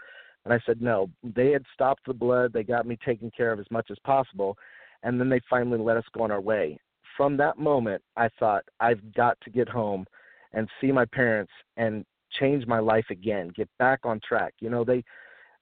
and 0.44 0.54
I 0.54 0.60
said 0.66 0.80
no. 0.80 1.10
They 1.22 1.50
had 1.50 1.64
stopped 1.74 2.06
the 2.06 2.14
blood. 2.14 2.52
They 2.52 2.62
got 2.62 2.86
me 2.86 2.98
taken 3.04 3.30
care 3.36 3.52
of 3.52 3.60
as 3.60 3.70
much 3.70 3.90
as 3.90 3.98
possible, 4.04 4.56
and 5.02 5.20
then 5.20 5.28
they 5.28 5.40
finally 5.50 5.78
let 5.78 5.96
us 5.96 6.04
go 6.12 6.22
on 6.22 6.30
our 6.30 6.40
way. 6.40 6.78
From 7.16 7.36
that 7.38 7.58
moment, 7.58 8.02
I 8.16 8.28
thought 8.38 8.64
I've 8.80 9.14
got 9.14 9.38
to 9.42 9.50
get 9.50 9.68
home 9.68 10.06
and 10.52 10.68
see 10.80 10.92
my 10.92 11.04
parents 11.04 11.52
and 11.76 12.04
change 12.38 12.66
my 12.66 12.78
life 12.78 13.06
again, 13.10 13.52
get 13.56 13.68
back 13.78 14.00
on 14.04 14.20
track. 14.26 14.54
You 14.60 14.70
know, 14.70 14.84
they 14.84 15.02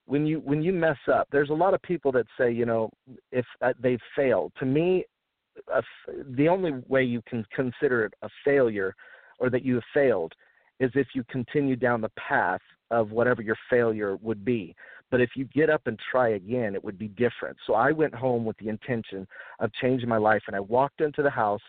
when 0.06 0.26
you 0.26 0.40
when 0.40 0.62
you 0.62 0.72
mess 0.72 0.98
up 1.12 1.26
there's 1.32 1.50
a 1.50 1.54
lot 1.54 1.74
of 1.74 1.82
people 1.82 2.12
that 2.12 2.26
say 2.38 2.50
you 2.50 2.66
know 2.66 2.90
if 3.32 3.46
uh, 3.62 3.72
they've 3.80 4.00
failed. 4.16 4.52
To 4.58 4.66
me 4.66 5.04
a, 5.72 5.82
the 6.36 6.48
only 6.48 6.72
way 6.88 7.04
you 7.04 7.22
can 7.28 7.46
consider 7.54 8.04
it 8.04 8.14
a 8.22 8.28
failure 8.44 8.94
or 9.38 9.50
that 9.50 9.64
you 9.64 9.74
have 9.74 9.84
failed 9.92 10.32
is 10.80 10.90
if 10.94 11.08
you 11.14 11.24
continue 11.30 11.76
down 11.76 12.00
the 12.00 12.10
path 12.10 12.60
of 12.90 13.10
whatever 13.10 13.42
your 13.42 13.56
failure 13.70 14.16
would 14.16 14.44
be. 14.44 14.74
But 15.10 15.20
if 15.20 15.30
you 15.36 15.44
get 15.46 15.70
up 15.70 15.82
and 15.86 15.98
try 16.10 16.30
again 16.30 16.74
it 16.74 16.82
would 16.82 16.98
be 16.98 17.08
different. 17.08 17.56
So 17.66 17.74
i 17.74 17.92
went 17.92 18.14
home 18.14 18.44
with 18.44 18.56
the 18.58 18.68
intention 18.68 19.26
of 19.60 19.72
changing 19.80 20.08
my 20.08 20.18
life 20.18 20.42
and 20.46 20.56
i 20.56 20.60
walked 20.60 21.00
into 21.00 21.22
the 21.22 21.30
house. 21.30 21.62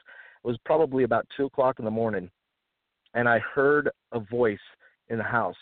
It 0.43 0.47
was 0.47 0.57
probably 0.65 1.03
about 1.03 1.27
two 1.35 1.45
o'clock 1.45 1.79
in 1.79 1.85
the 1.85 1.91
morning 1.91 2.29
and 3.13 3.27
i 3.27 3.39
heard 3.39 3.89
a 4.11 4.19
voice 4.19 4.57
in 5.09 5.17
the 5.17 5.23
house 5.23 5.55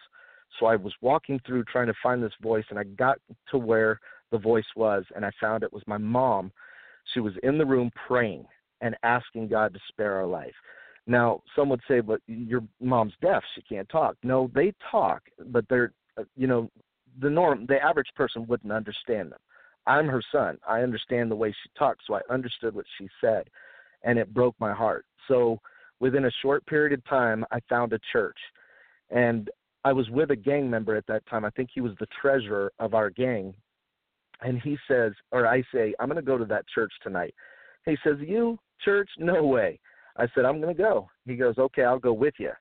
so 0.60 0.66
I 0.66 0.76
was 0.76 0.94
walking 1.02 1.40
through 1.46 1.64
trying 1.66 1.88
to 1.88 1.94
find 2.02 2.22
this 2.22 2.34
voice, 2.42 2.66
and 2.70 2.80
I 2.80 2.84
got 2.84 3.18
to 3.52 3.58
where 3.58 4.00
the 4.32 4.38
voice 4.38 4.66
was, 4.76 5.04
and 5.16 5.26
I 5.26 5.32
found 5.40 5.64
it 5.64 5.74
was 5.74 5.84
my 5.88 5.98
mom. 5.98 6.52
She 7.14 7.20
was 7.20 7.34
in 7.44 7.58
the 7.58 7.66
room 7.66 7.92
praying 8.08 8.46
and 8.82 8.96
asking 9.04 9.48
God 9.48 9.74
to 9.74 9.80
spare 9.90 10.14
our 10.14 10.26
life. 10.26 10.54
Now, 11.06 11.42
some 11.56 11.70
would 11.70 11.82
say, 11.88 12.00
but 12.00 12.22
your 12.28 12.64
mom's 12.80 13.14
deaf; 13.22 13.44
she 13.56 13.62
can't 13.62 13.90
talk. 13.90 14.16
No, 14.24 14.50
they 14.54 14.74
talk, 14.90 15.22
but 15.48 15.66
they're, 15.70 15.92
uh, 16.18 16.24
you 16.38 16.48
know, 16.48 16.70
the 17.20 17.30
norm, 17.30 17.66
the 17.68 17.82
average 17.82 18.10
person 18.16 18.48
wouldn't 18.48 18.72
understand 18.72 19.32
them. 19.32 19.40
I'm 19.86 20.08
her 20.08 20.22
son. 20.32 20.58
I 20.68 20.82
understand 20.82 21.30
the 21.30 21.36
way 21.36 21.52
she 21.52 21.70
talks, 21.78 22.06
so 22.08 22.16
I 22.16 22.22
understood 22.34 22.74
what 22.74 22.86
she 22.98 23.10
said, 23.20 23.50
and 24.04 24.18
it 24.18 24.34
broke 24.34 24.56
my 24.60 24.72
heart. 24.72 25.06
So, 25.28 25.60
within 26.00 26.26
a 26.26 26.32
short 26.42 26.66
period 26.66 26.98
of 26.98 27.06
time, 27.06 27.46
I 27.52 27.60
found 27.68 27.92
a 27.92 28.00
church, 28.12 28.38
and 29.10 29.50
I 29.84 29.94
was 29.94 30.10
with 30.10 30.32
a 30.32 30.36
gang 30.36 30.70
member 30.70 30.96
at 30.96 31.08
that 31.08 31.26
time. 31.28 31.44
I 31.46 31.50
think 31.52 31.70
he 31.74 31.82
was 31.82 31.94
the 32.00 32.08
treasurer 32.22 32.72
of 32.80 32.94
our 32.94 33.10
gang. 33.10 33.54
And 34.42 34.62
he 34.62 34.78
says, 34.88 35.14
or 35.32 35.48
I 35.48 35.64
say, 35.74 35.94
I'm 36.00 36.08
going 36.08 36.18
to 36.18 36.22
go 36.22 36.38
to 36.38 36.46
that 36.46 36.66
church 36.74 36.92
tonight. 37.02 37.34
He 37.86 37.98
says, 38.04 38.18
You, 38.20 38.58
church? 38.84 39.10
No 39.18 39.46
way. 39.46 39.80
I 40.18 40.28
said, 40.34 40.46
I'm 40.46 40.62
going 40.62 40.76
to 40.76 40.82
go. 40.82 41.10
He 41.26 41.36
goes, 41.36 41.58
Okay, 41.58 41.84
I'll 41.84 42.00
go 42.00 42.14
with 42.14 42.36
you. 42.40 42.52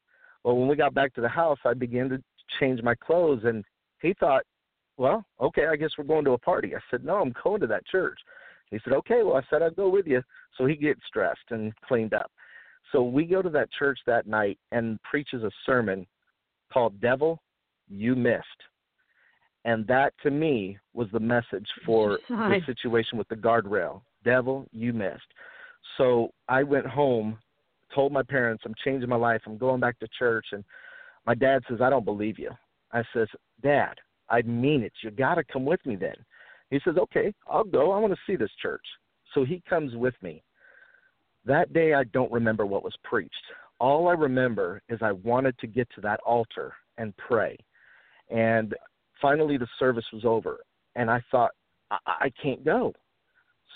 Well, 0.45 0.57
when 0.57 0.69
we 0.69 0.77
got 0.77 0.95
back 0.95 1.15
to 1.15 1.21
the 1.21 1.29
house, 1.29 1.59
I 1.65 1.75
began 1.75 2.09
to 2.09 2.23
change 2.59 2.83
my 2.83 2.95
clothes. 2.95 3.43
And 3.45 3.65
he 4.01 4.15
thought, 4.15 4.43
Well, 4.97 5.25
okay, 5.41 5.67
I 5.67 5.77
guess 5.77 5.91
we're 5.97 6.05
going 6.05 6.25
to 6.25 6.33
a 6.33 6.39
party. 6.39 6.75
I 6.75 6.81
said, 6.91 7.05
No, 7.05 7.17
I'm 7.17 7.35
going 7.43 7.61
to 7.61 7.67
that 7.69 7.87
church. 7.87 8.19
He 8.71 8.79
said, 8.83 8.93
Okay, 8.95 9.23
well, 9.23 9.37
I 9.37 9.43
said, 9.49 9.63
I'll 9.63 9.71
go 9.71 9.89
with 9.89 10.07
you. 10.07 10.23
So 10.59 10.67
he 10.67 10.75
gets 10.75 11.01
dressed 11.13 11.51
and 11.51 11.73
cleaned 11.87 12.15
up. 12.15 12.31
So 12.91 13.03
we 13.03 13.25
go 13.25 13.43
to 13.43 13.51
that 13.51 13.71
church 13.73 13.99
that 14.07 14.27
night 14.27 14.59
and 14.73 15.01
preaches 15.03 15.45
a 15.45 15.51
sermon 15.65 16.07
called 16.73 17.01
Devil, 17.01 17.43
You 17.89 18.15
Missed. 18.15 18.47
And 19.65 19.87
that 19.87 20.13
to 20.23 20.31
me 20.31 20.79
was 20.93 21.09
the 21.13 21.21
message 21.21 21.67
for 21.87 22.19
the 22.29 22.61
situation 22.67 23.19
with 23.19 23.29
the 23.29 23.37
guardrail. 23.37 24.03
Devil, 24.25 24.67
you 24.73 24.93
missed. 24.93 25.21
So 25.99 26.31
I 26.49 26.63
went 26.63 26.87
home, 26.87 27.39
told 27.95 28.13
my 28.13 28.23
parents, 28.23 28.63
I'm 28.67 28.75
changing 28.85 29.09
my 29.09 29.17
life. 29.17 29.43
I'm 29.47 29.59
going 29.59 29.81
back 29.81 29.99
to 30.01 30.09
church. 30.19 30.47
And 30.53 30.65
my 31.27 31.35
dad 31.35 31.63
says, 31.69 31.81
I 31.81 31.91
don't 31.91 32.05
believe 32.05 32.39
you. 32.39 32.51
I 32.93 33.03
says, 33.15 33.29
Dad, 33.63 33.95
I 34.29 34.43
mean 34.43 34.83
it. 34.83 34.93
You 35.03 35.11
got 35.11 35.37
to 35.37 35.45
come 35.45 35.65
with 35.65 35.85
me 35.87 35.97
then. 35.97 36.15
He 36.71 36.81
says, 36.85 36.97
Okay, 36.97 37.33
I'll 37.49 37.65
go. 37.65 37.93
I 37.93 37.99
want 37.99 38.13
to 38.13 38.21
see 38.27 38.37
this 38.37 38.51
church. 38.61 38.85
So 39.35 39.45
he 39.45 39.63
comes 39.69 39.95
with 39.95 40.15
me. 40.23 40.43
That 41.45 41.73
day, 41.73 41.95
I 41.95 42.05
don't 42.05 42.31
remember 42.31 42.67
what 42.67 42.85
was 42.85 42.95
preached 43.03 43.33
all 43.83 44.09
I 44.09 44.13
remember 44.13 44.81
is 44.89 45.01
I 45.03 45.11
wanted 45.11 45.59
to 45.59 45.67
get 45.67 45.89
to 45.97 46.01
that 46.03 46.21
altar 46.25 46.73
and 46.99 47.13
pray. 47.17 47.59
And 48.31 48.75
finally, 49.21 49.57
the 49.59 49.67
service 49.79 50.05
was 50.13 50.25
over, 50.25 50.61
and 50.95 51.11
I 51.11 51.21
thought, 51.33 51.51
I, 51.91 51.99
I 52.07 52.33
can't 52.41 52.65
go. 52.65 52.95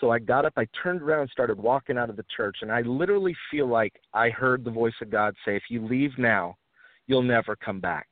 So 0.01 0.11
I 0.11 0.21
got 0.21 0.45
up, 0.45 0.53
I 0.57 0.66
turned 0.81 1.03
around, 1.03 1.29
started 1.31 1.59
walking 1.59 1.99
out 1.99 2.09
of 2.09 2.16
the 2.16 2.25
church, 2.35 2.59
and 2.62 2.71
I 2.71 2.83
literally 2.83 3.35
feel 3.51 3.66
like 3.66 3.95
I 4.14 4.31
heard 4.31 4.64
the 4.64 4.71
voice 4.71 4.95
of 5.03 5.11
God 5.11 5.35
say, 5.45 5.57
If 5.57 5.64
you 5.69 5.85
leave 5.85 6.16
now, 6.19 6.57
you'll 7.09 7.23
never 7.23 7.57
come 7.57 7.81
back. 7.81 8.07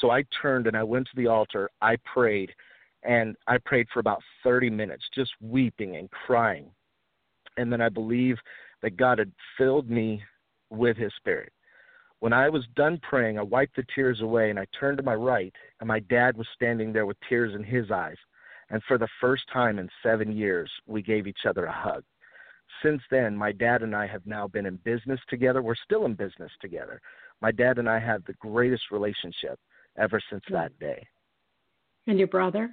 So 0.00 0.10
I 0.10 0.24
turned 0.40 0.68
and 0.68 0.76
I 0.76 0.82
went 0.82 1.06
to 1.06 1.16
the 1.16 1.26
altar, 1.26 1.68
I 1.82 1.96
prayed, 2.14 2.50
and 3.02 3.36
I 3.46 3.58
prayed 3.58 3.88
for 3.92 4.00
about 4.00 4.22
30 4.42 4.70
minutes, 4.70 5.04
just 5.14 5.32
weeping 5.42 5.96
and 5.96 6.10
crying. 6.10 6.70
And 7.58 7.70
then 7.70 7.82
I 7.82 7.90
believe 7.90 8.36
that 8.80 8.96
God 8.96 9.18
had 9.18 9.32
filled 9.58 9.90
me 9.90 10.22
with 10.70 10.96
his 10.96 11.12
spirit. 11.16 11.52
When 12.20 12.32
I 12.32 12.48
was 12.48 12.64
done 12.76 13.00
praying, 13.02 13.38
I 13.38 13.42
wiped 13.42 13.76
the 13.76 13.84
tears 13.94 14.20
away 14.20 14.50
and 14.50 14.58
I 14.58 14.66
turned 14.78 14.98
to 14.98 15.04
my 15.04 15.14
right, 15.14 15.54
and 15.80 15.88
my 15.88 16.00
dad 16.00 16.36
was 16.36 16.46
standing 16.54 16.92
there 16.92 17.06
with 17.06 17.16
tears 17.28 17.54
in 17.54 17.64
his 17.64 17.90
eyes. 17.90 18.16
And 18.68 18.82
for 18.86 18.98
the 18.98 19.08
first 19.20 19.44
time 19.52 19.78
in 19.78 19.88
seven 20.02 20.30
years, 20.30 20.70
we 20.86 21.02
gave 21.02 21.26
each 21.26 21.46
other 21.48 21.64
a 21.64 21.72
hug. 21.72 22.04
Since 22.82 23.02
then, 23.10 23.36
my 23.36 23.52
dad 23.52 23.82
and 23.82 23.96
I 23.96 24.06
have 24.06 24.24
now 24.26 24.46
been 24.46 24.66
in 24.66 24.76
business 24.84 25.18
together. 25.28 25.60
We're 25.60 25.74
still 25.74 26.04
in 26.04 26.14
business 26.14 26.52
together. 26.60 27.00
My 27.40 27.50
dad 27.50 27.78
and 27.78 27.88
I 27.88 27.98
have 27.98 28.24
the 28.24 28.34
greatest 28.34 28.84
relationship 28.92 29.58
ever 29.98 30.20
since 30.30 30.42
that 30.50 30.78
day. 30.78 31.04
And 32.06 32.18
your 32.18 32.28
brother? 32.28 32.70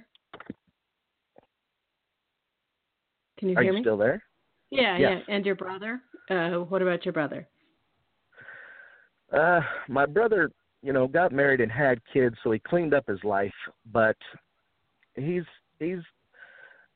Can 3.38 3.48
you 3.48 3.56
Are 3.56 3.62
hear 3.62 3.72
you 3.72 3.78
me? 3.78 3.82
still 3.82 3.96
there? 3.96 4.22
Yeah, 4.70 4.98
yes. 4.98 5.22
yeah. 5.26 5.34
And 5.34 5.46
your 5.46 5.54
brother? 5.54 6.00
Uh, 6.30 6.50
what 6.68 6.82
about 6.82 7.04
your 7.04 7.12
brother? 7.12 7.48
Uh, 9.32 9.60
my 9.88 10.06
brother, 10.06 10.50
you 10.82 10.92
know, 10.92 11.06
got 11.06 11.32
married 11.32 11.60
and 11.60 11.70
had 11.70 12.00
kids, 12.12 12.36
so 12.42 12.50
he 12.50 12.58
cleaned 12.58 12.94
up 12.94 13.06
his 13.06 13.22
life. 13.24 13.52
But 13.92 14.16
he's 15.14 15.44
he's 15.78 16.00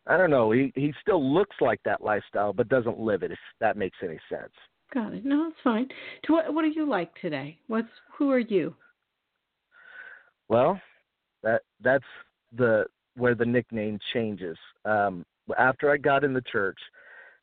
I 0.07 0.17
don't 0.17 0.31
know. 0.31 0.51
He 0.51 0.73
he 0.75 0.93
still 1.01 1.23
looks 1.33 1.57
like 1.61 1.81
that 1.85 2.03
lifestyle, 2.03 2.53
but 2.53 2.69
doesn't 2.69 2.99
live 2.99 3.23
it. 3.23 3.33
If 3.33 3.39
that 3.61 3.77
makes 3.77 3.99
any 4.03 4.19
sense. 4.29 4.53
Got 4.93 5.15
it. 5.15 5.25
No, 5.25 5.49
it's 5.49 5.57
fine. 5.63 5.89
To 6.25 6.33
what 6.33 6.53
what 6.53 6.65
are 6.65 6.69
you 6.69 6.89
like 6.89 7.15
today? 7.21 7.59
What's 7.69 7.89
who 8.17 8.31
are 8.31 8.39
you? 8.39 8.75
Well, 10.49 10.81
that 11.43 11.63
that's 11.83 12.05
the 12.57 12.85
where 13.17 13.35
the 13.35 13.45
nickname 13.45 13.99
changes. 14.13 14.57
Um, 14.85 15.25
after 15.59 15.91
I 15.91 15.97
got 15.97 16.25
in 16.25 16.33
the 16.33 16.43
church 16.53 16.79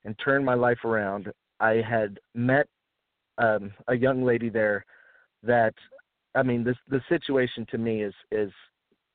and 0.03 0.15
turned 0.23 0.45
my 0.45 0.53
life 0.53 0.83
around, 0.83 1.31
I 1.59 1.81
had 1.87 2.19
met 2.33 2.67
um, 3.39 3.71
a 3.87 3.95
young 3.95 4.23
lady 4.23 4.49
there 4.49 4.85
that 5.43 5.73
I 6.35 6.43
mean 6.43 6.63
this 6.63 6.77
the 6.89 7.01
situation 7.09 7.65
to 7.71 7.77
me 7.77 8.03
is 8.03 8.13
is 8.31 8.51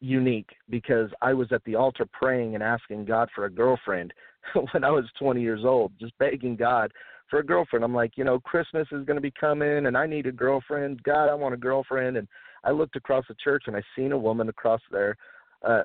unique 0.01 0.51
because 0.69 1.11
I 1.23 1.33
was 1.33 1.49
at 1.53 1.65
the 1.65 1.77
altar 1.77 2.07
praying 2.13 2.55
and 2.55 2.63
asking 2.63 3.05
God 3.05 3.29
for 3.35 3.47
a 3.47 3.51
girlfriend 3.51 4.13
when 4.73 4.85
I 4.85 4.91
was 4.91 5.05
20 5.19 5.41
years 5.41 5.65
old, 5.65 5.93
just 5.99 6.17
begging 6.19 6.57
God 6.57 6.93
for 7.31 7.39
a 7.39 7.47
girlfriend. 7.47 7.85
I'm 7.85 7.95
like, 7.95 8.13
you 8.17 8.25
know, 8.25 8.39
Christmas 8.41 8.87
is 8.93 9.07
going 9.07 9.17
to 9.17 9.23
be 9.23 9.33
coming 9.39 9.87
and 9.87 9.97
I 9.97 10.07
need 10.07 10.27
a 10.27 10.33
girlfriend. 10.33 11.03
God, 11.05 11.31
I 11.31 11.35
want 11.35 11.55
a 11.55 11.59
girlfriend. 11.59 12.19
And 12.19 12.29
I 12.65 12.71
looked 12.71 12.97
across 12.97 13.25
the 13.29 13.37
church 13.43 13.65
and 13.67 13.77
I 13.77 13.83
seen 13.97 14.13
a 14.13 14.19
woman 14.19 14.49
across 14.49 14.81
there 14.91 15.17
uh 15.63 15.85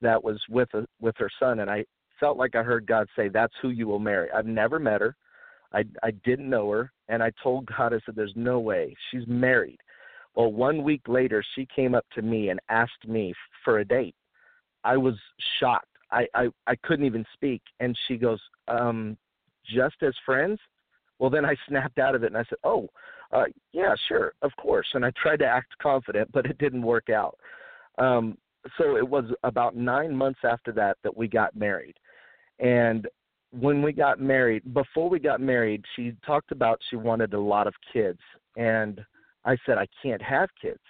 that 0.00 0.22
was 0.24 0.40
with 0.48 0.68
a, 0.74 0.84
with 1.00 1.14
her 1.18 1.30
son 1.38 1.60
and 1.60 1.70
I 1.70 1.84
felt 2.18 2.36
like 2.36 2.54
I 2.54 2.62
heard 2.62 2.86
God 2.86 3.06
say, 3.16 3.28
"That's 3.28 3.54
who 3.62 3.70
you 3.70 3.86
will 3.86 3.98
marry." 3.98 4.28
I've 4.30 4.46
never 4.46 4.78
met 4.78 5.00
her. 5.00 5.16
I 5.72 5.84
I 6.02 6.10
didn't 6.24 6.50
know 6.50 6.70
her, 6.70 6.92
and 7.08 7.22
I 7.22 7.32
told 7.42 7.66
God, 7.66 7.92
I 7.92 8.00
said, 8.04 8.14
"There's 8.14 8.32
no 8.36 8.58
way 8.60 8.94
she's 9.10 9.26
married." 9.26 9.78
Well, 10.34 10.52
one 10.52 10.82
week 10.82 11.02
later, 11.08 11.44
she 11.54 11.66
came 11.74 11.94
up 11.94 12.06
to 12.14 12.22
me 12.22 12.50
and 12.50 12.60
asked 12.68 13.06
me 13.06 13.34
for 13.64 13.78
a 13.80 13.84
date. 13.84 14.14
I 14.84 14.96
was 14.96 15.14
shocked. 15.58 15.86
I 16.10 16.26
I, 16.34 16.48
I 16.66 16.76
couldn't 16.76 17.06
even 17.06 17.24
speak, 17.34 17.62
and 17.80 17.96
she 18.06 18.16
goes, 18.16 18.40
um, 18.68 19.16
"Just 19.64 20.02
as 20.02 20.14
friends." 20.24 20.58
Well, 21.18 21.30
then 21.30 21.44
I 21.44 21.54
snapped 21.68 21.98
out 21.98 22.14
of 22.14 22.24
it 22.24 22.28
and 22.28 22.36
I 22.36 22.44
said, 22.44 22.58
"Oh, 22.64 22.88
uh, 23.32 23.44
yeah, 23.72 23.94
sure, 24.08 24.32
of 24.42 24.50
course." 24.56 24.86
And 24.94 25.04
I 25.04 25.12
tried 25.22 25.40
to 25.40 25.46
act 25.46 25.76
confident, 25.78 26.30
but 26.32 26.46
it 26.46 26.58
didn't 26.58 26.82
work 26.82 27.10
out. 27.10 27.38
Um, 27.98 28.38
so 28.78 28.96
it 28.96 29.08
was 29.08 29.24
about 29.42 29.76
nine 29.76 30.14
months 30.14 30.40
after 30.44 30.72
that 30.72 30.96
that 31.02 31.16
we 31.16 31.28
got 31.28 31.54
married. 31.56 31.96
And 32.58 33.06
when 33.52 33.82
we 33.82 33.92
got 33.92 34.20
married, 34.20 34.74
before 34.74 35.08
we 35.08 35.18
got 35.18 35.40
married, 35.40 35.84
she 35.96 36.14
talked 36.24 36.52
about 36.52 36.80
she 36.88 36.96
wanted 36.96 37.34
a 37.34 37.40
lot 37.40 37.66
of 37.66 37.74
kids. 37.92 38.20
And 38.56 39.00
I 39.44 39.56
said, 39.66 39.78
I 39.78 39.86
can't 40.02 40.22
have 40.22 40.48
kids. 40.60 40.80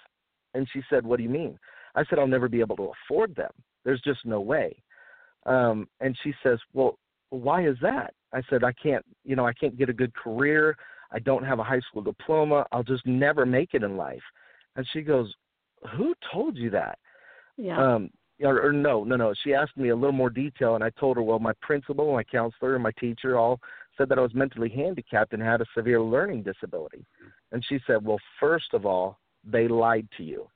And 0.55 0.67
she 0.73 0.83
said, 0.91 1.05
What 1.05 1.17
do 1.17 1.23
you 1.23 1.29
mean? 1.29 1.59
I 1.95 2.05
said, 2.05 2.19
I'll 2.19 2.27
never 2.27 2.49
be 2.49 2.61
able 2.61 2.77
to 2.77 2.93
afford 3.07 3.35
them. 3.35 3.51
There's 3.85 4.01
just 4.03 4.21
no 4.25 4.41
way. 4.41 4.83
Um, 5.47 5.89
and 6.01 6.17
she 6.23 6.35
says, 6.43 6.59
Well, 6.73 6.99
why 7.31 7.67
is 7.67 7.77
that? 7.83 8.15
I 8.33 8.43
said, 8.51 8.65
I 8.65 8.73
can't, 8.73 9.05
you 9.25 9.37
know, 9.37 9.47
I 9.47 9.53
can't 9.53 9.79
get 9.79 9.89
a 9.89 9.95
good 9.95 10.15
career. 10.15 10.77
I 11.13 11.19
don't 11.19 11.45
have 11.45 11.59
a 11.59 11.65
high 11.65 11.81
school 11.81 12.03
diploma. 12.03 12.67
I'll 12.73 12.83
just 12.83 13.07
never 13.07 13.47
make 13.47 13.71
it 13.75 13.83
in 13.83 13.97
life. 13.97 14.23
And 14.77 14.87
she 14.93 15.03
goes, 15.03 15.33
Who 15.97 16.15
told 16.33 16.57
you 16.57 16.71
that? 16.71 16.99
Yeah. 17.57 17.95
Um, 17.95 18.11
or, 18.43 18.67
or 18.67 18.73
no, 18.73 19.05
no, 19.05 19.17
no. 19.17 19.35
She 19.45 19.55
asked 19.55 19.77
me 19.77 19.91
a 19.91 19.97
little 19.97 20.13
more 20.13 20.31
detail, 20.31 20.75
and 20.75 20.85
I 20.85 20.91
told 20.91 21.17
her, 21.17 21.23
well, 21.23 21.39
my 21.39 21.53
principal, 21.61 22.13
my 22.13 22.25
counselor, 22.25 22.75
and 22.75 22.83
my 22.83 22.93
teacher 22.99 23.39
all 23.39 23.61
said 23.97 24.09
that 24.09 24.19
I 24.19 24.23
was 24.23 24.35
mentally 24.35 24.69
handicapped 24.69 25.33
and 25.33 25.43
had 25.43 25.61
a 25.61 25.67
severe 25.75 26.01
learning 26.01 26.43
disability. 26.43 27.05
And 27.53 27.65
she 27.69 27.79
said, 27.87 28.05
well, 28.05 28.21
first 28.39 28.73
of 28.73 28.87
all, 28.87 29.19
they 29.45 29.69
lied 29.69 30.09
to 30.17 30.23
you. 30.23 30.47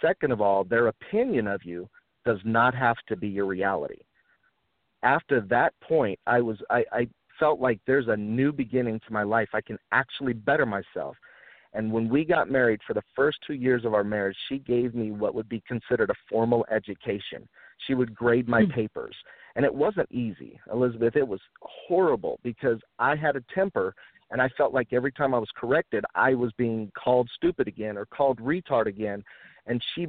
Second 0.00 0.32
of 0.32 0.40
all, 0.40 0.64
their 0.64 0.88
opinion 0.88 1.46
of 1.46 1.64
you 1.64 1.88
does 2.24 2.38
not 2.44 2.74
have 2.74 2.96
to 3.08 3.16
be 3.16 3.28
your 3.28 3.46
reality. 3.46 4.00
After 5.02 5.40
that 5.42 5.74
point, 5.80 6.18
I 6.26 6.40
was 6.40 6.58
I, 6.70 6.84
I 6.92 7.08
felt 7.38 7.60
like 7.60 7.80
there's 7.86 8.08
a 8.08 8.16
new 8.16 8.52
beginning 8.52 9.00
to 9.06 9.12
my 9.12 9.22
life. 9.22 9.48
I 9.52 9.60
can 9.60 9.78
actually 9.92 10.32
better 10.32 10.66
myself. 10.66 11.16
And 11.74 11.92
when 11.92 12.08
we 12.08 12.24
got 12.24 12.50
married, 12.50 12.80
for 12.86 12.94
the 12.94 13.02
first 13.16 13.38
two 13.46 13.54
years 13.54 13.84
of 13.84 13.94
our 13.94 14.04
marriage, 14.04 14.36
she 14.48 14.58
gave 14.58 14.94
me 14.94 15.10
what 15.10 15.34
would 15.34 15.48
be 15.48 15.62
considered 15.66 16.10
a 16.10 16.14
formal 16.30 16.64
education. 16.70 17.48
She 17.86 17.94
would 17.94 18.14
grade 18.14 18.48
my 18.48 18.62
mm-hmm. 18.62 18.72
papers. 18.72 19.14
And 19.56 19.64
it 19.64 19.74
wasn't 19.74 20.10
easy, 20.10 20.58
Elizabeth. 20.72 21.16
It 21.16 21.26
was 21.26 21.40
horrible 21.60 22.38
because 22.42 22.78
I 22.98 23.16
had 23.16 23.36
a 23.36 23.44
temper 23.54 23.94
and 24.30 24.40
I 24.40 24.48
felt 24.56 24.72
like 24.72 24.92
every 24.92 25.12
time 25.12 25.34
I 25.34 25.38
was 25.38 25.50
corrected, 25.56 26.04
I 26.14 26.34
was 26.34 26.50
being 26.56 26.90
called 26.96 27.28
stupid 27.34 27.68
again 27.68 27.96
or 27.96 28.06
called 28.06 28.38
retard 28.38 28.86
again. 28.86 29.22
And 29.66 29.82
she 29.94 30.08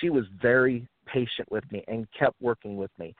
she 0.00 0.10
was 0.10 0.24
very 0.40 0.86
patient 1.06 1.50
with 1.50 1.64
me 1.72 1.84
and 1.88 2.06
kept 2.16 2.40
working 2.40 2.76
with 2.76 2.90
me 2.98 3.14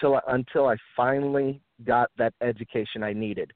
till 0.00 0.20
until 0.28 0.66
I 0.66 0.76
finally 0.96 1.60
got 1.84 2.10
that 2.18 2.34
education 2.40 3.02
I 3.02 3.12
needed. 3.12 3.52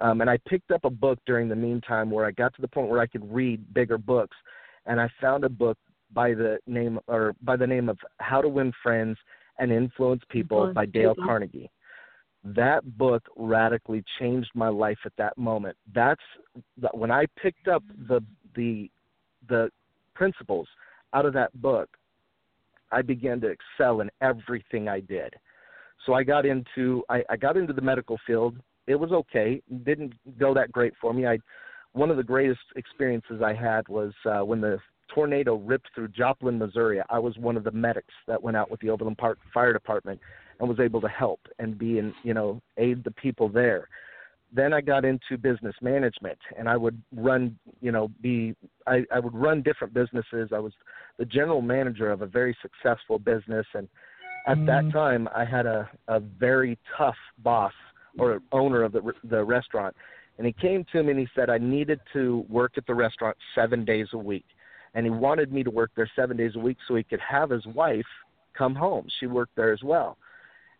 Um, 0.00 0.20
and 0.20 0.30
I 0.30 0.38
picked 0.46 0.70
up 0.70 0.84
a 0.84 0.90
book 0.90 1.18
during 1.26 1.48
the 1.48 1.56
meantime 1.56 2.10
where 2.10 2.24
I 2.24 2.30
got 2.30 2.54
to 2.54 2.62
the 2.62 2.68
point 2.68 2.88
where 2.88 3.00
I 3.00 3.06
could 3.06 3.32
read 3.32 3.74
bigger 3.74 3.98
books, 3.98 4.36
and 4.86 5.00
I 5.00 5.08
found 5.20 5.44
a 5.44 5.48
book 5.48 5.76
by 6.12 6.34
the 6.34 6.58
name 6.66 6.98
or 7.06 7.34
by 7.42 7.56
the 7.56 7.66
name 7.66 7.88
of 7.88 7.98
How 8.18 8.40
to 8.40 8.48
Win 8.48 8.72
Friends 8.82 9.18
and 9.58 9.72
Influence 9.72 10.22
People 10.30 10.58
Influence 10.58 10.74
by 10.74 10.86
Dale 10.86 11.14
people. 11.14 11.24
Carnegie. 11.26 11.70
That 12.44 12.96
book 12.96 13.22
radically 13.36 14.04
changed 14.18 14.50
my 14.54 14.68
life 14.68 14.98
at 15.04 15.12
that 15.18 15.36
moment. 15.36 15.76
That's 15.92 16.22
when 16.92 17.10
I 17.10 17.26
picked 17.40 17.68
up 17.68 17.82
the 18.08 18.22
the 18.54 18.90
the 19.48 19.70
principles 20.14 20.68
out 21.12 21.26
of 21.26 21.32
that 21.34 21.52
book. 21.60 21.88
I 22.90 23.02
began 23.02 23.40
to 23.40 23.48
excel 23.48 24.00
in 24.00 24.10
everything 24.22 24.88
I 24.88 25.00
did. 25.00 25.34
So 26.06 26.14
I 26.14 26.22
got 26.22 26.46
into 26.46 27.02
I, 27.08 27.22
I 27.28 27.36
got 27.36 27.56
into 27.56 27.72
the 27.72 27.82
medical 27.82 28.18
field 28.26 28.56
it 28.88 28.98
was 28.98 29.12
okay. 29.12 29.62
Didn't 29.84 30.14
go 30.38 30.54
that 30.54 30.72
great 30.72 30.94
for 31.00 31.12
me. 31.12 31.26
I 31.26 31.38
one 31.92 32.10
of 32.10 32.16
the 32.16 32.22
greatest 32.22 32.60
experiences 32.76 33.42
I 33.44 33.54
had 33.54 33.88
was 33.88 34.12
uh, 34.24 34.44
when 34.44 34.60
the 34.60 34.78
tornado 35.12 35.56
ripped 35.56 35.88
through 35.94 36.08
Joplin, 36.08 36.58
Missouri. 36.58 37.00
I 37.08 37.18
was 37.18 37.36
one 37.38 37.56
of 37.56 37.64
the 37.64 37.70
medics 37.70 38.14
that 38.26 38.42
went 38.42 38.56
out 38.56 38.70
with 38.70 38.80
the 38.80 38.90
Overland 38.90 39.18
Park 39.18 39.38
Fire 39.54 39.72
Department 39.72 40.20
and 40.60 40.68
was 40.68 40.80
able 40.80 41.00
to 41.00 41.08
help 41.08 41.40
and 41.58 41.78
be 41.78 41.98
in, 41.98 42.12
you 42.24 42.34
know, 42.34 42.60
aid 42.76 43.04
the 43.04 43.10
people 43.12 43.48
there. 43.48 43.88
Then 44.52 44.72
I 44.72 44.80
got 44.80 45.04
into 45.04 45.36
business 45.40 45.74
management 45.82 46.38
and 46.58 46.68
I 46.68 46.76
would 46.76 47.00
run, 47.14 47.58
you 47.80 47.92
know, 47.92 48.10
be 48.20 48.54
I, 48.86 49.04
I 49.12 49.18
would 49.18 49.34
run 49.34 49.62
different 49.62 49.92
businesses. 49.92 50.50
I 50.54 50.58
was 50.58 50.72
the 51.18 51.24
general 51.24 51.62
manager 51.62 52.10
of 52.10 52.22
a 52.22 52.26
very 52.26 52.56
successful 52.62 53.18
business 53.18 53.66
and 53.74 53.88
at 54.46 54.56
mm. 54.56 54.66
that 54.66 54.92
time 54.92 55.28
I 55.34 55.44
had 55.44 55.66
a, 55.66 55.88
a 56.08 56.20
very 56.20 56.78
tough 56.96 57.16
boss 57.38 57.72
or 58.18 58.40
owner 58.52 58.82
of 58.82 58.92
the 58.92 59.12
the 59.24 59.44
restaurant, 59.44 59.94
and 60.36 60.46
he 60.46 60.52
came 60.52 60.84
to 60.92 61.02
me 61.02 61.10
and 61.10 61.20
he 61.20 61.28
said 61.34 61.50
I 61.50 61.58
needed 61.58 62.00
to 62.12 62.44
work 62.48 62.72
at 62.76 62.86
the 62.86 62.94
restaurant 62.94 63.36
seven 63.54 63.84
days 63.84 64.08
a 64.12 64.18
week, 64.18 64.46
and 64.94 65.04
he 65.06 65.10
wanted 65.10 65.52
me 65.52 65.62
to 65.62 65.70
work 65.70 65.90
there 65.96 66.10
seven 66.14 66.36
days 66.36 66.52
a 66.56 66.58
week 66.58 66.78
so 66.86 66.94
he 66.94 67.04
could 67.04 67.20
have 67.20 67.50
his 67.50 67.66
wife 67.66 68.06
come 68.56 68.74
home. 68.74 69.06
She 69.20 69.26
worked 69.26 69.54
there 69.56 69.72
as 69.72 69.82
well, 69.82 70.16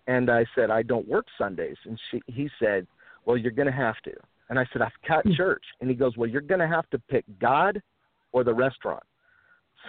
and 0.07 0.31
I 0.31 0.45
said 0.55 0.71
I 0.71 0.83
don't 0.83 1.09
work 1.09 1.27
Sundays, 1.37 1.77
and 1.85 1.99
she 2.11 2.23
he 2.27 2.49
said, 2.59 2.87
well 3.25 3.37
you're 3.37 3.53
going 3.53 3.67
to 3.67 3.73
have 3.73 3.97
to, 4.05 4.13
and 4.51 4.59
I 4.59 4.67
said 4.73 4.83
I've 4.83 4.93
cut 5.07 5.25
hmm. 5.25 5.33
church, 5.35 5.65
and 5.81 5.89
he 5.89 5.97
goes 5.97 6.17
well 6.17 6.29
you're 6.29 6.41
going 6.41 6.61
to 6.61 6.69
have 6.69 6.89
to 6.91 6.99
pick 6.99 7.25
God 7.41 7.81
or 8.33 8.45
the 8.45 8.55
restaurant. 8.55 9.03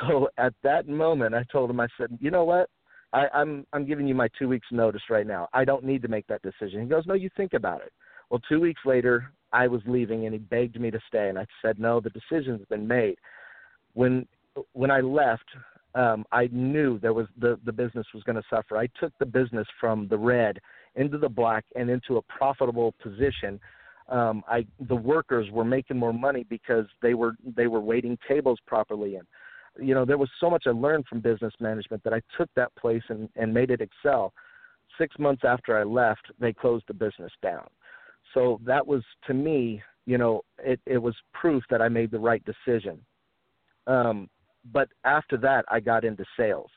So 0.01 0.29
at 0.37 0.53
that 0.63 0.87
moment, 0.87 1.35
I 1.35 1.43
told 1.51 1.69
him, 1.69 1.79
I 1.79 1.87
said, 1.97 2.17
you 2.21 2.31
know 2.31 2.43
what? 2.43 2.69
I, 3.13 3.27
I'm 3.33 3.65
I'm 3.73 3.85
giving 3.85 4.07
you 4.07 4.15
my 4.15 4.29
two 4.37 4.47
weeks 4.47 4.67
notice 4.71 5.01
right 5.09 5.25
now. 5.25 5.47
I 5.53 5.65
don't 5.65 5.83
need 5.83 6.01
to 6.03 6.07
make 6.07 6.27
that 6.27 6.41
decision. 6.41 6.81
He 6.81 6.87
goes, 6.87 7.05
No, 7.07 7.15
you 7.15 7.29
think 7.35 7.53
about 7.53 7.81
it. 7.81 7.91
Well, 8.29 8.41
two 8.47 8.59
weeks 8.59 8.81
later, 8.85 9.31
I 9.51 9.67
was 9.67 9.81
leaving, 9.87 10.25
and 10.25 10.33
he 10.33 10.39
begged 10.39 10.79
me 10.79 10.91
to 10.91 10.99
stay, 11.07 11.29
and 11.29 11.39
I 11.39 11.45
said, 11.61 11.79
No, 11.79 11.99
the 11.99 12.11
decision's 12.11 12.65
been 12.69 12.87
made. 12.87 13.15
When 13.93 14.27
when 14.73 14.91
I 14.91 14.99
left, 14.99 15.45
um, 15.95 16.25
I 16.31 16.49
knew 16.51 16.99
there 16.99 17.13
was 17.13 17.27
the 17.39 17.59
the 17.65 17.71
business 17.71 18.05
was 18.13 18.23
going 18.23 18.35
to 18.35 18.43
suffer. 18.49 18.77
I 18.77 18.87
took 18.99 19.11
the 19.19 19.25
business 19.25 19.67
from 19.79 20.07
the 20.07 20.17
red 20.17 20.59
into 20.95 21.17
the 21.17 21.29
black 21.29 21.65
and 21.75 21.89
into 21.89 22.17
a 22.17 22.21
profitable 22.23 22.93
position. 23.01 23.59
Um, 24.07 24.43
I 24.47 24.65
the 24.87 24.95
workers 24.95 25.49
were 25.51 25.65
making 25.65 25.97
more 25.97 26.13
money 26.13 26.45
because 26.47 26.85
they 27.01 27.15
were 27.15 27.33
they 27.55 27.67
were 27.67 27.79
waiting 27.79 28.17
tables 28.27 28.59
properly 28.67 29.15
and 29.15 29.27
you 29.81 29.93
know, 29.93 30.05
there 30.05 30.17
was 30.17 30.29
so 30.39 30.49
much 30.49 30.63
I 30.67 30.71
learned 30.71 31.05
from 31.07 31.19
business 31.19 31.53
management 31.59 32.03
that 32.03 32.13
I 32.13 32.21
took 32.37 32.49
that 32.55 32.75
place 32.75 33.03
and, 33.09 33.29
and 33.35 33.53
made 33.53 33.71
it 33.71 33.81
excel. 33.81 34.33
Six 34.97 35.17
months 35.19 35.43
after 35.45 35.77
I 35.77 35.83
left, 35.83 36.31
they 36.39 36.53
closed 36.53 36.85
the 36.87 36.93
business 36.93 37.31
down. 37.41 37.67
So 38.33 38.59
that 38.65 38.85
was 38.85 39.03
to 39.27 39.33
me, 39.33 39.81
you 40.05 40.17
know, 40.17 40.41
it, 40.59 40.79
it 40.85 40.97
was 40.97 41.15
proof 41.33 41.63
that 41.69 41.81
I 41.81 41.89
made 41.89 42.11
the 42.11 42.19
right 42.19 42.43
decision. 42.45 42.99
Um, 43.87 44.29
but 44.71 44.89
after 45.03 45.37
that, 45.37 45.65
I 45.69 45.79
got 45.79 46.03
into 46.03 46.25
sales. 46.37 46.69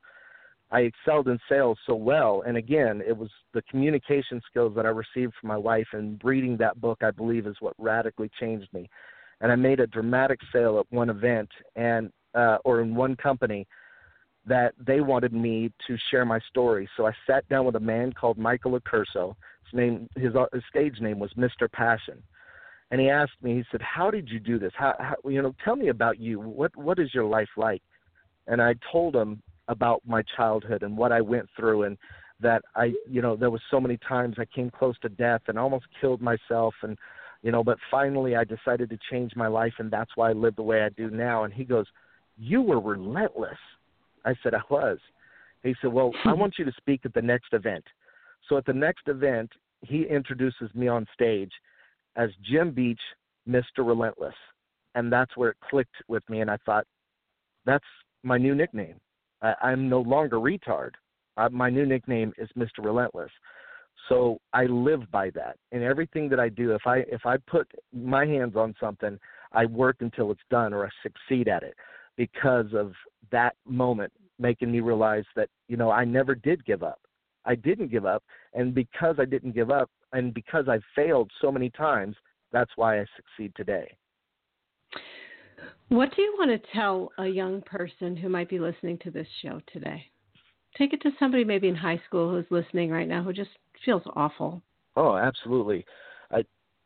I 0.70 0.80
excelled 0.80 1.28
in 1.28 1.38
sales 1.50 1.76
so 1.86 1.94
well, 1.94 2.44
and 2.46 2.56
again, 2.56 3.02
it 3.06 3.14
was 3.14 3.28
the 3.52 3.60
communication 3.70 4.40
skills 4.48 4.74
that 4.74 4.86
I 4.86 4.88
received 4.88 5.34
from 5.38 5.48
my 5.48 5.56
wife, 5.56 5.88
and 5.92 6.18
reading 6.24 6.56
that 6.56 6.80
book, 6.80 7.02
I 7.02 7.10
believe, 7.10 7.46
is 7.46 7.56
what 7.60 7.74
radically 7.76 8.30
changed 8.40 8.68
me. 8.72 8.88
And 9.42 9.52
I 9.52 9.56
made 9.56 9.80
a 9.80 9.86
dramatic 9.86 10.40
sale 10.50 10.78
at 10.78 10.90
one 10.90 11.10
event, 11.10 11.50
and 11.76 12.10
uh, 12.34 12.58
or 12.64 12.80
in 12.80 12.94
one 12.94 13.16
company, 13.16 13.66
that 14.46 14.74
they 14.84 15.00
wanted 15.00 15.32
me 15.32 15.72
to 15.86 15.96
share 16.10 16.24
my 16.24 16.40
story. 16.50 16.88
So 16.96 17.06
I 17.06 17.12
sat 17.26 17.48
down 17.48 17.64
with 17.64 17.76
a 17.76 17.80
man 17.80 18.12
called 18.12 18.38
Michael 18.38 18.78
Accurso. 18.78 19.36
His 19.64 19.78
name, 19.78 20.08
his, 20.16 20.34
uh, 20.34 20.46
his 20.52 20.62
stage 20.68 21.00
name 21.00 21.18
was 21.18 21.32
Mr. 21.34 21.70
Passion, 21.70 22.22
and 22.90 23.00
he 23.00 23.08
asked 23.08 23.40
me. 23.42 23.56
He 23.56 23.64
said, 23.70 23.80
"How 23.82 24.10
did 24.10 24.28
you 24.28 24.40
do 24.40 24.58
this? 24.58 24.72
How, 24.76 24.94
how 24.98 25.28
you 25.28 25.40
know? 25.42 25.54
Tell 25.64 25.76
me 25.76 25.88
about 25.88 26.18
you. 26.18 26.40
What 26.40 26.76
what 26.76 26.98
is 26.98 27.14
your 27.14 27.24
life 27.24 27.48
like?" 27.56 27.82
And 28.48 28.60
I 28.60 28.74
told 28.90 29.14
him 29.14 29.40
about 29.68 30.02
my 30.04 30.22
childhood 30.36 30.82
and 30.82 30.96
what 30.96 31.12
I 31.12 31.20
went 31.20 31.48
through, 31.56 31.84
and 31.84 31.96
that 32.40 32.62
I, 32.74 32.92
you 33.08 33.22
know, 33.22 33.36
there 33.36 33.50
was 33.50 33.62
so 33.70 33.80
many 33.80 33.96
times 33.98 34.36
I 34.38 34.44
came 34.44 34.70
close 34.70 34.98
to 35.02 35.08
death 35.08 35.42
and 35.46 35.58
almost 35.58 35.86
killed 36.00 36.20
myself, 36.20 36.74
and 36.82 36.98
you 37.42 37.52
know, 37.52 37.64
but 37.64 37.78
finally 37.90 38.36
I 38.36 38.44
decided 38.44 38.90
to 38.90 38.98
change 39.10 39.34
my 39.36 39.46
life, 39.46 39.74
and 39.78 39.90
that's 39.90 40.10
why 40.16 40.30
I 40.30 40.32
live 40.32 40.56
the 40.56 40.62
way 40.62 40.82
I 40.82 40.88
do 40.90 41.10
now. 41.10 41.44
And 41.44 41.52
he 41.52 41.64
goes, 41.64 41.86
"You 42.42 42.62
were 42.62 42.80
relentless." 42.80 43.58
I 44.24 44.34
said, 44.42 44.54
I 44.54 44.60
was. 44.70 44.98
He 45.62 45.74
said, 45.80 45.92
Well, 45.92 46.12
I 46.24 46.32
want 46.32 46.54
you 46.58 46.64
to 46.64 46.72
speak 46.76 47.02
at 47.04 47.14
the 47.14 47.22
next 47.22 47.52
event. 47.52 47.84
So 48.48 48.56
at 48.56 48.66
the 48.66 48.72
next 48.72 49.08
event, 49.08 49.50
he 49.80 50.04
introduces 50.04 50.74
me 50.74 50.88
on 50.88 51.06
stage 51.14 51.52
as 52.16 52.30
Jim 52.42 52.72
Beach, 52.72 53.00
Mr. 53.48 53.78
Relentless. 53.78 54.34
And 54.94 55.12
that's 55.12 55.36
where 55.36 55.50
it 55.50 55.56
clicked 55.68 55.96
with 56.08 56.28
me. 56.28 56.40
And 56.40 56.50
I 56.50 56.58
thought, 56.66 56.86
that's 57.64 57.84
my 58.22 58.38
new 58.38 58.54
nickname. 58.54 58.96
I, 59.40 59.54
I'm 59.62 59.88
no 59.88 60.00
longer 60.00 60.36
retard. 60.36 60.90
Uh, 61.36 61.48
my 61.48 61.70
new 61.70 61.86
nickname 61.86 62.32
is 62.36 62.48
Mr. 62.56 62.84
Relentless. 62.84 63.30
So 64.08 64.38
I 64.52 64.64
live 64.66 65.10
by 65.10 65.30
that. 65.30 65.56
And 65.70 65.82
everything 65.82 66.28
that 66.28 66.40
I 66.40 66.48
do, 66.48 66.74
if 66.74 66.82
I 66.86 66.98
if 67.08 67.24
I 67.24 67.36
put 67.36 67.70
my 67.92 68.26
hands 68.26 68.56
on 68.56 68.74
something, 68.80 69.18
I 69.52 69.66
work 69.66 69.96
until 70.00 70.30
it's 70.32 70.40
done 70.50 70.74
or 70.74 70.84
I 70.84 70.90
succeed 71.02 71.48
at 71.48 71.62
it 71.62 71.74
because 72.16 72.72
of 72.74 72.92
that 73.30 73.54
moment 73.66 74.12
making 74.38 74.70
me 74.70 74.80
realize 74.80 75.24
that 75.36 75.48
you 75.68 75.76
know 75.76 75.90
I 75.90 76.04
never 76.04 76.34
did 76.34 76.64
give 76.64 76.82
up. 76.82 77.00
I 77.44 77.54
didn't 77.54 77.90
give 77.90 78.06
up, 78.06 78.22
and 78.54 78.74
because 78.74 79.16
I 79.18 79.24
didn't 79.24 79.54
give 79.54 79.70
up, 79.70 79.90
and 80.12 80.32
because 80.32 80.68
I 80.68 80.78
failed 80.94 81.30
so 81.40 81.50
many 81.50 81.70
times, 81.70 82.16
that's 82.52 82.70
why 82.76 83.00
I 83.00 83.06
succeed 83.16 83.52
today. 83.56 83.96
What 85.88 86.14
do 86.14 86.22
you 86.22 86.34
want 86.38 86.50
to 86.50 86.70
tell 86.72 87.10
a 87.18 87.26
young 87.26 87.60
person 87.62 88.16
who 88.16 88.28
might 88.28 88.48
be 88.48 88.58
listening 88.58 88.98
to 88.98 89.10
this 89.10 89.26
show 89.42 89.60
today? 89.72 90.06
Take 90.76 90.92
it 90.92 91.02
to 91.02 91.10
somebody 91.18 91.44
maybe 91.44 91.68
in 91.68 91.74
high 91.74 92.00
school 92.06 92.30
who's 92.30 92.46
listening 92.50 92.90
right 92.90 93.08
now 93.08 93.22
who 93.22 93.32
just 93.32 93.50
feels 93.84 94.02
awful. 94.16 94.62
Oh, 94.96 95.16
absolutely. 95.16 95.84
I 96.30 96.44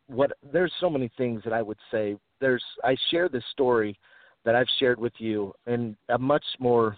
what 0.08 0.32
there's 0.52 0.72
so 0.80 0.88
many 0.88 1.10
things 1.16 1.42
that 1.44 1.52
I 1.52 1.62
would 1.62 1.78
say. 1.90 2.16
There's 2.40 2.64
I 2.84 2.96
share 3.10 3.28
this 3.28 3.44
story 3.52 3.98
that 4.46 4.54
I've 4.54 4.68
shared 4.78 4.98
with 4.98 5.12
you 5.18 5.52
in 5.66 5.94
a 6.08 6.16
much 6.16 6.44
more 6.58 6.96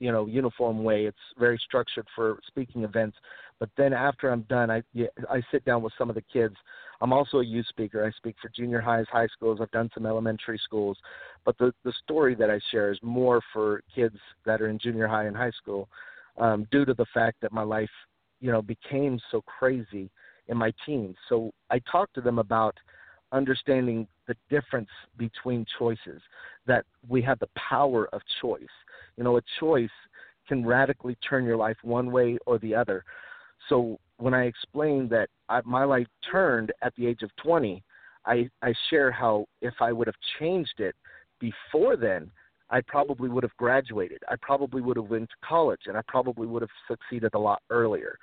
you 0.00 0.10
know 0.12 0.26
uniform 0.26 0.82
way. 0.82 1.06
It's 1.06 1.16
very 1.38 1.58
structured 1.64 2.06
for 2.14 2.40
speaking 2.48 2.84
events. 2.84 3.16
But 3.58 3.70
then 3.76 3.92
after 3.92 4.30
I'm 4.30 4.42
done, 4.42 4.70
I 4.70 4.82
I 5.30 5.40
sit 5.50 5.64
down 5.64 5.82
with 5.82 5.94
some 5.96 6.10
of 6.10 6.16
the 6.16 6.24
kids. 6.32 6.56
I'm 7.00 7.12
also 7.14 7.38
a 7.38 7.44
youth 7.44 7.66
speaker. 7.68 8.04
I 8.04 8.10
speak 8.10 8.36
for 8.42 8.50
junior 8.54 8.80
highs, 8.80 9.06
high 9.10 9.28
schools. 9.28 9.60
I've 9.62 9.70
done 9.70 9.88
some 9.94 10.04
elementary 10.04 10.60
schools. 10.64 10.98
But 11.46 11.56
the 11.58 11.72
the 11.84 11.92
story 12.02 12.34
that 12.34 12.50
I 12.50 12.58
share 12.70 12.90
is 12.90 12.98
more 13.02 13.40
for 13.52 13.82
kids 13.94 14.16
that 14.44 14.60
are 14.60 14.68
in 14.68 14.78
junior 14.78 15.06
high 15.06 15.26
and 15.26 15.36
high 15.36 15.52
school, 15.62 15.88
um, 16.38 16.66
due 16.72 16.84
to 16.84 16.94
the 16.94 17.06
fact 17.14 17.40
that 17.42 17.52
my 17.52 17.62
life, 17.62 17.90
you 18.40 18.50
know, 18.50 18.62
became 18.62 19.20
so 19.30 19.42
crazy 19.42 20.10
in 20.48 20.56
my 20.56 20.72
teens. 20.84 21.16
So 21.28 21.52
I 21.70 21.80
talk 21.90 22.12
to 22.14 22.20
them 22.20 22.40
about 22.40 22.74
understanding 23.32 24.06
the 24.26 24.36
difference 24.48 24.88
between 25.16 25.66
choices, 25.78 26.20
that 26.66 26.84
we 27.08 27.22
have 27.22 27.38
the 27.38 27.48
power 27.56 28.08
of 28.12 28.20
choice. 28.40 28.62
You 29.16 29.24
know, 29.24 29.36
a 29.36 29.42
choice 29.58 29.90
can 30.48 30.66
radically 30.66 31.16
turn 31.28 31.44
your 31.44 31.56
life 31.56 31.76
one 31.82 32.10
way 32.10 32.38
or 32.46 32.58
the 32.58 32.74
other. 32.74 33.04
So 33.68 33.98
when 34.18 34.34
I 34.34 34.44
explain 34.44 35.08
that 35.08 35.28
I, 35.48 35.60
my 35.64 35.84
life 35.84 36.06
turned 36.30 36.72
at 36.82 36.94
the 36.96 37.06
age 37.06 37.22
of 37.22 37.30
20, 37.42 37.82
I, 38.26 38.48
I 38.62 38.74
share 38.90 39.10
how 39.10 39.46
if 39.62 39.74
I 39.80 39.92
would 39.92 40.06
have 40.06 40.16
changed 40.38 40.78
it 40.78 40.94
before 41.40 41.96
then, 41.96 42.30
I 42.70 42.80
probably 42.82 43.28
would 43.28 43.42
have 43.42 43.56
graduated. 43.56 44.22
I 44.28 44.36
probably 44.40 44.80
would 44.80 44.96
have 44.96 45.10
went 45.10 45.28
to 45.30 45.46
college, 45.46 45.80
and 45.86 45.96
I 45.96 46.02
probably 46.06 46.46
would 46.46 46.62
have 46.62 46.70
succeeded 46.86 47.32
a 47.34 47.38
lot 47.38 47.62
earlier. 47.70 48.16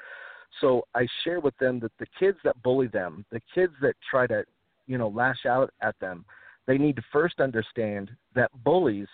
So 0.62 0.84
I 0.96 1.08
share 1.24 1.40
with 1.40 1.58
them 1.58 1.80
that 1.80 1.92
the 2.00 2.08
kids 2.18 2.38
that 2.44 2.62
bully 2.64 2.88
them, 2.88 3.26
the 3.32 3.42
kids 3.54 3.74
that 3.82 3.96
try 4.10 4.28
to 4.28 4.46
you 4.88 4.98
know 4.98 5.10
lash 5.10 5.46
out 5.46 5.74
at 5.82 5.96
them. 6.00 6.26
They 6.66 6.78
need 6.78 6.96
to 6.98 7.04
first 7.12 7.40
understand 7.40 8.12
that 8.36 8.52
bullies 8.64 9.08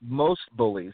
most 0.00 0.42
bullies 0.56 0.92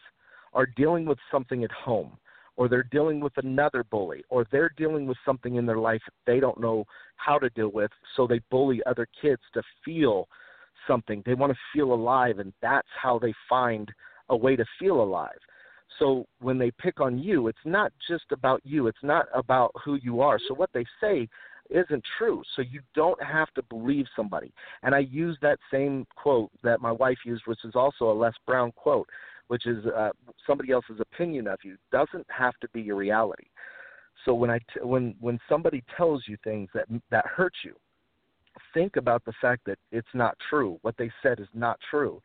are 0.53 0.67
dealing 0.77 1.05
with 1.05 1.19
something 1.31 1.65
at 1.65 1.73
home 1.73 2.17
or 2.57 2.69
they're 2.69 2.89
dealing 2.91 3.21
with 3.21 3.33
another 3.39 3.85
bully 3.85 4.25
or 4.31 4.47
they're 4.51 4.73
dealing 4.77 5.07
with 5.07 5.19
something 5.25 5.57
in 5.57 5.67
their 5.67 5.79
life 5.79 6.01
they 6.27 6.41
don't 6.41 6.61
know 6.61 6.85
how 7.17 7.39
to 7.39 7.51
deal 7.51 7.69
with 7.69 7.91
so 8.17 8.27
they 8.27 8.41
bully 8.51 8.81
other 8.87 9.07
kids 9.21 9.43
to 9.53 9.63
feel 9.85 10.29
something. 10.87 11.23
They 11.25 11.35
want 11.35 11.53
to 11.53 11.59
feel 11.73 11.93
alive 11.93 12.39
and 12.39 12.53
that's 12.63 12.89
how 13.01 13.19
they 13.19 13.33
find 13.49 13.91
a 14.29 14.37
way 14.37 14.57
to 14.57 14.65
feel 14.79 15.03
alive. 15.03 15.39
So 15.99 16.27
when 16.41 16.59
they 16.59 16.71
pick 16.73 17.01
on 17.01 17.19
you 17.19 17.49
it's 17.49 17.59
not 17.65 17.93
just 18.09 18.25
about 18.33 18.61
you 18.65 18.87
it's 18.87 19.03
not 19.03 19.27
about 19.35 19.73
who 19.85 19.97
you 19.97 20.21
are. 20.21 20.39
So 20.49 20.55
what 20.55 20.71
they 20.73 20.85
say 21.01 21.29
isn't 21.71 22.05
true. 22.19 22.43
So 22.55 22.63
you 22.63 22.81
don't 22.95 23.23
have 23.23 23.53
to 23.55 23.63
believe 23.63 24.07
somebody. 24.15 24.53
And 24.83 24.95
I 24.95 25.01
use 25.01 25.37
that 25.43 25.59
same 25.71 26.07
quote 26.17 26.51
that 26.63 26.81
my 26.81 26.93
wife 26.93 27.19
used, 27.25 27.43
which 27.47 27.65
is 27.65 27.75
also 27.75 28.11
a 28.11 28.15
Les 28.15 28.35
Brown 28.47 28.73
quote, 28.73 29.09
which 29.49 29.67
is 29.67 29.85
uh, 29.87 30.11
somebody 30.47 30.73
else's 30.73 31.01
opinion 31.01 31.47
of 31.47 31.59
you 31.63 31.77
doesn't 31.93 32.27
have 32.31 32.55
to 32.61 32.69
be 32.71 32.83
your 32.83 32.97
reality. 32.97 33.47
So 34.25 34.33
when 34.33 34.51
I 34.51 34.59
t- 34.59 34.81
when 34.83 35.15
when 35.21 35.39
somebody 35.49 35.83
tells 35.97 36.23
you 36.27 36.37
things 36.45 36.69
that 36.75 36.87
that 37.11 37.27
hurt 37.27 37.53
you, 37.65 37.75
think 38.73 38.97
about 38.97 39.25
the 39.25 39.35
fact 39.41 39.63
that 39.67 39.79
it's 39.93 40.15
not 40.15 40.37
true. 40.49 40.79
What 40.83 40.97
they 40.97 41.11
said 41.23 41.41
is 41.41 41.49
not 41.53 41.79
true, 41.91 42.23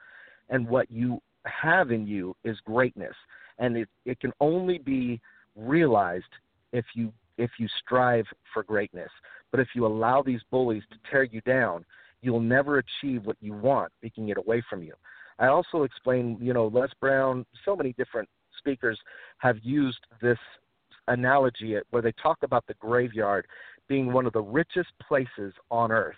and 0.50 0.68
what 0.68 0.90
you 0.90 1.22
have 1.46 1.92
in 1.92 2.08
you 2.08 2.36
is 2.44 2.58
greatness, 2.66 3.16
and 3.58 3.76
it 3.76 3.90
it 4.06 4.20
can 4.20 4.32
only 4.40 4.78
be 4.78 5.20
realized 5.56 6.32
if 6.72 6.86
you 6.94 7.12
if 7.40 7.52
you 7.58 7.68
strive 7.84 8.26
for 8.54 8.64
greatness. 8.64 9.10
But 9.50 9.60
if 9.60 9.70
you 9.74 9.86
allow 9.86 10.22
these 10.22 10.42
bullies 10.52 10.84
to 10.92 10.98
tear 11.10 11.24
you 11.24 11.42
down, 11.42 11.86
you'll 12.22 12.42
never 12.42 12.80
achieve 12.80 13.26
what 13.26 13.38
you 13.40 13.54
want, 13.54 13.92
taking 14.04 14.30
it 14.30 14.38
away 14.38 14.62
from 14.70 14.84
you. 14.84 14.94
I 15.40 15.48
also 15.48 15.84
explain, 15.84 16.38
you 16.42 16.54
know, 16.54 16.68
Les 16.68 16.90
Brown, 17.00 17.46
so 17.64 17.76
many 17.76 17.94
different 17.94 18.28
speakers 18.58 19.00
have 19.38 19.56
used 19.64 20.00
this 20.22 20.38
analogy 21.08 21.78
where 21.90 22.02
they 22.02 22.12
talk 22.22 22.38
about 22.44 22.68
the 22.68 22.74
graveyard 22.76 23.48
being 23.88 24.12
one 24.12 24.26
of 24.26 24.34
the 24.34 24.42
richest 24.42 24.90
places 25.08 25.54
on 25.72 25.92
earth. 25.92 26.16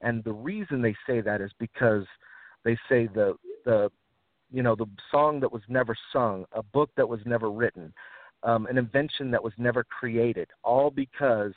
And 0.00 0.24
the 0.24 0.32
reason 0.32 0.80
they 0.80 0.94
say 1.06 1.20
that 1.20 1.40
is 1.40 1.50
because 1.58 2.04
they 2.64 2.76
say 2.88 3.06
the 3.06 3.34
the 3.64 3.90
you 4.50 4.62
know 4.62 4.74
the 4.74 4.86
song 5.10 5.40
that 5.40 5.52
was 5.52 5.62
never 5.68 5.94
sung, 6.12 6.44
a 6.52 6.62
book 6.62 6.90
that 6.96 7.08
was 7.08 7.20
never 7.24 7.50
written, 7.50 7.92
um, 8.42 8.66
an 8.66 8.78
invention 8.78 9.30
that 9.30 9.42
was 9.42 9.52
never 9.58 9.84
created, 9.84 10.48
all 10.62 10.90
because 10.90 11.52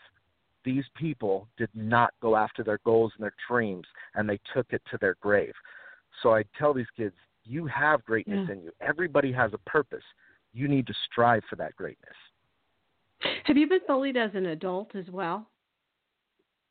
these 0.66 0.86
people 0.96 1.48
did 1.58 1.70
not 1.74 2.14
go 2.22 2.36
after 2.36 2.64
their 2.64 2.80
goals 2.86 3.12
and 3.16 3.24
their 3.24 3.34
dreams 3.50 3.86
and 4.16 4.30
they 4.30 4.40
took 4.54 4.68
it 4.72 4.82
to 4.92 4.98
their 5.00 5.16
grave. 5.22 5.54
So 6.22 6.34
I 6.34 6.44
tell 6.58 6.74
these 6.74 6.86
kids, 6.98 7.16
you 7.46 7.66
have 7.68 8.04
greatness 8.06 8.46
yeah. 8.48 8.56
in 8.56 8.64
you. 8.64 8.72
Everybody 8.82 9.32
has 9.32 9.52
a 9.54 9.70
purpose. 9.70 10.04
You 10.54 10.68
need 10.68 10.86
to 10.88 10.94
strive 11.10 11.44
for 11.50 11.56
that 11.58 11.76
greatness. 11.76 12.16
Have 13.46 13.58
you 13.58 13.68
been 13.68 13.80
bullied 13.88 14.18
as 14.18 14.32
an 14.34 14.48
adult 14.48 14.96
as 14.96 15.06
well? 15.10 15.48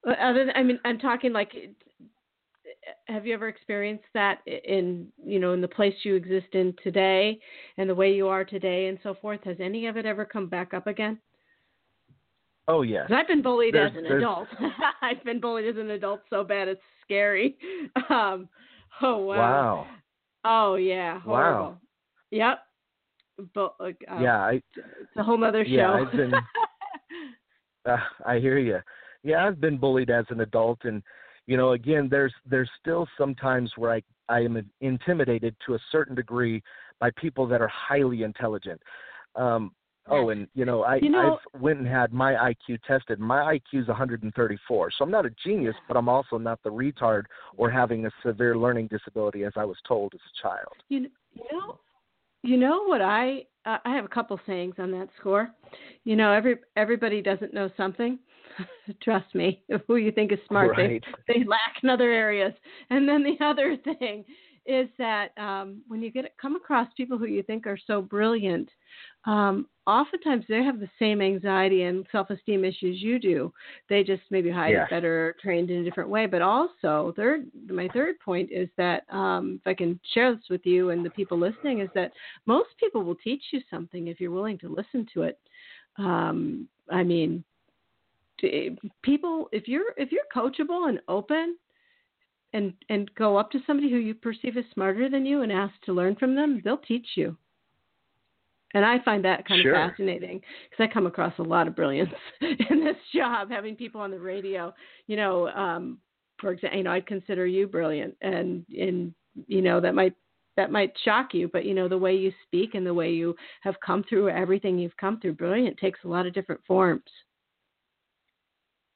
Uh, 0.06 0.12
other 0.12 0.52
I 0.54 0.62
mean, 0.62 0.78
I'm 0.84 0.98
talking 0.98 1.32
like 1.32 1.52
have 3.06 3.26
you 3.26 3.34
ever 3.34 3.48
experienced 3.48 4.04
that 4.14 4.38
in 4.46 5.08
you 5.24 5.38
know 5.38 5.52
in 5.52 5.60
the 5.60 5.68
place 5.68 5.94
you 6.02 6.14
exist 6.14 6.48
in 6.52 6.74
today 6.82 7.38
and 7.76 7.88
the 7.88 7.94
way 7.94 8.12
you 8.12 8.28
are 8.28 8.44
today 8.44 8.86
and 8.86 8.98
so 9.02 9.14
forth? 9.14 9.40
Has 9.44 9.56
any 9.60 9.86
of 9.86 9.96
it 9.96 10.06
ever 10.06 10.24
come 10.24 10.48
back 10.48 10.74
up 10.74 10.86
again? 10.86 11.18
Oh 12.66 12.82
yes. 12.82 13.10
I've 13.14 13.28
been 13.28 13.42
bullied 13.42 13.74
there's, 13.74 13.92
as 13.92 13.98
an 13.98 14.06
adult. 14.06 14.48
I've 15.02 15.24
been 15.24 15.40
bullied 15.40 15.66
as 15.66 15.76
an 15.76 15.90
adult 15.90 16.20
so 16.28 16.44
bad 16.44 16.68
it's 16.68 16.82
scary. 17.04 17.56
Um 18.10 18.48
oh 19.02 19.18
wow. 19.18 19.36
Wow. 19.36 19.86
Oh 20.44 20.74
yeah. 20.76 21.20
Horrible. 21.20 21.70
Wow 21.70 21.78
yep 22.30 22.60
but 23.54 23.74
uh, 23.80 23.88
yeah 24.20 24.38
I, 24.38 24.52
it's 24.76 25.16
a 25.16 25.22
whole 25.22 25.42
other 25.44 25.64
show. 25.64 25.70
Yeah 25.70 25.92
i've 25.92 26.12
been 26.12 26.34
uh, 27.88 27.96
i 28.26 28.38
hear 28.38 28.58
you 28.58 28.78
yeah 29.22 29.46
i've 29.46 29.60
been 29.60 29.78
bullied 29.78 30.10
as 30.10 30.24
an 30.30 30.40
adult 30.40 30.78
and 30.84 31.02
you 31.48 31.56
know 31.56 31.72
again 31.72 32.06
there's 32.08 32.34
there's 32.48 32.70
still 32.80 33.08
sometimes 33.16 33.72
where 33.76 33.90
i 33.90 34.02
i 34.28 34.38
am 34.38 34.62
intimidated 34.80 35.56
to 35.66 35.74
a 35.74 35.78
certain 35.90 36.14
degree 36.14 36.62
by 37.00 37.10
people 37.16 37.46
that 37.48 37.60
are 37.60 37.68
highly 37.68 38.22
intelligent 38.22 38.80
um 39.34 39.72
oh 40.08 40.28
and 40.28 40.46
you 40.54 40.64
know 40.64 40.82
i 40.82 40.96
you 40.96 41.08
know, 41.08 41.38
i've 41.54 41.60
went 41.60 41.78
and 41.78 41.88
had 41.88 42.12
my 42.12 42.34
iq 42.34 42.78
tested 42.86 43.18
my 43.18 43.54
iq 43.54 43.80
is 43.80 43.88
134 43.88 44.90
so 44.90 45.04
i'm 45.04 45.10
not 45.10 45.26
a 45.26 45.30
genius 45.44 45.74
but 45.88 45.96
i'm 45.96 46.08
also 46.08 46.38
not 46.38 46.62
the 46.62 46.70
retard 46.70 47.24
or 47.56 47.70
having 47.70 48.06
a 48.06 48.10
severe 48.24 48.56
learning 48.56 48.86
disability 48.86 49.44
as 49.44 49.52
i 49.56 49.64
was 49.64 49.76
told 49.86 50.12
as 50.14 50.20
a 50.20 50.42
child 50.42 50.74
you 50.88 51.00
know, 51.00 51.08
you 51.34 51.44
know 51.58 51.78
you 52.42 52.56
know 52.56 52.84
what 52.84 53.02
I 53.02 53.46
uh, 53.66 53.78
I 53.84 53.94
have 53.94 54.04
a 54.04 54.08
couple 54.08 54.38
sayings 54.46 54.76
on 54.78 54.90
that 54.92 55.08
score. 55.18 55.50
You 56.04 56.16
know, 56.16 56.32
every 56.32 56.56
everybody 56.76 57.20
doesn't 57.20 57.52
know 57.52 57.68
something. 57.76 58.18
Trust 59.02 59.34
me, 59.34 59.62
who 59.86 59.96
you 59.96 60.12
think 60.12 60.32
is 60.32 60.38
smart, 60.48 60.70
right. 60.76 61.02
they 61.26 61.34
they 61.34 61.44
lack 61.44 61.82
in 61.82 61.88
other 61.88 62.10
areas. 62.10 62.52
And 62.90 63.08
then 63.08 63.22
the 63.22 63.44
other 63.44 63.76
thing 63.76 64.24
is 64.66 64.88
that 64.98 65.30
um, 65.38 65.80
when 65.88 66.02
you 66.02 66.10
get 66.10 66.30
come 66.40 66.54
across 66.54 66.88
people 66.94 67.16
who 67.16 67.24
you 67.24 67.42
think 67.42 67.66
are 67.66 67.78
so 67.86 68.02
brilliant, 68.02 68.68
um, 69.24 69.66
oftentimes 69.86 70.44
they 70.46 70.62
have 70.62 70.78
the 70.78 70.90
same 70.98 71.22
anxiety 71.22 71.84
and 71.84 72.06
self-esteem 72.12 72.66
issues 72.66 73.00
you 73.00 73.18
do. 73.18 73.50
They 73.88 74.04
just 74.04 74.20
maybe 74.30 74.50
hide 74.50 74.72
yes. 74.72 74.86
it 74.86 74.94
better, 74.94 75.34
trained 75.40 75.70
in 75.70 75.80
a 75.80 75.84
different 75.84 76.10
way. 76.10 76.26
But 76.26 76.42
also, 76.42 77.14
third, 77.16 77.46
my 77.66 77.88
third 77.94 78.20
point 78.22 78.50
is 78.52 78.68
that 78.76 79.04
um, 79.10 79.58
if 79.62 79.66
I 79.66 79.72
can 79.72 79.98
share 80.12 80.34
this 80.34 80.44
with 80.50 80.66
you 80.66 80.90
and 80.90 81.04
the 81.04 81.10
people 81.10 81.38
listening, 81.38 81.80
is 81.80 81.88
that 81.94 82.12
most 82.44 82.68
people 82.78 83.02
will 83.02 83.16
teach 83.16 83.42
you 83.52 83.60
something 83.70 84.08
if 84.08 84.20
you're 84.20 84.30
willing 84.30 84.58
to 84.58 84.68
listen 84.68 85.06
to 85.14 85.22
it. 85.22 85.38
Um, 85.96 86.68
I 86.90 87.02
mean, 87.02 87.42
people, 89.02 89.48
if 89.52 89.68
you're 89.68 89.92
if 89.96 90.10
you're 90.12 90.22
coachable 90.34 90.88
and 90.88 91.00
open 91.08 91.56
and 92.52 92.72
and 92.88 93.10
go 93.14 93.36
up 93.36 93.50
to 93.50 93.60
somebody 93.66 93.90
who 93.90 93.96
you 93.96 94.14
perceive 94.14 94.56
as 94.56 94.64
smarter 94.72 95.08
than 95.08 95.26
you 95.26 95.42
and 95.42 95.52
ask 95.52 95.74
to 95.84 95.92
learn 95.92 96.16
from 96.16 96.34
them, 96.34 96.60
they'll 96.64 96.78
teach 96.78 97.06
you. 97.16 97.36
And 98.74 98.84
I 98.84 98.98
find 99.02 99.24
that 99.24 99.46
kind 99.46 99.62
sure. 99.62 99.74
of 99.74 99.90
fascinating 99.90 100.42
because 100.70 100.84
I 100.84 100.92
come 100.92 101.06
across 101.06 101.32
a 101.38 101.42
lot 101.42 101.66
of 101.66 101.76
brilliance 101.76 102.12
in 102.40 102.84
this 102.84 102.96
job, 103.14 103.50
having 103.50 103.76
people 103.76 104.00
on 104.00 104.10
the 104.10 104.20
radio. 104.20 104.74
You 105.06 105.16
know, 105.16 105.48
um, 105.48 105.98
for 106.38 106.52
example, 106.52 106.78
you 106.78 106.84
know, 106.84 106.92
I'd 106.92 107.06
consider 107.06 107.46
you 107.46 107.66
brilliant, 107.66 108.14
and 108.20 108.64
and 108.78 109.14
you 109.46 109.62
know 109.62 109.80
that 109.80 109.94
might 109.94 110.14
that 110.56 110.70
might 110.70 110.92
shock 111.04 111.32
you, 111.32 111.48
but 111.52 111.64
you 111.64 111.72
know 111.72 111.88
the 111.88 111.96
way 111.96 112.14
you 112.14 112.32
speak 112.46 112.74
and 112.74 112.86
the 112.86 112.92
way 112.92 113.10
you 113.10 113.34
have 113.62 113.76
come 113.84 114.04
through 114.08 114.28
everything 114.28 114.78
you've 114.78 114.96
come 114.96 115.18
through, 115.20 115.34
brilliant 115.34 115.76
takes 115.78 116.00
a 116.04 116.08
lot 116.08 116.26
of 116.26 116.34
different 116.34 116.60
forms. 116.66 117.02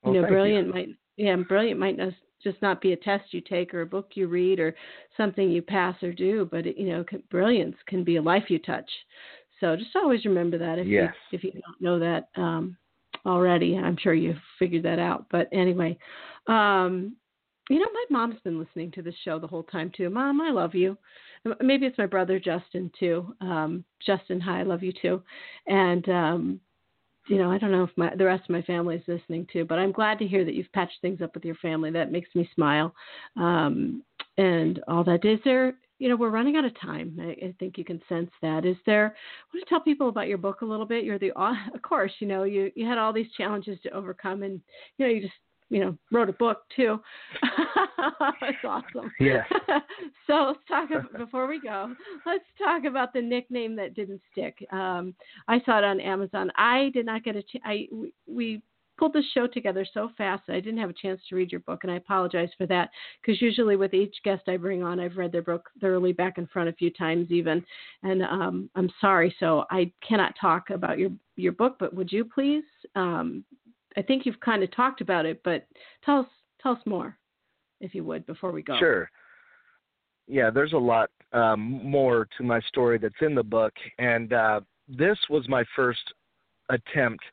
Well, 0.02 0.14
you 0.14 0.20
know, 0.20 0.28
brilliant 0.28 0.68
you. 0.68 0.72
might 0.72 0.88
yeah, 1.16 1.36
brilliant 1.36 1.78
might 1.78 1.96
not, 1.96 2.12
just 2.42 2.60
not 2.62 2.80
be 2.80 2.92
a 2.92 2.96
test 2.96 3.32
you 3.32 3.40
take 3.40 3.72
or 3.72 3.82
a 3.82 3.86
book 3.86 4.10
you 4.14 4.26
read 4.26 4.58
or 4.58 4.74
something 5.16 5.50
you 5.50 5.62
pass 5.62 5.94
or 6.02 6.12
do, 6.12 6.48
but 6.50 6.66
it, 6.66 6.76
you 6.76 6.88
know, 6.88 7.04
brilliance 7.30 7.76
can 7.86 8.02
be 8.02 8.16
a 8.16 8.22
life 8.22 8.44
you 8.48 8.58
touch. 8.58 8.90
So 9.60 9.76
just 9.76 9.94
always 9.94 10.24
remember 10.24 10.58
that 10.58 10.78
if 10.78 10.88
yes. 10.88 11.14
you 11.30 11.38
if 11.38 11.44
you 11.44 11.52
don't 11.52 11.80
know 11.80 11.98
that 11.98 12.28
um, 12.36 12.76
already, 13.24 13.76
I'm 13.76 13.96
sure 13.96 14.14
you've 14.14 14.36
figured 14.58 14.82
that 14.82 14.98
out. 14.98 15.26
But 15.30 15.48
anyway, 15.52 15.96
um, 16.48 17.14
you 17.70 17.78
know, 17.78 17.86
my 17.92 18.04
mom's 18.10 18.40
been 18.42 18.58
listening 18.58 18.90
to 18.92 19.02
this 19.02 19.14
show 19.24 19.38
the 19.38 19.46
whole 19.46 19.62
time 19.62 19.92
too. 19.96 20.10
Mom, 20.10 20.40
I 20.40 20.50
love 20.50 20.74
you. 20.74 20.98
Maybe 21.60 21.86
it's 21.86 21.98
my 21.98 22.06
brother 22.06 22.40
Justin 22.40 22.90
too. 22.98 23.34
Um, 23.40 23.84
Justin, 24.04 24.40
hi, 24.40 24.60
I 24.60 24.62
love 24.64 24.82
you 24.82 24.92
too. 25.00 25.22
And 25.68 26.08
um, 26.08 26.60
you 27.28 27.38
know, 27.38 27.50
I 27.50 27.58
don't 27.58 27.72
know 27.72 27.84
if 27.84 27.90
my 27.96 28.14
the 28.14 28.24
rest 28.24 28.44
of 28.44 28.50
my 28.50 28.62
family 28.62 28.96
is 28.96 29.02
listening 29.06 29.46
too, 29.52 29.64
but 29.64 29.78
I'm 29.78 29.92
glad 29.92 30.18
to 30.18 30.26
hear 30.26 30.44
that 30.44 30.54
you've 30.54 30.72
patched 30.72 31.00
things 31.00 31.20
up 31.22 31.34
with 31.34 31.44
your 31.44 31.54
family. 31.56 31.90
That 31.90 32.12
makes 32.12 32.28
me 32.34 32.48
smile, 32.54 32.94
um, 33.36 34.02
and 34.38 34.80
all 34.88 35.04
that. 35.04 35.24
Is 35.24 35.38
there, 35.44 35.74
you 35.98 36.08
know, 36.08 36.16
we're 36.16 36.30
running 36.30 36.56
out 36.56 36.64
of 36.64 36.78
time. 36.80 37.16
I, 37.20 37.46
I 37.46 37.54
think 37.58 37.78
you 37.78 37.84
can 37.84 38.02
sense 38.08 38.30
that. 38.42 38.64
Is 38.64 38.76
there? 38.86 39.06
I 39.06 39.56
want 39.56 39.66
to 39.66 39.68
tell 39.68 39.80
people 39.80 40.08
about 40.08 40.28
your 40.28 40.38
book 40.38 40.62
a 40.62 40.66
little 40.66 40.86
bit. 40.86 41.04
You're 41.04 41.18
the, 41.18 41.32
of 41.74 41.82
course, 41.82 42.12
you 42.18 42.26
know, 42.26 42.42
you 42.42 42.72
you 42.74 42.86
had 42.86 42.98
all 42.98 43.12
these 43.12 43.30
challenges 43.36 43.78
to 43.82 43.90
overcome, 43.90 44.42
and 44.42 44.60
you 44.98 45.06
know, 45.06 45.12
you 45.12 45.20
just 45.20 45.34
you 45.68 45.80
know, 45.80 45.96
wrote 46.10 46.28
a 46.28 46.34
book 46.34 46.62
too. 46.74 47.00
That's 48.40 48.56
awesome. 48.64 49.10
Yeah. 49.18 49.42
so 50.26 50.34
let's 50.48 50.58
talk 50.68 50.90
about, 50.90 51.16
before 51.16 51.46
we 51.46 51.60
go. 51.60 51.94
Let's 52.26 52.44
talk 52.58 52.84
about 52.84 53.12
the 53.12 53.22
nickname 53.22 53.76
that 53.76 53.94
didn't 53.94 54.20
stick. 54.30 54.66
Um, 54.70 55.14
I 55.48 55.60
saw 55.64 55.78
it 55.78 55.84
on 55.84 56.00
Amazon. 56.00 56.50
I 56.56 56.90
did 56.92 57.06
not 57.06 57.24
get 57.24 57.36
a. 57.36 57.42
Ch- 57.42 57.62
I 57.64 57.88
we, 57.90 58.12
we 58.26 58.62
pulled 58.98 59.14
the 59.14 59.22
show 59.34 59.46
together 59.46 59.86
so 59.92 60.10
fast 60.16 60.42
that 60.46 60.54
I 60.54 60.60
didn't 60.60 60.78
have 60.78 60.90
a 60.90 60.94
chance 60.94 61.20
to 61.28 61.34
read 61.34 61.50
your 61.50 61.60
book, 61.60 61.80
and 61.82 61.90
I 61.90 61.96
apologize 61.96 62.50
for 62.56 62.66
that. 62.66 62.90
Because 63.20 63.40
usually 63.40 63.76
with 63.76 63.94
each 63.94 64.14
guest 64.24 64.42
I 64.48 64.56
bring 64.56 64.82
on, 64.82 65.00
I've 65.00 65.16
read 65.16 65.32
their 65.32 65.42
book 65.42 65.70
thoroughly 65.80 66.12
back 66.12 66.38
and 66.38 66.48
front 66.50 66.68
a 66.68 66.74
few 66.74 66.90
times 66.90 67.30
even, 67.30 67.64
and 68.02 68.22
um, 68.22 68.70
I'm 68.74 68.90
sorry. 69.00 69.34
So 69.40 69.64
I 69.70 69.90
cannot 70.06 70.34
talk 70.40 70.70
about 70.70 70.98
your 70.98 71.10
your 71.36 71.52
book, 71.52 71.76
but 71.80 71.94
would 71.94 72.12
you 72.12 72.24
please 72.24 72.64
um, 72.94 73.44
I 73.96 74.02
think 74.02 74.26
you've 74.26 74.40
kind 74.40 74.62
of 74.62 74.70
talked 74.74 75.00
about 75.00 75.26
it, 75.26 75.40
but 75.44 75.66
tell 76.04 76.20
us 76.20 76.26
tell 76.60 76.72
us 76.72 76.80
more, 76.86 77.16
if 77.80 77.94
you 77.94 78.04
would, 78.04 78.26
before 78.26 78.52
we 78.52 78.62
go. 78.62 78.78
Sure. 78.78 79.10
Yeah, 80.28 80.50
there's 80.50 80.72
a 80.72 80.78
lot 80.78 81.10
um, 81.32 81.80
more 81.82 82.28
to 82.38 82.44
my 82.44 82.60
story 82.60 82.98
that's 82.98 83.14
in 83.20 83.34
the 83.34 83.42
book, 83.42 83.72
and 83.98 84.32
uh, 84.32 84.60
this 84.88 85.18
was 85.28 85.48
my 85.48 85.64
first 85.74 86.00
attempt 86.70 87.24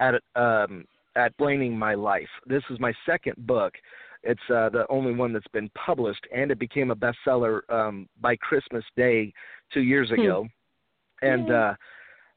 at 0.00 0.14
um, 0.36 0.84
at 1.16 1.30
explaining 1.32 1.76
my 1.76 1.94
life. 1.94 2.28
This 2.46 2.62
is 2.70 2.78
my 2.78 2.92
second 3.06 3.34
book. 3.46 3.74
It's 4.22 4.40
uh, 4.50 4.68
the 4.68 4.84
only 4.90 5.12
one 5.12 5.32
that's 5.32 5.48
been 5.52 5.70
published, 5.70 6.26
and 6.34 6.50
it 6.50 6.58
became 6.58 6.90
a 6.90 6.96
bestseller 6.96 7.60
um, 7.70 8.08
by 8.20 8.36
Christmas 8.36 8.84
Day 8.96 9.32
two 9.72 9.82
years 9.82 10.10
hmm. 10.10 10.20
ago. 10.20 10.42
Hmm. 11.20 11.26
And 11.26 11.52
uh, 11.52 11.74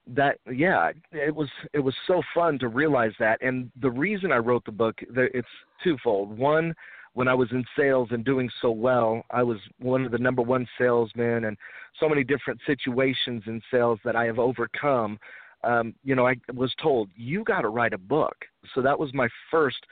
that 0.08 0.38
yeah 0.52 0.92
it 1.12 1.34
was 1.34 1.50
it 1.74 1.80
was 1.80 1.94
so 2.08 2.22
fun 2.34 2.58
to 2.60 2.68
realize 2.68 3.14
that. 3.20 3.42
And 3.42 3.72
the 3.82 3.90
reason 3.90 4.32
i 4.32 4.38
wrote 4.38 4.66
the 4.66 4.72
book 4.72 4.96
it's 5.00 5.48
twofold. 5.84 6.38
One 6.38 6.74
when 7.14 7.28
i 7.28 7.34
was 7.34 7.50
in 7.52 7.64
sales 7.78 8.10
and 8.12 8.24
doing 8.26 8.50
so 8.62 8.72
well 8.72 9.24
i 9.32 9.44
was 9.44 9.58
one 9.80 10.06
of 10.06 10.12
the 10.12 10.18
number 10.18 10.42
one 10.42 10.68
salesmen 10.78 11.46
and 11.46 11.58
so 12.00 12.08
many 12.08 12.24
different 12.24 12.60
situations 12.66 13.44
in 13.48 13.62
sales 13.70 14.00
that 14.04 14.16
i 14.16 14.26
have 14.26 14.40
overcome. 14.40 15.20
Um 15.64 15.94
you 16.04 16.16
know 16.16 16.28
i 16.28 16.36
was 16.54 16.74
told 16.82 17.10
you 17.16 17.44
got 17.44 17.62
to 17.62 17.70
write 17.70 17.94
a 17.94 17.98
book. 17.98 18.36
So 18.74 18.82
that 18.82 18.98
was 18.98 19.14
my 19.14 19.30
first 19.52 19.86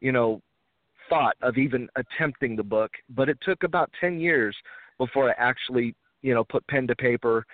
you 0.00 0.12
know 0.12 0.42
thought 1.08 1.36
of 1.42 1.56
even 1.56 1.88
attempting 1.96 2.56
the 2.56 2.62
book. 2.62 2.90
But 3.10 3.28
it 3.28 3.38
took 3.42 3.62
about 3.62 3.90
10 4.00 4.18
years 4.18 4.56
before 4.98 5.30
i 5.30 5.34
actually 5.38 5.94
you 6.22 6.34
know 6.34 6.42
put 6.42 6.66
pen 6.66 6.86
to 6.88 6.96
paper 6.96 7.46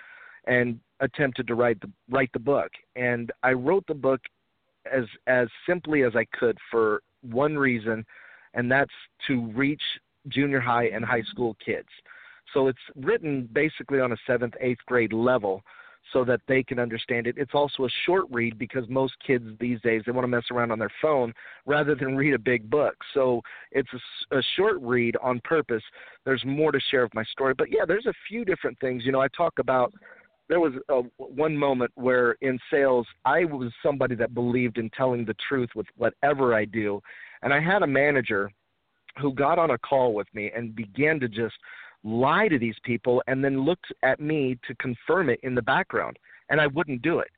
and 0.47 0.79
attempted 0.99 1.47
to 1.47 1.55
write 1.55 1.79
the 1.81 1.89
write 2.09 2.31
the 2.33 2.39
book. 2.39 2.71
And 2.95 3.31
I 3.43 3.53
wrote 3.53 3.85
the 3.87 3.93
book 3.93 4.21
as 4.91 5.05
as 5.27 5.47
simply 5.67 6.03
as 6.03 6.15
I 6.15 6.25
could 6.37 6.57
for 6.71 7.01
one 7.21 7.57
reason, 7.57 8.05
and 8.53 8.71
that's 8.71 8.91
to 9.27 9.47
reach 9.51 9.81
junior 10.27 10.59
high 10.59 10.87
and 10.87 11.03
high 11.03 11.23
school 11.23 11.55
kids. 11.63 11.87
So 12.53 12.67
it's 12.67 12.79
written 12.95 13.47
basically 13.53 13.99
on 13.99 14.11
a 14.11 14.17
seventh, 14.25 14.55
eighth 14.59 14.79
grade 14.87 15.13
level 15.13 15.63
so 16.13 16.23
that 16.25 16.41
they 16.47 16.63
can 16.63 16.79
understand 16.79 17.27
it. 17.27 17.35
It's 17.37 17.53
also 17.53 17.85
a 17.85 17.89
short 18.05 18.25
read 18.31 18.57
because 18.57 18.83
most 18.89 19.13
kids 19.25 19.45
these 19.59 19.79
days 19.81 20.01
they 20.05 20.11
want 20.11 20.23
to 20.23 20.29
mess 20.29 20.45
around 20.51 20.71
on 20.71 20.79
their 20.79 20.91
phone 21.01 21.33
rather 21.65 21.93
than 21.93 22.15
read 22.15 22.33
a 22.33 22.39
big 22.39 22.69
book. 22.69 22.95
So 23.13 23.41
it's 23.71 23.89
a, 24.31 24.37
a 24.37 24.41
short 24.55 24.77
read 24.81 25.15
on 25.21 25.39
purpose. 25.43 25.83
There's 26.25 26.43
more 26.45 26.71
to 26.71 26.79
share 26.89 27.03
of 27.03 27.13
my 27.13 27.23
story, 27.25 27.53
but 27.53 27.71
yeah, 27.71 27.85
there's 27.87 28.07
a 28.07 28.13
few 28.27 28.43
different 28.43 28.79
things. 28.79 29.05
You 29.05 29.11
know, 29.11 29.21
I 29.21 29.27
talk 29.29 29.59
about 29.59 29.93
there 30.49 30.59
was 30.59 30.73
a, 30.89 31.01
one 31.17 31.55
moment 31.55 31.91
where 31.95 32.33
in 32.41 32.59
sales 32.71 33.07
I 33.23 33.45
was 33.45 33.71
somebody 33.83 34.15
that 34.15 34.33
believed 34.33 34.77
in 34.77 34.89
telling 34.89 35.23
the 35.23 35.35
truth 35.47 35.69
with 35.75 35.85
whatever 35.95 36.53
I 36.53 36.65
do, 36.65 37.01
and 37.43 37.53
I 37.53 37.61
had 37.61 37.83
a 37.83 37.87
manager 37.87 38.51
who 39.21 39.33
got 39.33 39.59
on 39.59 39.71
a 39.71 39.77
call 39.77 40.13
with 40.13 40.27
me 40.33 40.51
and 40.55 40.75
began 40.75 41.19
to 41.19 41.29
just 41.29 41.55
lie 42.03 42.47
to 42.47 42.57
these 42.57 42.75
people 42.83 43.21
and 43.27 43.43
then 43.43 43.63
looked 43.63 43.93
at 44.03 44.19
me 44.19 44.57
to 44.67 44.75
confirm 44.75 45.29
it 45.29 45.39
in 45.43 45.55
the 45.55 45.61
background. 45.61 46.17
And 46.49 46.59
I 46.59 46.67
wouldn't 46.67 47.01
do 47.01 47.19
it 47.19 47.29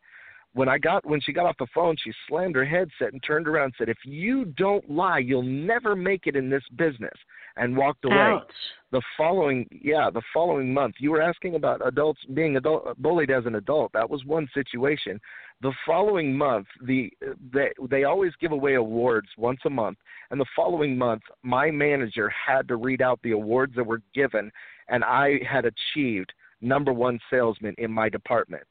when 0.53 0.67
I 0.67 0.77
got 0.77 1.05
when 1.05 1.21
she 1.21 1.31
got 1.31 1.45
off 1.45 1.57
the 1.57 1.67
phone, 1.73 1.95
she 2.03 2.11
slammed 2.27 2.55
her 2.55 2.65
headset 2.65 3.13
and 3.13 3.23
turned 3.23 3.47
around 3.47 3.65
and 3.65 3.73
said, 3.77 3.89
"If 3.89 3.99
you 4.03 4.45
don't 4.45 4.89
lie, 4.89 5.19
you'll 5.19 5.43
never 5.43 5.95
make 5.95 6.27
it 6.27 6.35
in 6.35 6.49
this 6.49 6.63
business," 6.75 7.17
and 7.55 7.75
walked 7.77 8.03
away. 8.03 8.15
Ouch. 8.15 8.51
The 8.91 9.01
following, 9.15 9.65
yeah, 9.71 10.09
the 10.09 10.21
following 10.33 10.73
month, 10.73 10.95
you 10.99 11.11
were 11.11 11.21
asking 11.21 11.55
about 11.55 11.85
adults 11.85 12.19
being 12.33 12.57
adult, 12.57 12.97
bullied 13.01 13.31
as 13.31 13.45
an 13.45 13.55
adult. 13.55 13.93
That 13.93 14.09
was 14.09 14.25
one 14.25 14.49
situation. 14.53 15.21
The 15.61 15.71
following 15.85 16.37
month, 16.37 16.67
the 16.81 17.11
they 17.53 17.71
they 17.89 18.03
always 18.03 18.33
give 18.41 18.51
away 18.51 18.73
awards 18.73 19.29
once 19.37 19.61
a 19.65 19.69
month, 19.69 19.99
and 20.31 20.41
the 20.41 20.45
following 20.53 20.97
month, 20.97 21.23
my 21.43 21.71
manager 21.71 22.29
had 22.29 22.67
to 22.67 22.75
read 22.75 23.01
out 23.01 23.21
the 23.23 23.31
awards 23.31 23.73
that 23.75 23.85
were 23.85 24.01
given, 24.13 24.51
and 24.89 25.05
I 25.05 25.39
had 25.49 25.65
achieved 25.65 26.33
number 26.59 26.91
one 26.91 27.19
salesman 27.29 27.73
in 27.77 27.89
my 27.89 28.09
department. 28.09 28.67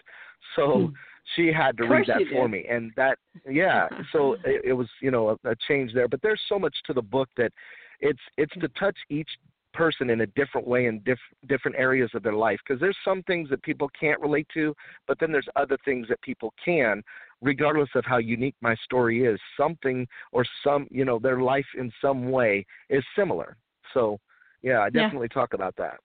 So. 0.54 0.88
Hmm 0.88 0.94
she 1.36 1.52
had 1.52 1.76
to 1.76 1.84
read 1.86 2.06
that 2.06 2.22
for 2.32 2.48
me 2.48 2.64
and 2.68 2.92
that 2.96 3.18
yeah 3.48 3.88
so 4.12 4.34
it, 4.44 4.62
it 4.64 4.72
was 4.72 4.88
you 5.00 5.10
know 5.10 5.30
a, 5.30 5.50
a 5.50 5.54
change 5.68 5.92
there 5.94 6.08
but 6.08 6.20
there's 6.22 6.40
so 6.48 6.58
much 6.58 6.76
to 6.86 6.92
the 6.92 7.02
book 7.02 7.28
that 7.36 7.52
it's 8.00 8.20
it's 8.36 8.52
to 8.60 8.68
touch 8.70 8.96
each 9.08 9.28
person 9.72 10.10
in 10.10 10.22
a 10.22 10.26
different 10.28 10.66
way 10.66 10.86
in 10.86 10.98
diff, 11.00 11.18
different 11.48 11.76
areas 11.76 12.10
of 12.14 12.24
their 12.24 12.34
life 12.34 12.58
because 12.66 12.80
there's 12.80 12.96
some 13.04 13.22
things 13.24 13.48
that 13.48 13.62
people 13.62 13.88
can't 13.98 14.20
relate 14.20 14.46
to 14.52 14.74
but 15.06 15.18
then 15.20 15.30
there's 15.30 15.46
other 15.56 15.78
things 15.84 16.08
that 16.08 16.20
people 16.22 16.52
can 16.62 17.02
regardless 17.42 17.88
of 17.94 18.04
how 18.04 18.18
unique 18.18 18.54
my 18.60 18.74
story 18.84 19.24
is. 19.24 19.40
Something 19.56 20.06
or 20.32 20.44
some 20.64 20.86
you 20.90 21.04
know 21.04 21.18
their 21.18 21.40
life 21.40 21.66
in 21.78 21.90
some 22.00 22.30
way 22.30 22.66
is 22.88 23.04
similar. 23.16 23.56
So 23.94 24.18
yeah 24.62 24.80
i 24.80 24.90
definitely 24.90 25.28
yeah. 25.30 25.40
talk 25.40 25.54
about 25.54 25.74
that 25.76 25.98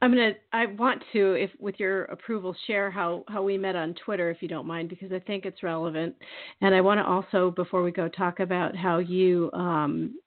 I'm 0.00 0.10
gonna. 0.12 0.32
I 0.52 0.66
want 0.66 1.02
to, 1.12 1.32
if 1.34 1.50
with 1.58 1.76
your 1.78 2.04
approval, 2.04 2.54
share 2.66 2.90
how 2.90 3.24
how 3.28 3.42
we 3.42 3.58
met 3.58 3.76
on 3.76 3.94
Twitter, 4.04 4.30
if 4.30 4.42
you 4.42 4.48
don't 4.48 4.66
mind, 4.66 4.88
because 4.88 5.12
I 5.12 5.18
think 5.20 5.44
it's 5.44 5.62
relevant. 5.62 6.14
And 6.60 6.74
I 6.74 6.80
want 6.80 6.98
to 6.98 7.06
also, 7.06 7.50
before 7.50 7.82
we 7.82 7.90
go, 7.90 8.08
talk 8.08 8.40
about 8.40 8.76
how 8.76 8.98
you. 8.98 9.50
Um, 9.52 10.18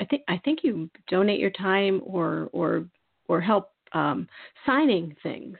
I 0.00 0.04
think 0.04 0.22
I 0.28 0.38
think 0.44 0.60
you 0.62 0.90
donate 1.08 1.40
your 1.40 1.50
time 1.50 2.00
or 2.04 2.48
or 2.52 2.86
or 3.28 3.40
help 3.40 3.70
um, 3.92 4.28
signing 4.66 5.14
things. 5.22 5.56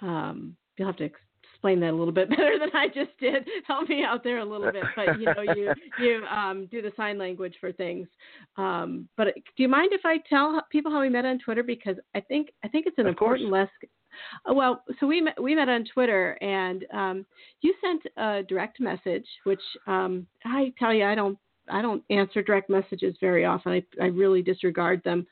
Um, 0.00 0.56
you'll 0.76 0.88
have 0.88 0.96
to 0.96 1.10
that 1.74 1.90
a 1.90 1.92
little 1.92 2.12
bit 2.12 2.28
better 2.30 2.58
than 2.58 2.70
I 2.74 2.86
just 2.88 3.18
did. 3.18 3.46
Help 3.66 3.88
me 3.88 4.04
out 4.04 4.22
there 4.22 4.38
a 4.38 4.44
little 4.44 4.70
bit. 4.70 4.84
But 4.94 5.18
you 5.18 5.26
know, 5.26 5.54
you 5.54 5.72
you 6.00 6.24
um, 6.26 6.68
do 6.70 6.82
the 6.82 6.92
sign 6.96 7.18
language 7.18 7.54
for 7.60 7.72
things. 7.72 8.06
Um, 8.56 9.08
but 9.16 9.28
do 9.34 9.62
you 9.62 9.68
mind 9.68 9.90
if 9.92 10.02
I 10.04 10.18
tell 10.28 10.62
people 10.70 10.92
how 10.92 11.00
we 11.00 11.08
met 11.08 11.24
on 11.24 11.38
Twitter? 11.38 11.62
Because 11.62 11.96
I 12.14 12.20
think 12.20 12.50
I 12.64 12.68
think 12.68 12.86
it's 12.86 12.98
an 12.98 13.06
of 13.06 13.10
important 13.10 13.50
lesson. 13.50 13.70
Uh, 14.48 14.54
well, 14.54 14.82
so 14.98 15.06
we 15.06 15.20
met, 15.20 15.40
we 15.42 15.54
met 15.54 15.68
on 15.68 15.84
Twitter, 15.92 16.38
and 16.40 16.86
um, 16.92 17.26
you 17.60 17.74
sent 17.82 18.02
a 18.16 18.42
direct 18.44 18.80
message, 18.80 19.26
which 19.44 19.60
um, 19.86 20.26
I 20.44 20.72
tell 20.78 20.94
you, 20.94 21.04
I 21.04 21.14
don't 21.14 21.38
I 21.68 21.82
don't 21.82 22.02
answer 22.10 22.42
direct 22.42 22.70
messages 22.70 23.16
very 23.20 23.44
often. 23.44 23.72
I 23.72 23.82
I 24.02 24.06
really 24.06 24.42
disregard 24.42 25.02
them. 25.04 25.26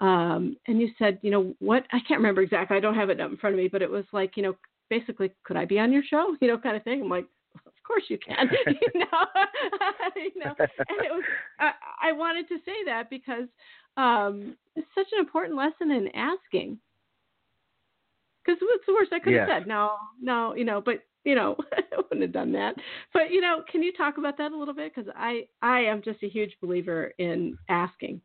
Um, 0.00 0.56
and 0.68 0.80
you 0.80 0.90
said, 0.98 1.18
you 1.22 1.30
know, 1.30 1.54
what 1.58 1.84
I 1.92 1.98
can't 2.06 2.20
remember 2.20 2.42
exactly. 2.42 2.76
I 2.76 2.80
don't 2.80 2.94
have 2.94 3.10
it 3.10 3.20
up 3.20 3.30
in 3.30 3.36
front 3.36 3.54
of 3.54 3.60
me, 3.60 3.68
but 3.68 3.82
it 3.82 3.90
was 3.90 4.04
like, 4.12 4.36
you 4.36 4.42
know, 4.44 4.54
basically, 4.90 5.32
could 5.44 5.56
I 5.56 5.64
be 5.64 5.78
on 5.78 5.92
your 5.92 6.02
show? 6.02 6.36
You 6.40 6.48
know, 6.48 6.58
kind 6.58 6.76
of 6.76 6.84
thing. 6.84 7.02
I'm 7.02 7.08
like, 7.08 7.26
of 7.54 7.72
course 7.86 8.04
you 8.08 8.18
can. 8.18 8.48
you 8.66 9.00
know, 9.00 9.06
you 10.16 10.32
know. 10.36 10.54
And 10.58 10.98
it 11.04 11.10
was. 11.10 11.24
I, 11.58 11.72
I 12.02 12.12
wanted 12.12 12.48
to 12.48 12.58
say 12.64 12.84
that 12.86 13.10
because 13.10 13.48
um, 13.96 14.56
it's 14.76 14.86
such 14.94 15.08
an 15.12 15.18
important 15.18 15.56
lesson 15.56 15.90
in 15.90 16.08
asking. 16.14 16.78
Because 18.44 18.60
what's 18.62 18.86
the 18.86 18.94
worst 18.94 19.12
I 19.12 19.18
could 19.18 19.34
have 19.34 19.48
said? 19.48 19.66
No, 19.66 19.96
no, 20.20 20.54
you 20.54 20.64
know. 20.64 20.80
But 20.84 21.00
you 21.24 21.34
know, 21.34 21.56
I 21.72 21.96
wouldn't 21.96 22.22
have 22.22 22.32
done 22.32 22.52
that. 22.52 22.74
But 23.12 23.30
you 23.30 23.40
know, 23.40 23.62
can 23.70 23.82
you 23.82 23.92
talk 23.92 24.18
about 24.18 24.38
that 24.38 24.52
a 24.52 24.56
little 24.56 24.74
bit? 24.74 24.94
Because 24.94 25.10
I, 25.16 25.46
I 25.60 25.80
am 25.80 26.02
just 26.02 26.22
a 26.22 26.28
huge 26.28 26.56
believer 26.62 27.12
in 27.18 27.58
asking. 27.68 28.20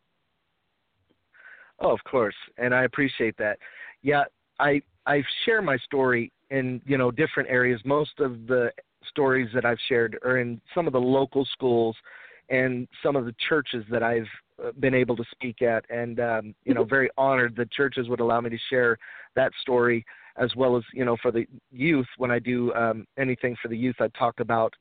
Oh, 1.80 1.92
of 1.92 2.00
course, 2.10 2.36
and 2.58 2.74
I 2.74 2.84
appreciate 2.84 3.36
that. 3.38 3.58
Yeah, 4.04 4.24
I 4.60 4.82
I 5.06 5.24
share 5.46 5.62
my 5.62 5.78
story 5.78 6.32
in 6.54 6.80
you 6.86 6.98
know 6.98 7.12
different 7.12 7.50
areas. 7.50 7.82
Most 7.84 8.20
of 8.20 8.48
the 8.48 8.72
stories 9.10 9.50
that 9.54 9.66
I've 9.66 9.80
shared 9.90 10.18
are 10.24 10.38
in 10.38 10.62
some 10.74 10.88
of 10.88 10.94
the 10.94 11.02
local 11.02 11.46
schools 11.52 11.96
and 12.50 12.88
some 13.02 13.16
of 13.16 13.26
the 13.26 13.36
churches 13.50 13.84
that 13.90 14.04
I've 14.04 14.28
uh, 14.64 14.72
been 14.80 14.94
able 14.94 15.16
to 15.16 15.24
speak 15.32 15.62
at, 15.62 15.84
and 15.90 16.20
um, 16.20 16.56
you 16.64 16.74
know, 16.74 16.84
very 16.84 17.10
honored 17.18 17.56
that 17.58 17.72
churches 17.72 18.08
would 18.08 18.20
allow 18.20 18.40
me 18.40 18.52
to 18.52 18.58
share 18.70 18.98
that 19.36 19.52
story 19.62 20.06
as 20.38 20.56
well 20.56 20.78
as 20.78 20.84
you 20.94 21.04
know 21.04 21.18
for 21.22 21.32
the 21.32 21.46
youth 21.72 22.08
when 22.18 22.32
I 22.32 22.40
do 22.40 22.74
um, 22.76 23.06
anything 23.18 23.56
for 23.62 23.68
the 23.68 23.78
youth. 23.78 23.96
I 24.00 24.08
talk 24.10 24.40
about 24.40 24.74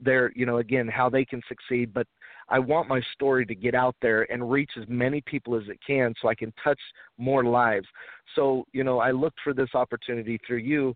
their 0.00 0.32
you 0.34 0.46
know 0.46 0.58
again 0.58 0.88
how 0.88 1.08
they 1.08 1.24
can 1.24 1.42
succeed, 1.48 1.92
but 1.92 2.06
I 2.48 2.58
want 2.58 2.88
my 2.88 3.00
story 3.12 3.44
to 3.46 3.54
get 3.54 3.74
out 3.74 3.96
there 4.00 4.30
and 4.32 4.50
reach 4.50 4.70
as 4.80 4.84
many 4.88 5.20
people 5.20 5.54
as 5.54 5.68
it 5.68 5.78
can 5.86 6.14
so 6.20 6.28
I 6.28 6.34
can 6.34 6.52
touch 6.64 6.80
more 7.18 7.44
lives. 7.44 7.86
So, 8.34 8.66
you 8.72 8.84
know, 8.84 9.00
I 9.00 9.10
looked 9.10 9.38
for 9.44 9.52
this 9.52 9.68
opportunity 9.74 10.40
through 10.46 10.58
you 10.58 10.94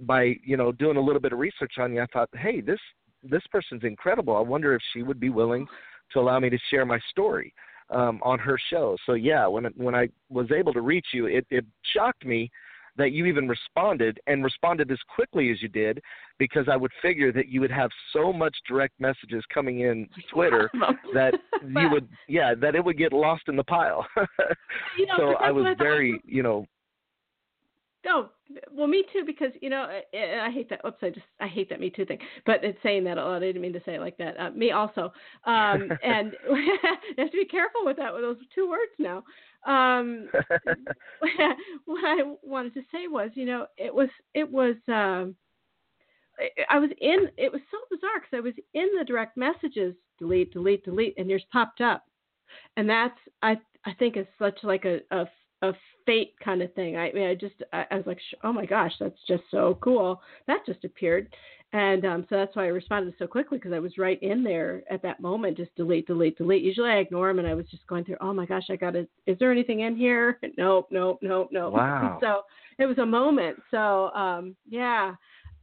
by, 0.00 0.34
you 0.44 0.56
know, 0.56 0.72
doing 0.72 0.96
a 0.96 1.00
little 1.00 1.20
bit 1.20 1.32
of 1.32 1.38
research 1.38 1.74
on 1.78 1.94
you. 1.94 2.02
I 2.02 2.06
thought, 2.12 2.28
hey, 2.34 2.60
this 2.60 2.80
this 3.22 3.42
person's 3.50 3.82
incredible. 3.84 4.36
I 4.36 4.40
wonder 4.40 4.74
if 4.74 4.82
she 4.92 5.02
would 5.02 5.18
be 5.18 5.30
willing 5.30 5.66
to 6.12 6.20
allow 6.20 6.38
me 6.38 6.50
to 6.50 6.58
share 6.70 6.86
my 6.86 7.00
story 7.10 7.52
um, 7.90 8.20
on 8.22 8.38
her 8.38 8.58
show. 8.70 8.96
So 9.06 9.14
yeah, 9.14 9.46
when 9.46 9.64
when 9.76 9.94
I 9.94 10.08
was 10.28 10.50
able 10.50 10.72
to 10.72 10.80
reach 10.80 11.06
you, 11.12 11.26
it, 11.26 11.46
it 11.50 11.64
shocked 11.94 12.24
me 12.24 12.50
that 12.98 13.12
you 13.12 13.24
even 13.24 13.48
responded 13.48 14.20
and 14.26 14.44
responded 14.44 14.90
as 14.90 14.98
quickly 15.14 15.50
as 15.50 15.62
you 15.62 15.68
did 15.68 16.02
because 16.38 16.66
I 16.70 16.76
would 16.76 16.90
figure 17.00 17.32
that 17.32 17.48
you 17.48 17.60
would 17.60 17.70
have 17.70 17.90
so 18.12 18.32
much 18.32 18.54
direct 18.68 19.00
messages 19.00 19.42
coming 19.52 19.80
in 19.80 20.08
Twitter 20.32 20.70
that 21.14 21.34
you 21.62 21.88
would 21.90 22.08
yeah 22.28 22.54
that 22.60 22.74
it 22.74 22.84
would 22.84 22.98
get 22.98 23.12
lost 23.12 23.44
in 23.48 23.56
the 23.56 23.64
pile. 23.64 24.06
you 24.98 25.06
know, 25.06 25.14
so 25.16 25.34
I 25.36 25.50
was 25.50 25.74
very 25.78 26.20
you 26.26 26.42
know. 26.42 26.66
No, 28.04 28.28
well, 28.72 28.86
me 28.86 29.04
too, 29.12 29.24
because 29.26 29.50
you 29.60 29.68
know, 29.68 29.86
I, 30.14 30.46
I 30.46 30.50
hate 30.50 30.70
that. 30.70 30.80
Oops, 30.86 30.96
I 31.02 31.10
just 31.10 31.26
I 31.40 31.46
hate 31.46 31.68
that 31.68 31.80
Me 31.80 31.90
Too 31.90 32.06
thing. 32.06 32.18
But 32.46 32.62
it's 32.62 32.78
saying 32.82 33.04
that 33.04 33.18
a 33.18 33.24
lot. 33.24 33.36
I 33.36 33.40
didn't 33.40 33.60
mean 33.60 33.72
to 33.72 33.82
say 33.84 33.96
it 33.96 34.00
like 34.00 34.16
that. 34.18 34.38
Uh, 34.38 34.50
me 34.50 34.70
also, 34.70 35.12
um, 35.44 35.90
and 36.02 36.32
you 36.48 36.78
have 37.18 37.30
to 37.30 37.36
be 37.36 37.44
careful 37.44 37.82
with 37.84 37.96
that 37.96 38.14
with 38.14 38.22
those 38.22 38.36
two 38.54 38.68
words 38.68 38.92
now. 38.98 39.24
Um, 39.66 40.28
what 41.84 42.04
I 42.04 42.34
wanted 42.42 42.74
to 42.74 42.82
say 42.92 43.08
was, 43.08 43.30
you 43.34 43.46
know, 43.46 43.66
it 43.76 43.94
was 43.94 44.08
it 44.34 44.50
was. 44.50 44.76
Um, 44.88 45.34
I 46.70 46.78
was 46.78 46.90
in. 47.00 47.28
It 47.36 47.50
was 47.50 47.60
so 47.70 47.78
bizarre 47.90 48.20
because 48.20 48.36
I 48.36 48.40
was 48.40 48.54
in 48.74 48.88
the 48.98 49.04
direct 49.04 49.36
messages, 49.36 49.94
delete, 50.18 50.52
delete, 50.52 50.84
delete, 50.84 51.14
and 51.18 51.28
yours 51.28 51.44
popped 51.52 51.80
up, 51.80 52.04
and 52.76 52.88
that's 52.88 53.18
I 53.42 53.58
I 53.84 53.94
think 53.98 54.16
is 54.16 54.26
such 54.38 54.58
like 54.62 54.84
a, 54.84 55.00
a 55.10 55.26
a 55.62 55.72
fate 56.06 56.34
kind 56.42 56.62
of 56.62 56.72
thing. 56.74 56.96
I, 56.96 57.10
I 57.10 57.12
mean, 57.12 57.28
I 57.28 57.34
just 57.34 57.56
I, 57.72 57.84
I 57.90 57.96
was 57.96 58.06
like, 58.06 58.20
oh 58.44 58.52
my 58.52 58.66
gosh, 58.66 58.92
that's 59.00 59.18
just 59.26 59.42
so 59.50 59.78
cool. 59.82 60.20
That 60.46 60.64
just 60.66 60.84
appeared, 60.84 61.34
and 61.72 62.06
um, 62.06 62.26
so 62.30 62.36
that's 62.36 62.56
why 62.56 62.64
I 62.64 62.68
responded 62.68 63.14
so 63.18 63.26
quickly 63.26 63.58
because 63.58 63.74
I 63.74 63.78
was 63.78 63.98
right 63.98 64.20
in 64.22 64.42
there 64.42 64.82
at 64.90 65.02
that 65.02 65.20
moment. 65.20 65.58
Just 65.58 65.74
delete, 65.76 66.06
delete, 66.06 66.38
delete. 66.38 66.62
Usually 66.62 66.90
I 66.90 66.96
ignore 66.96 67.28
them, 67.28 67.40
and 67.40 67.48
I 67.48 67.54
was 67.54 67.66
just 67.70 67.86
going 67.86 68.04
through. 68.04 68.16
Oh 68.22 68.32
my 68.32 68.46
gosh, 68.46 68.64
I 68.70 68.76
got 68.76 68.92
to. 68.92 69.06
Is 69.26 69.38
there 69.38 69.52
anything 69.52 69.80
in 69.80 69.96
here? 69.96 70.38
Nope, 70.56 70.88
nope, 70.90 71.18
nope, 71.22 71.50
nope. 71.52 71.72
Wow. 71.74 72.18
so 72.20 72.42
it 72.78 72.86
was 72.86 72.98
a 72.98 73.06
moment. 73.06 73.60
So 73.70 74.10
um, 74.10 74.56
yeah. 74.68 75.14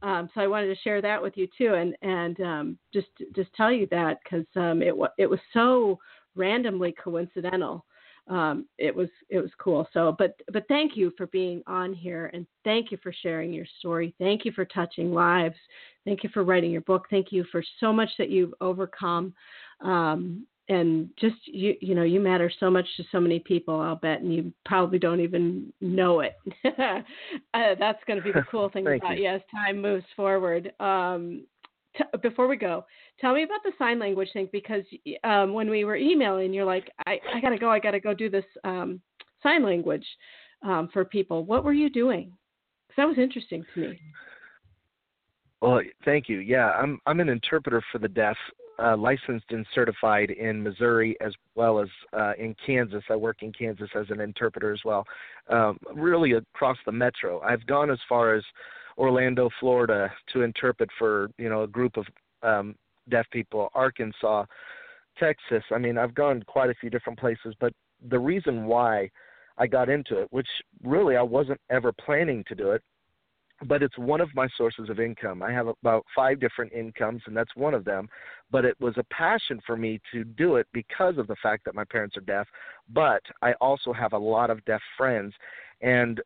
Um, 0.02 0.28
so 0.34 0.42
I 0.42 0.46
wanted 0.46 0.68
to 0.68 0.80
share 0.82 1.00
that 1.02 1.20
with 1.20 1.36
you 1.36 1.48
too, 1.58 1.74
and 1.74 1.96
and 2.02 2.40
um, 2.40 2.78
just 2.92 3.08
just 3.34 3.52
tell 3.54 3.72
you 3.72 3.88
that 3.90 4.18
because 4.22 4.46
um, 4.54 4.82
it 4.82 4.94
it 5.18 5.26
was 5.28 5.40
so 5.52 5.98
randomly 6.36 6.94
coincidental 7.02 7.84
um, 8.28 8.66
it 8.78 8.94
was 8.94 9.08
it 9.28 9.38
was 9.38 9.50
cool. 9.58 9.88
So, 9.92 10.14
but 10.18 10.40
but 10.52 10.66
thank 10.68 10.96
you 10.96 11.12
for 11.16 11.26
being 11.28 11.62
on 11.66 11.92
here, 11.94 12.30
and 12.32 12.46
thank 12.64 12.90
you 12.90 12.98
for 13.02 13.12
sharing 13.12 13.52
your 13.52 13.66
story. 13.78 14.14
Thank 14.18 14.44
you 14.44 14.52
for 14.52 14.64
touching 14.64 15.12
lives. 15.12 15.56
Thank 16.04 16.24
you 16.24 16.30
for 16.32 16.44
writing 16.44 16.70
your 16.70 16.80
book. 16.82 17.06
Thank 17.10 17.32
you 17.32 17.44
for 17.52 17.62
so 17.80 17.92
much 17.92 18.10
that 18.18 18.30
you've 18.30 18.54
overcome. 18.60 19.34
Um, 19.80 20.46
and 20.68 21.08
just 21.18 21.36
you 21.44 21.74
you 21.80 21.94
know 21.94 22.02
you 22.02 22.20
matter 22.20 22.50
so 22.58 22.70
much 22.70 22.86
to 22.96 23.04
so 23.12 23.20
many 23.20 23.38
people 23.38 23.78
i'll 23.80 23.96
bet 23.96 24.20
and 24.20 24.34
you 24.34 24.52
probably 24.64 24.98
don't 24.98 25.20
even 25.20 25.72
know 25.80 26.20
it 26.20 26.36
uh, 26.64 27.74
that's 27.78 28.02
going 28.06 28.18
to 28.18 28.24
be 28.24 28.32
the 28.32 28.44
cool 28.50 28.68
thing 28.70 28.86
about 28.86 29.16
you. 29.16 29.28
as 29.28 29.40
time 29.50 29.80
moves 29.80 30.04
forward 30.16 30.72
um, 30.80 31.44
t- 31.96 32.04
before 32.22 32.46
we 32.48 32.56
go, 32.56 32.84
tell 33.20 33.34
me 33.34 33.42
about 33.42 33.62
the 33.64 33.72
sign 33.78 33.98
language 33.98 34.28
thing 34.32 34.48
because 34.52 34.82
um, 35.24 35.52
when 35.52 35.70
we 35.70 35.84
were 35.84 35.96
emailing, 35.96 36.52
you're 36.52 36.64
like, 36.64 36.90
I, 37.06 37.18
I 37.34 37.40
gotta 37.40 37.58
go, 37.58 37.70
I 37.70 37.78
gotta 37.78 38.00
go 38.00 38.14
do 38.14 38.30
this 38.30 38.44
um, 38.64 39.00
sign 39.42 39.64
language 39.64 40.06
um, 40.62 40.88
for 40.92 41.04
people. 41.04 41.44
What 41.44 41.64
were 41.64 41.72
you 41.72 41.90
doing? 41.90 42.32
Because 42.88 43.02
that 43.02 43.08
was 43.08 43.18
interesting 43.18 43.64
to 43.74 43.80
me. 43.80 44.00
Well, 45.60 45.80
thank 46.04 46.28
you. 46.28 46.38
Yeah, 46.38 46.70
I'm 46.70 47.00
I'm 47.06 47.20
an 47.20 47.28
interpreter 47.28 47.82
for 47.90 47.98
the 47.98 48.08
deaf, 48.08 48.36
uh, 48.78 48.96
licensed 48.96 49.46
and 49.50 49.66
certified 49.74 50.30
in 50.30 50.62
Missouri 50.62 51.16
as 51.20 51.32
well 51.54 51.80
as 51.80 51.88
uh, 52.12 52.32
in 52.38 52.54
Kansas. 52.64 53.02
I 53.08 53.16
work 53.16 53.42
in 53.42 53.52
Kansas 53.52 53.88
as 53.94 54.06
an 54.10 54.20
interpreter 54.20 54.72
as 54.72 54.80
well. 54.84 55.04
Um, 55.48 55.78
really 55.94 56.32
across 56.32 56.76
the 56.84 56.92
metro. 56.92 57.40
I've 57.40 57.66
gone 57.66 57.90
as 57.90 57.98
far 58.08 58.34
as 58.34 58.44
Orlando, 58.96 59.50
Florida, 59.60 60.10
to 60.32 60.42
interpret 60.42 60.90
for 60.98 61.28
you 61.38 61.48
know 61.48 61.62
a 61.62 61.68
group 61.68 61.96
of 61.96 62.06
um, 62.42 62.74
deaf 63.08 63.26
people. 63.30 63.70
Arkansas, 63.74 64.44
Texas. 65.18 65.62
I 65.72 65.78
mean, 65.78 65.98
I've 65.98 66.14
gone 66.14 66.42
quite 66.46 66.70
a 66.70 66.74
few 66.74 66.90
different 66.90 67.18
places, 67.18 67.54
but 67.60 67.72
the 68.08 68.18
reason 68.18 68.66
why 68.66 69.10
I 69.58 69.66
got 69.66 69.88
into 69.88 70.20
it, 70.20 70.28
which 70.30 70.48
really 70.82 71.16
I 71.16 71.22
wasn't 71.22 71.60
ever 71.70 71.92
planning 71.92 72.44
to 72.48 72.54
do 72.54 72.72
it, 72.72 72.82
but 73.64 73.82
it's 73.82 73.96
one 73.96 74.20
of 74.20 74.34
my 74.34 74.48
sources 74.56 74.90
of 74.90 75.00
income. 75.00 75.42
I 75.42 75.50
have 75.50 75.66
about 75.66 76.04
five 76.14 76.40
different 76.40 76.72
incomes, 76.72 77.22
and 77.26 77.34
that's 77.34 77.54
one 77.56 77.72
of 77.72 77.84
them. 77.84 78.08
But 78.50 78.66
it 78.66 78.78
was 78.80 78.94
a 78.98 79.04
passion 79.04 79.60
for 79.66 79.76
me 79.76 79.98
to 80.12 80.24
do 80.24 80.56
it 80.56 80.66
because 80.72 81.16
of 81.16 81.26
the 81.26 81.36
fact 81.42 81.64
that 81.64 81.74
my 81.74 81.84
parents 81.84 82.16
are 82.18 82.22
deaf. 82.22 82.46
But 82.92 83.22
I 83.40 83.54
also 83.54 83.92
have 83.94 84.12
a 84.12 84.18
lot 84.18 84.50
of 84.50 84.64
deaf 84.66 84.82
friends, 84.96 85.32
and 85.80 86.20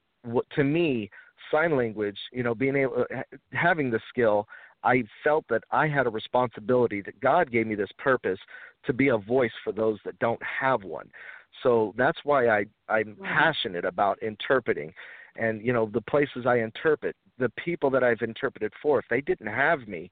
to 0.56 0.64
me, 0.64 1.08
sign 1.50 1.76
language, 1.76 2.18
you 2.32 2.42
know, 2.42 2.54
being 2.54 2.76
able 2.76 3.04
uh, 3.14 3.22
having 3.52 3.90
the 3.90 4.00
skill, 4.08 4.46
I 4.82 5.04
felt 5.22 5.44
that 5.50 5.62
I 5.70 5.86
had 5.86 6.06
a 6.06 6.10
responsibility 6.10 7.02
that 7.02 7.20
God 7.20 7.50
gave 7.50 7.66
me 7.66 7.74
this 7.74 7.90
purpose 7.98 8.38
to 8.86 8.92
be 8.92 9.08
a 9.08 9.18
voice 9.18 9.52
for 9.62 9.72
those 9.72 9.98
that 10.04 10.18
don't 10.18 10.40
have 10.42 10.82
one. 10.84 11.10
So 11.62 11.94
that's 11.96 12.18
why 12.24 12.48
I 12.48 12.64
I'm 12.88 13.16
wow. 13.18 13.26
passionate 13.26 13.84
about 13.84 14.22
interpreting 14.22 14.92
and 15.36 15.64
you 15.64 15.72
know 15.72 15.90
the 15.92 16.00
places 16.00 16.46
I 16.46 16.58
interpret, 16.58 17.16
the 17.38 17.50
people 17.50 17.90
that 17.90 18.04
I've 18.04 18.22
interpreted 18.22 18.72
for, 18.82 18.98
if 18.98 19.04
they 19.10 19.20
didn't 19.20 19.48
have 19.48 19.86
me, 19.88 20.10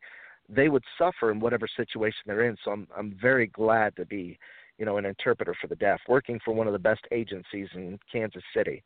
they 0.49 0.69
would 0.69 0.85
suffer 0.97 1.31
in 1.31 1.41
whatever 1.41 1.67
situation 1.77 2.21
they're 2.27 2.49
in. 2.49 2.57
So 2.65 2.73
I'm 2.73 2.89
I'm 2.97 3.17
very 3.21 3.49
glad 3.49 3.97
to 3.97 4.07
be, 4.07 4.39
you 4.79 4.87
know, 4.87 4.97
an 4.97 5.05
interpreter 5.05 5.55
for 5.61 5.67
the 5.67 5.77
deaf, 5.77 6.01
working 6.09 6.41
for 6.45 6.53
one 6.53 6.67
of 6.67 6.73
the 6.73 6.79
best 6.79 7.03
agencies 7.13 7.69
in 7.75 7.99
Kansas 8.11 8.43
City. 8.55 8.83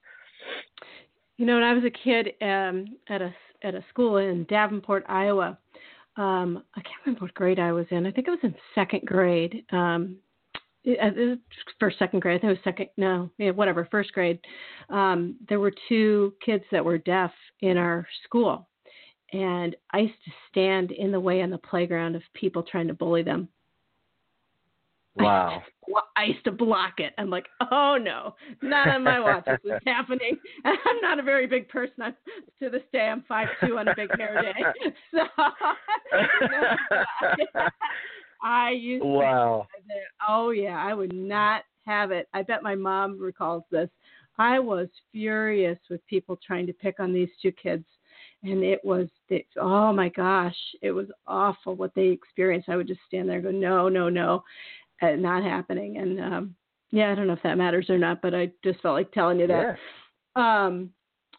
You 1.43 1.49
know, 1.49 1.55
when 1.57 1.65
I 1.65 1.75
was 1.75 1.83
a 1.83 1.91
kid 1.91 2.35
um, 2.41 2.85
at 3.09 3.21
a 3.21 3.35
at 3.65 3.75
a 3.75 3.85
school 3.91 4.19
in 4.19 4.45
Davenport, 4.45 5.05
Iowa, 5.09 5.59
um, 6.17 6.63
I 6.77 6.83
can't 6.83 7.05
remember 7.05 7.25
what 7.25 7.35
grade 7.35 7.59
I 7.59 7.73
was 7.73 7.87
in. 7.91 8.07
I 8.07 8.13
think 8.13 8.29
it 8.29 8.31
was 8.31 8.39
in 8.45 8.55
second 8.77 9.05
grade. 9.07 9.65
Um, 9.73 10.19
it, 10.85 11.41
first, 11.81 11.99
second 11.99 12.21
grade. 12.21 12.37
I 12.37 12.41
think 12.41 12.51
it 12.51 12.59
was 12.59 12.63
second. 12.63 12.91
No, 12.97 13.29
yeah, 13.39 13.51
whatever. 13.51 13.89
First 13.91 14.13
grade. 14.13 14.39
Um, 14.89 15.35
there 15.49 15.59
were 15.59 15.73
two 15.89 16.33
kids 16.47 16.63
that 16.71 16.85
were 16.85 16.97
deaf 16.97 17.33
in 17.61 17.77
our 17.77 18.07
school, 18.23 18.69
and 19.33 19.75
I 19.91 19.99
used 19.99 20.25
to 20.25 20.31
stand 20.49 20.93
in 20.93 21.11
the 21.11 21.19
way 21.19 21.43
on 21.43 21.51
the 21.51 21.59
playground 21.59 22.15
of 22.15 22.23
people 22.35 22.63
trying 22.63 22.87
to 22.87 22.95
bully 22.95 23.25
them. 23.25 23.49
Wow. 25.17 25.63
I 26.17 26.25
used 26.25 26.45
to 26.45 26.53
block 26.53 26.95
it. 26.99 27.13
I'm 27.19 27.29
like, 27.29 27.47
oh 27.73 27.99
no, 28.01 28.35
not 28.63 28.89
on 28.89 29.03
my 29.05 29.19
watch. 29.21 29.45
This 29.47 29.59
is 29.65 29.81
happening. 29.87 30.39
And 30.65 30.79
I'm 30.87 31.01
not 31.01 31.19
a 31.19 31.23
very 31.23 31.47
big 31.47 31.69
person. 31.69 31.95
I'm, 32.03 32.15
to 32.61 32.71
this 32.71 32.83
day, 32.93 33.09
I'm 33.09 33.25
five 33.29 33.49
two 33.65 33.79
on 33.79 33.89
a 33.89 33.95
big 33.97 34.11
hair 34.17 34.41
day. 34.43 34.93
So 35.11 35.21
I 38.43 38.71
used 38.71 39.05
wow. 39.05 39.67
to. 39.75 39.95
Oh 40.29 40.51
yeah, 40.51 40.77
I 40.77 40.95
would 40.95 41.13
not 41.13 41.63
have 41.85 42.11
it. 42.13 42.29
I 42.33 42.43
bet 42.43 42.63
my 42.63 42.75
mom 42.75 43.19
recalls 43.19 43.65
this. 43.71 43.89
I 44.39 44.59
was 44.59 44.89
furious 45.11 45.79
with 45.91 46.07
people 46.07 46.39
trying 46.45 46.67
to 46.67 46.73
pick 46.73 47.01
on 47.01 47.13
these 47.13 47.29
two 47.41 47.53
kids 47.53 47.85
and 48.45 48.63
it 48.63 48.81
was 48.85 49.09
it, 49.29 49.47
oh 49.61 49.93
my 49.93 50.09
gosh 50.09 50.57
it 50.81 50.91
was 50.91 51.07
awful 51.27 51.75
what 51.75 51.95
they 51.95 52.09
experienced 52.09 52.69
i 52.69 52.77
would 52.77 52.89
just 52.89 53.01
stand 53.07 53.29
there 53.29 53.37
and 53.37 53.45
go 53.45 53.51
no 53.51 53.89
no 53.89 54.09
no 54.09 54.43
not 55.03 55.43
happening. 55.43 55.99
And 55.99 56.21
um, 56.21 56.55
yeah, 56.91 57.11
I 57.11 57.15
don't 57.15 57.27
know 57.27 57.33
if 57.33 57.43
that 57.43 57.59
matters 57.59 57.91
or 57.91 57.99
not, 57.99 58.23
but 58.23 58.35
I 58.35 58.51
just 58.65 58.81
felt 58.81 58.95
like 58.95 59.13
telling 59.13 59.41
you 59.41 59.47
that. 59.49 59.77
Yeah. 60.37 60.65
Um, 60.67 60.91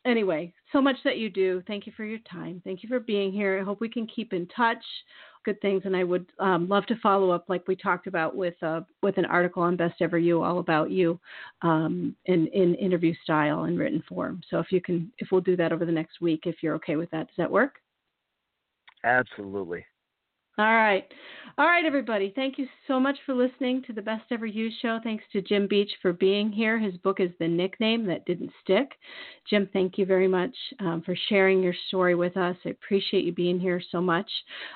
anyway, 0.06 0.54
so 0.72 0.82
much 0.82 0.98
that 1.04 1.18
you 1.18 1.30
do. 1.30 1.64
Thank 1.68 1.86
you 1.86 1.94
for 1.96 2.04
your 2.04 2.20
time. 2.30 2.62
Thank 2.64 2.84
you 2.84 2.90
for 2.90 3.00
being 3.00 3.32
here. 3.32 3.60
I 3.60 3.64
hope 3.64 3.80
we 3.80 3.90
can 3.90 4.08
keep 4.08 4.34
in 4.34 4.48
touch. 4.48 4.84
Good 5.46 5.60
things, 5.60 5.82
and 5.84 5.94
I 5.94 6.06
would 6.06 6.26
um, 6.40 6.70
love 6.70 6.86
to 6.86 6.96
follow 7.04 7.30
up, 7.30 7.46
like 7.50 7.68
we 7.68 7.76
talked 7.76 8.08
about, 8.08 8.34
with 8.34 8.56
uh, 8.64 8.80
with 9.02 9.18
an 9.18 9.26
article 9.26 9.62
on 9.62 9.76
Best 9.76 10.02
Ever 10.02 10.18
You, 10.18 10.42
all 10.42 10.60
about 10.60 10.90
you, 10.90 11.20
um, 11.64 12.16
in 12.28 12.48
in 12.48 12.76
interview 12.76 13.14
style 13.24 13.66
and 13.66 13.78
written 13.78 14.02
form. 14.08 14.40
So 14.50 14.60
if 14.60 14.72
you 14.72 14.80
can, 14.80 15.12
if 15.18 15.28
we'll 15.34 15.42
do 15.42 15.58
that 15.58 15.74
over 15.74 15.86
the 15.86 15.92
next 15.92 16.22
week, 16.22 16.44
if 16.46 16.56
you're 16.62 16.76
okay 16.76 16.96
with 16.96 17.12
that, 17.12 17.28
does 17.28 17.36
that 17.38 17.52
work? 17.52 17.76
Absolutely. 19.04 19.86
All 20.58 20.66
right. 20.66 21.06
All 21.56 21.66
right, 21.66 21.86
everybody. 21.86 22.34
Thank 22.36 22.58
you 22.58 22.68
so 22.88 23.00
much 23.00 23.16
for 23.28 23.36
listening 23.36 23.84
to 23.84 23.94
the 23.94 24.02
Best 24.02 24.24
Ever 24.32 24.48
You 24.48 24.72
show. 24.82 25.00
Thanks 25.04 25.24
to 25.34 25.42
Jim 25.42 25.68
Beach 25.68 25.92
for 26.02 26.12
being 26.12 26.52
here. 26.52 26.80
His 26.80 26.98
book 26.98 27.20
is 27.20 27.30
The 27.40 27.48
Nickname 27.48 28.08
That 28.08 28.26
Didn't 28.26 28.52
Stick. 28.64 28.90
Jim, 29.48 29.70
thank 29.72 30.00
you 30.00 30.06
very 30.06 30.28
much 30.28 30.56
um, 30.80 31.04
for 31.06 31.16
sharing 31.30 31.62
your 31.62 31.76
story 31.90 32.16
with 32.16 32.38
us. 32.38 32.56
I 32.66 32.70
appreciate 32.70 33.24
you 33.24 33.34
being 33.34 33.60
here 33.60 33.82
so 33.92 34.02
much. 34.02 34.30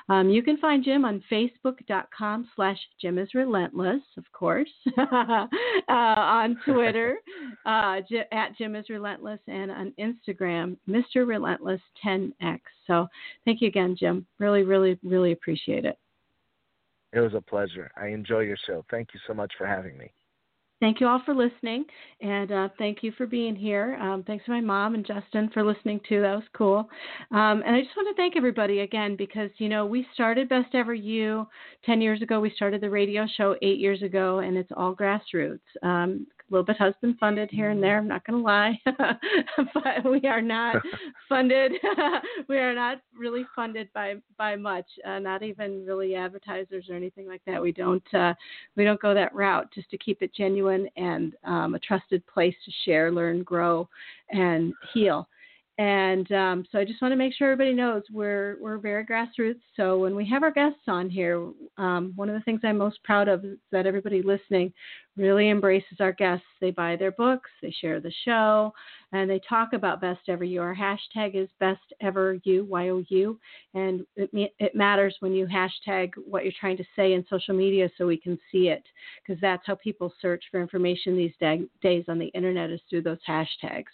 Um, 0.08 0.30
you 0.30 0.40
can 0.40 0.56
find 0.58 0.84
Jim 0.84 1.04
on 1.04 1.22
Facebook.com 1.30 2.48
slash 2.54 2.78
Jim 3.00 3.18
is 3.18 3.34
Relentless, 3.34 4.02
of 4.16 4.24
course, 4.32 4.70
uh, 4.98 5.46
on 5.88 6.56
Twitter 6.64 7.16
uh, 7.66 8.00
at 8.30 8.56
Jim 8.56 8.76
is 8.76 8.88
Relentless, 8.88 9.40
and 9.48 9.72
on 9.72 9.92
Instagram, 9.98 10.76
Mr. 10.88 11.26
Relentless 11.26 11.80
10X. 12.04 12.60
So 12.86 13.06
thank 13.44 13.60
you 13.60 13.68
again, 13.68 13.96
Jim. 13.98 14.26
Really, 14.38 14.62
really, 14.62 14.98
really 15.02 15.32
appreciate 15.32 15.67
it. 15.84 15.98
It 17.12 17.20
was 17.20 17.34
a 17.34 17.40
pleasure. 17.40 17.90
I 17.96 18.08
enjoy 18.08 18.40
your 18.40 18.58
show. 18.66 18.84
Thank 18.90 19.08
you 19.14 19.20
so 19.26 19.34
much 19.34 19.52
for 19.56 19.66
having 19.66 19.96
me. 19.96 20.12
Thank 20.80 21.00
you 21.00 21.08
all 21.08 21.20
for 21.24 21.34
listening, 21.34 21.84
and 22.20 22.52
uh, 22.52 22.68
thank 22.78 23.02
you 23.02 23.10
for 23.18 23.26
being 23.26 23.56
here. 23.56 23.96
Um, 24.00 24.22
thanks 24.22 24.44
to 24.44 24.52
my 24.52 24.60
mom 24.60 24.94
and 24.94 25.04
Justin 25.04 25.50
for 25.52 25.64
listening 25.64 25.98
too. 26.08 26.20
That 26.20 26.36
was 26.36 26.44
cool. 26.52 26.88
Um, 27.32 27.64
and 27.66 27.74
I 27.74 27.80
just 27.80 27.96
want 27.96 28.14
to 28.14 28.20
thank 28.20 28.36
everybody 28.36 28.80
again 28.80 29.16
because 29.16 29.50
you 29.58 29.68
know 29.68 29.86
we 29.86 30.06
started 30.14 30.48
Best 30.48 30.76
Ever 30.76 30.94
You 30.94 31.48
ten 31.84 32.00
years 32.00 32.22
ago. 32.22 32.38
We 32.38 32.52
started 32.54 32.80
the 32.80 32.90
radio 32.90 33.26
show 33.36 33.56
eight 33.60 33.78
years 33.78 34.02
ago, 34.02 34.38
and 34.38 34.56
it's 34.56 34.70
all 34.76 34.94
grassroots. 34.94 35.58
Um, 35.82 36.28
little 36.50 36.64
bit 36.64 36.76
husband 36.76 37.16
funded 37.18 37.50
here 37.50 37.70
and 37.70 37.82
there. 37.82 37.98
I'm 37.98 38.08
not 38.08 38.26
going 38.26 38.38
to 38.38 38.44
lie, 38.44 38.80
but 39.74 40.10
we 40.10 40.26
are 40.28 40.40
not 40.40 40.76
funded. 41.28 41.72
we 42.48 42.58
are 42.58 42.74
not 42.74 43.00
really 43.16 43.44
funded 43.54 43.88
by 43.92 44.14
by 44.36 44.56
much. 44.56 44.86
Uh, 45.06 45.18
not 45.18 45.42
even 45.42 45.84
really 45.84 46.14
advertisers 46.14 46.86
or 46.88 46.94
anything 46.94 47.26
like 47.26 47.42
that. 47.46 47.60
We 47.60 47.72
don't 47.72 48.14
uh, 48.14 48.34
we 48.76 48.84
don't 48.84 49.00
go 49.00 49.14
that 49.14 49.34
route. 49.34 49.72
Just 49.74 49.90
to 49.90 49.98
keep 49.98 50.22
it 50.22 50.34
genuine 50.34 50.88
and 50.96 51.34
um, 51.44 51.74
a 51.74 51.78
trusted 51.78 52.26
place 52.26 52.54
to 52.64 52.72
share, 52.84 53.10
learn, 53.12 53.42
grow, 53.42 53.88
and 54.30 54.72
heal. 54.92 55.28
And 55.78 56.30
um, 56.32 56.66
so 56.72 56.78
I 56.80 56.84
just 56.84 57.00
want 57.00 57.12
to 57.12 57.16
make 57.16 57.32
sure 57.32 57.52
everybody 57.52 57.72
knows 57.72 58.02
we're 58.10 58.56
we're 58.60 58.78
very 58.78 59.06
grassroots. 59.06 59.60
So 59.76 59.98
when 59.98 60.16
we 60.16 60.28
have 60.28 60.42
our 60.42 60.50
guests 60.50 60.80
on 60.88 61.08
here, 61.08 61.52
um, 61.76 62.12
one 62.16 62.28
of 62.28 62.34
the 62.34 62.40
things 62.40 62.60
I'm 62.64 62.78
most 62.78 63.02
proud 63.04 63.28
of 63.28 63.44
is 63.44 63.58
that 63.70 63.86
everybody 63.86 64.20
listening 64.20 64.72
really 65.16 65.50
embraces 65.50 65.98
our 66.00 66.12
guests. 66.12 66.46
They 66.60 66.72
buy 66.72 66.96
their 66.96 67.12
books, 67.12 67.50
they 67.62 67.70
share 67.70 68.00
the 68.00 68.12
show, 68.24 68.74
and 69.12 69.28
they 69.28 69.40
talk 69.48 69.72
about 69.72 70.00
Best 70.00 70.20
Ever 70.28 70.44
You. 70.44 70.60
Our 70.60 70.76
hashtag 70.76 71.34
is 71.34 71.48
Best 71.60 71.80
Ever 72.00 72.38
You, 72.44 72.64
Y 72.64 72.88
O 72.90 73.02
U, 73.08 73.38
and 73.74 74.06
it, 74.16 74.52
it 74.58 74.74
matters 74.74 75.16
when 75.20 75.32
you 75.32 75.46
hashtag 75.46 76.10
what 76.26 76.44
you're 76.44 76.52
trying 76.60 76.76
to 76.76 76.84
say 76.94 77.14
in 77.14 77.24
social 77.30 77.54
media 77.54 77.88
so 77.96 78.06
we 78.06 78.16
can 78.16 78.38
see 78.52 78.68
it, 78.68 78.84
because 79.22 79.40
that's 79.40 79.62
how 79.66 79.74
people 79.76 80.12
search 80.20 80.44
for 80.50 80.60
information 80.60 81.16
these 81.16 81.32
day, 81.40 81.62
days 81.82 82.04
on 82.08 82.18
the 82.18 82.26
internet 82.28 82.70
is 82.70 82.80
through 82.88 83.02
those 83.02 83.18
hashtags. 83.28 83.84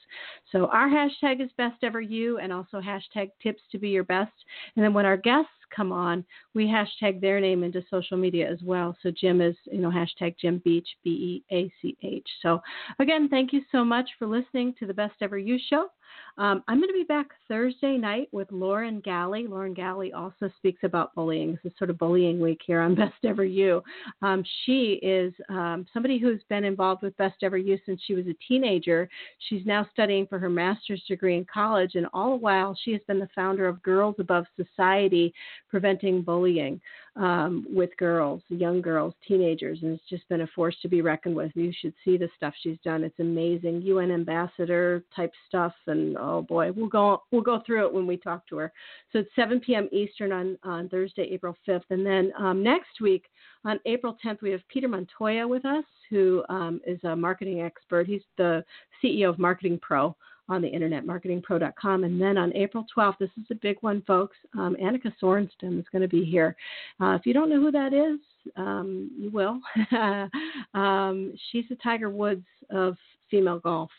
So 0.53 0.67
our 0.67 0.89
hashtag 0.89 1.43
is 1.43 1.51
Best 1.57 1.83
Ever 1.83 2.01
You, 2.01 2.39
and 2.39 2.53
also 2.53 2.81
hashtag 2.81 3.31
Tips 3.43 3.62
to 3.73 3.79
Be 3.79 3.89
Your 3.91 4.05
Best. 4.05 4.33
And 4.77 4.85
then 4.85 4.95
when 4.95 5.07
our 5.07 5.17
guests 5.17 5.51
come 5.75 5.93
on, 5.93 6.25
we 6.55 6.67
hashtag 6.67 7.21
their 7.21 7.41
name 7.41 7.62
into 7.62 7.83
social 7.91 8.17
media 8.17 8.51
as 8.51 8.59
well. 8.62 8.97
So 9.03 9.11
Jim 9.11 9.41
is, 9.41 9.57
you 9.71 9.79
know, 9.79 9.91
hashtag 9.91 10.37
Jim 10.41 10.61
Beach, 10.65 10.89
B 11.03 11.43
E 11.51 11.55
A 11.55 11.73
C 11.81 11.97
H. 12.03 12.29
So 12.43 12.61
again, 12.99 13.29
thank 13.29 13.53
you 13.53 13.62
so 13.71 13.85
much 13.85 14.09
for 14.19 14.27
listening 14.27 14.75
to 14.79 14.87
the 14.87 14.95
Best 14.95 15.15
Ever 15.21 15.39
You 15.39 15.59
show. 15.71 15.89
Um, 16.37 16.65
I'm 16.67 16.79
going 16.79 16.89
to 16.89 16.95
be 16.95 17.05
back 17.05 17.29
Thursday 17.47 17.97
night 17.97 18.29
with 18.33 18.51
Lauren 18.51 19.01
Galley. 19.01 19.47
Lauren 19.47 19.73
Galley 19.73 20.12
also 20.12 20.51
speaks 20.57 20.81
about 20.83 21.15
bullying. 21.15 21.53
This 21.53 21.73
is 21.73 21.79
sort 21.79 21.91
of 21.91 21.99
bullying 21.99 22.41
week 22.41 22.61
here 22.67 22.81
on 22.81 22.95
Best 22.97 23.15
Ever 23.25 23.45
You. 23.45 23.83
Um, 24.21 24.43
she 24.65 24.99
is 25.03 25.33
um, 25.49 25.87
somebody 25.93 26.19
who's 26.19 26.43
been 26.49 26.65
involved 26.65 27.03
with 27.03 27.17
Best 27.17 27.37
Ever 27.43 27.57
You 27.57 27.79
since 27.87 28.01
she 28.05 28.15
was 28.15 28.27
a 28.27 28.35
teenager. 28.49 29.09
She's 29.49 29.65
now 29.65 29.87
studying 29.93 30.27
for 30.27 30.39
her 30.39 30.51
master's 30.51 31.03
degree 31.09 31.37
in 31.37 31.47
college, 31.53 31.95
and 31.95 32.07
all 32.12 32.31
the 32.31 32.37
while, 32.37 32.77
she 32.85 32.93
has 32.93 33.01
been 33.07 33.21
the 33.21 33.29
founder 33.35 33.69
of 33.69 33.83
Girls 33.83 34.17
Above 34.19 34.47
Society, 34.57 35.33
preventing 35.71 36.23
bullying 36.23 36.81
um, 37.17 37.65
with 37.71 37.97
girls, 37.97 38.43
young 38.49 38.81
girls, 38.81 39.15
teenagers, 39.27 39.79
and 39.83 39.93
it's 39.93 40.09
just 40.09 40.29
been 40.29 40.41
a 40.41 40.47
force 40.49 40.77
to 40.83 40.89
be 40.89 41.01
reckoned 41.01 41.37
with. 41.37 41.53
You 41.55 41.73
should 41.81 41.95
see 42.05 42.17
the 42.17 42.29
stuff 42.37 42.55
she's 42.61 42.79
done. 42.85 43.05
It's 43.05 43.19
amazing. 43.21 43.83
UN 43.83 44.11
ambassador 44.11 45.05
type 45.15 45.33
stuff, 45.49 45.73
and 45.87 46.17
oh 46.19 46.43
boy, 46.43 46.73
we'll 46.73 46.89
go 46.89 47.23
we'll 47.31 47.43
go 47.43 47.62
through 47.65 47.87
it 47.87 47.95
when 47.95 48.07
we 48.07 48.17
talk 48.17 48.47
to 48.49 48.57
her. 48.57 48.73
So 49.12 49.21
it's 49.21 49.31
7 49.37 49.61
p.m. 49.61 49.89
Eastern 49.93 50.33
on 50.33 50.59
on 50.65 50.89
Thursday, 50.89 51.29
April 51.31 51.57
5th, 51.69 51.85
and 51.91 52.05
then 52.05 52.33
um, 52.39 52.62
next 52.62 53.01
week 53.01 53.27
on 53.65 53.79
April 53.87 54.17
10th 54.25 54.43
we 54.43 54.51
have 54.51 54.67
Peter 54.69 54.89
Montoya 54.89 55.47
with 55.47 55.65
us, 55.65 55.85
who 56.11 56.43
um, 56.49 56.81
is 56.87 56.99
a 57.05 57.15
marketing 57.15 57.62
expert. 57.62 58.07
He's 58.07 58.23
the 58.37 58.65
CEO 59.03 59.29
of 59.29 59.39
Marketing 59.39 59.79
Pro 59.81 60.17
on 60.49 60.61
the 60.61 60.68
internet, 60.68 61.05
marketingpro.com. 61.05 62.05
And 62.05 62.20
then 62.20 62.36
on 62.36 62.55
April 62.55 62.84
12th, 62.97 63.18
this 63.18 63.30
is 63.38 63.45
a 63.51 63.55
big 63.55 63.76
one, 63.80 64.03
folks. 64.07 64.36
Um, 64.55 64.76
Annika 64.82 65.12
Sorenstam 65.22 65.78
is 65.78 65.86
going 65.90 66.03
to 66.03 66.09
be 66.09 66.24
here. 66.24 66.55
Uh, 67.01 67.12
if 67.18 67.24
you 67.24 67.32
don't 67.32 67.49
know 67.49 67.61
who 67.61 67.70
that 67.70 67.92
is, 67.92 68.18
um, 68.57 69.11
you 69.18 69.30
will. 69.30 69.61
um, 70.78 71.34
she's 71.51 71.64
the 71.68 71.76
Tiger 71.76 72.11
Woods 72.11 72.47
of 72.70 72.97
female 73.30 73.59
golf. 73.59 73.90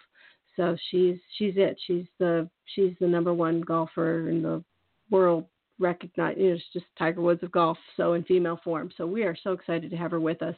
So 0.55 0.77
she's 0.89 1.17
she's 1.37 1.53
it. 1.57 1.77
She's 1.85 2.05
the 2.17 2.49
she's 2.73 2.93
the 3.01 3.07
number 3.07 3.33
one 3.33 3.61
golfer 3.61 4.29
in 4.29 4.41
the 4.41 4.63
world 5.09 5.45
recognized. 5.79 6.37
You 6.37 6.49
know, 6.49 6.55
it's 6.55 6.63
just 6.73 6.85
Tiger 6.97 7.21
Woods 7.21 7.43
of 7.43 7.51
golf, 7.51 7.77
so 7.97 8.13
in 8.13 8.23
female 8.23 8.59
form. 8.63 8.91
So 8.97 9.05
we 9.05 9.23
are 9.23 9.35
so 9.43 9.51
excited 9.51 9.91
to 9.91 9.97
have 9.97 10.11
her 10.11 10.19
with 10.19 10.41
us. 10.41 10.55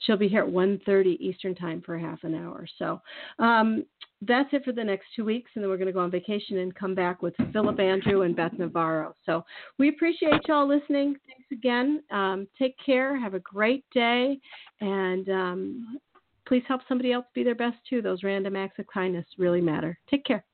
She'll 0.00 0.16
be 0.16 0.28
here 0.28 0.42
at 0.42 0.48
1:30 0.48 1.16
Eastern 1.20 1.54
Time 1.54 1.82
for 1.82 1.98
half 1.98 2.22
an 2.24 2.34
hour. 2.34 2.66
So 2.78 3.00
um, 3.38 3.84
that's 4.22 4.52
it 4.52 4.64
for 4.64 4.72
the 4.72 4.84
next 4.84 5.06
two 5.16 5.24
weeks, 5.24 5.50
and 5.54 5.64
then 5.64 5.70
we're 5.70 5.76
going 5.76 5.86
to 5.86 5.92
go 5.92 6.00
on 6.00 6.10
vacation 6.10 6.58
and 6.58 6.74
come 6.74 6.94
back 6.94 7.22
with 7.22 7.34
Philip 7.52 7.80
Andrew 7.80 8.22
and 8.22 8.36
Beth 8.36 8.52
Navarro. 8.58 9.14
So 9.24 9.44
we 9.78 9.88
appreciate 9.88 10.46
y'all 10.46 10.68
listening. 10.68 11.16
Thanks 11.26 11.50
again. 11.52 12.02
Um, 12.10 12.46
take 12.58 12.76
care. 12.84 13.18
Have 13.18 13.34
a 13.34 13.40
great 13.40 13.84
day, 13.92 14.38
and 14.80 15.28
um, 15.30 15.98
please 16.46 16.62
help 16.68 16.82
somebody 16.88 17.12
else 17.12 17.26
be 17.34 17.42
their 17.42 17.54
best 17.54 17.76
too. 17.88 18.02
Those 18.02 18.22
random 18.22 18.56
acts 18.56 18.78
of 18.78 18.86
kindness 18.92 19.26
really 19.38 19.60
matter. 19.60 19.98
Take 20.10 20.24
care. 20.24 20.44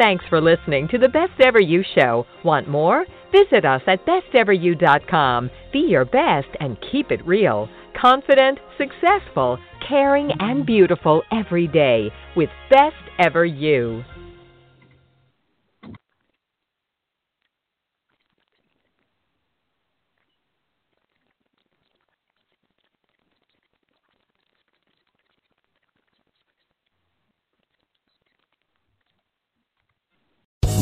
Thanks 0.00 0.24
for 0.30 0.40
listening 0.40 0.88
to 0.88 0.98
the 0.98 1.10
Best 1.10 1.38
Ever 1.42 1.60
You 1.60 1.84
Show. 1.94 2.24
Want 2.42 2.66
more? 2.66 3.04
Visit 3.32 3.66
us 3.66 3.82
at 3.86 4.06
besteveryou.com. 4.06 5.50
Be 5.74 5.80
your 5.80 6.06
best 6.06 6.48
and 6.58 6.78
keep 6.90 7.10
it 7.10 7.20
real. 7.26 7.68
Confident, 8.00 8.58
successful, 8.78 9.58
caring 9.86 10.30
and 10.40 10.64
beautiful 10.64 11.22
every 11.30 11.66
day 11.66 12.10
with 12.34 12.48
Best 12.70 12.96
Ever 13.18 13.44
You. 13.44 14.02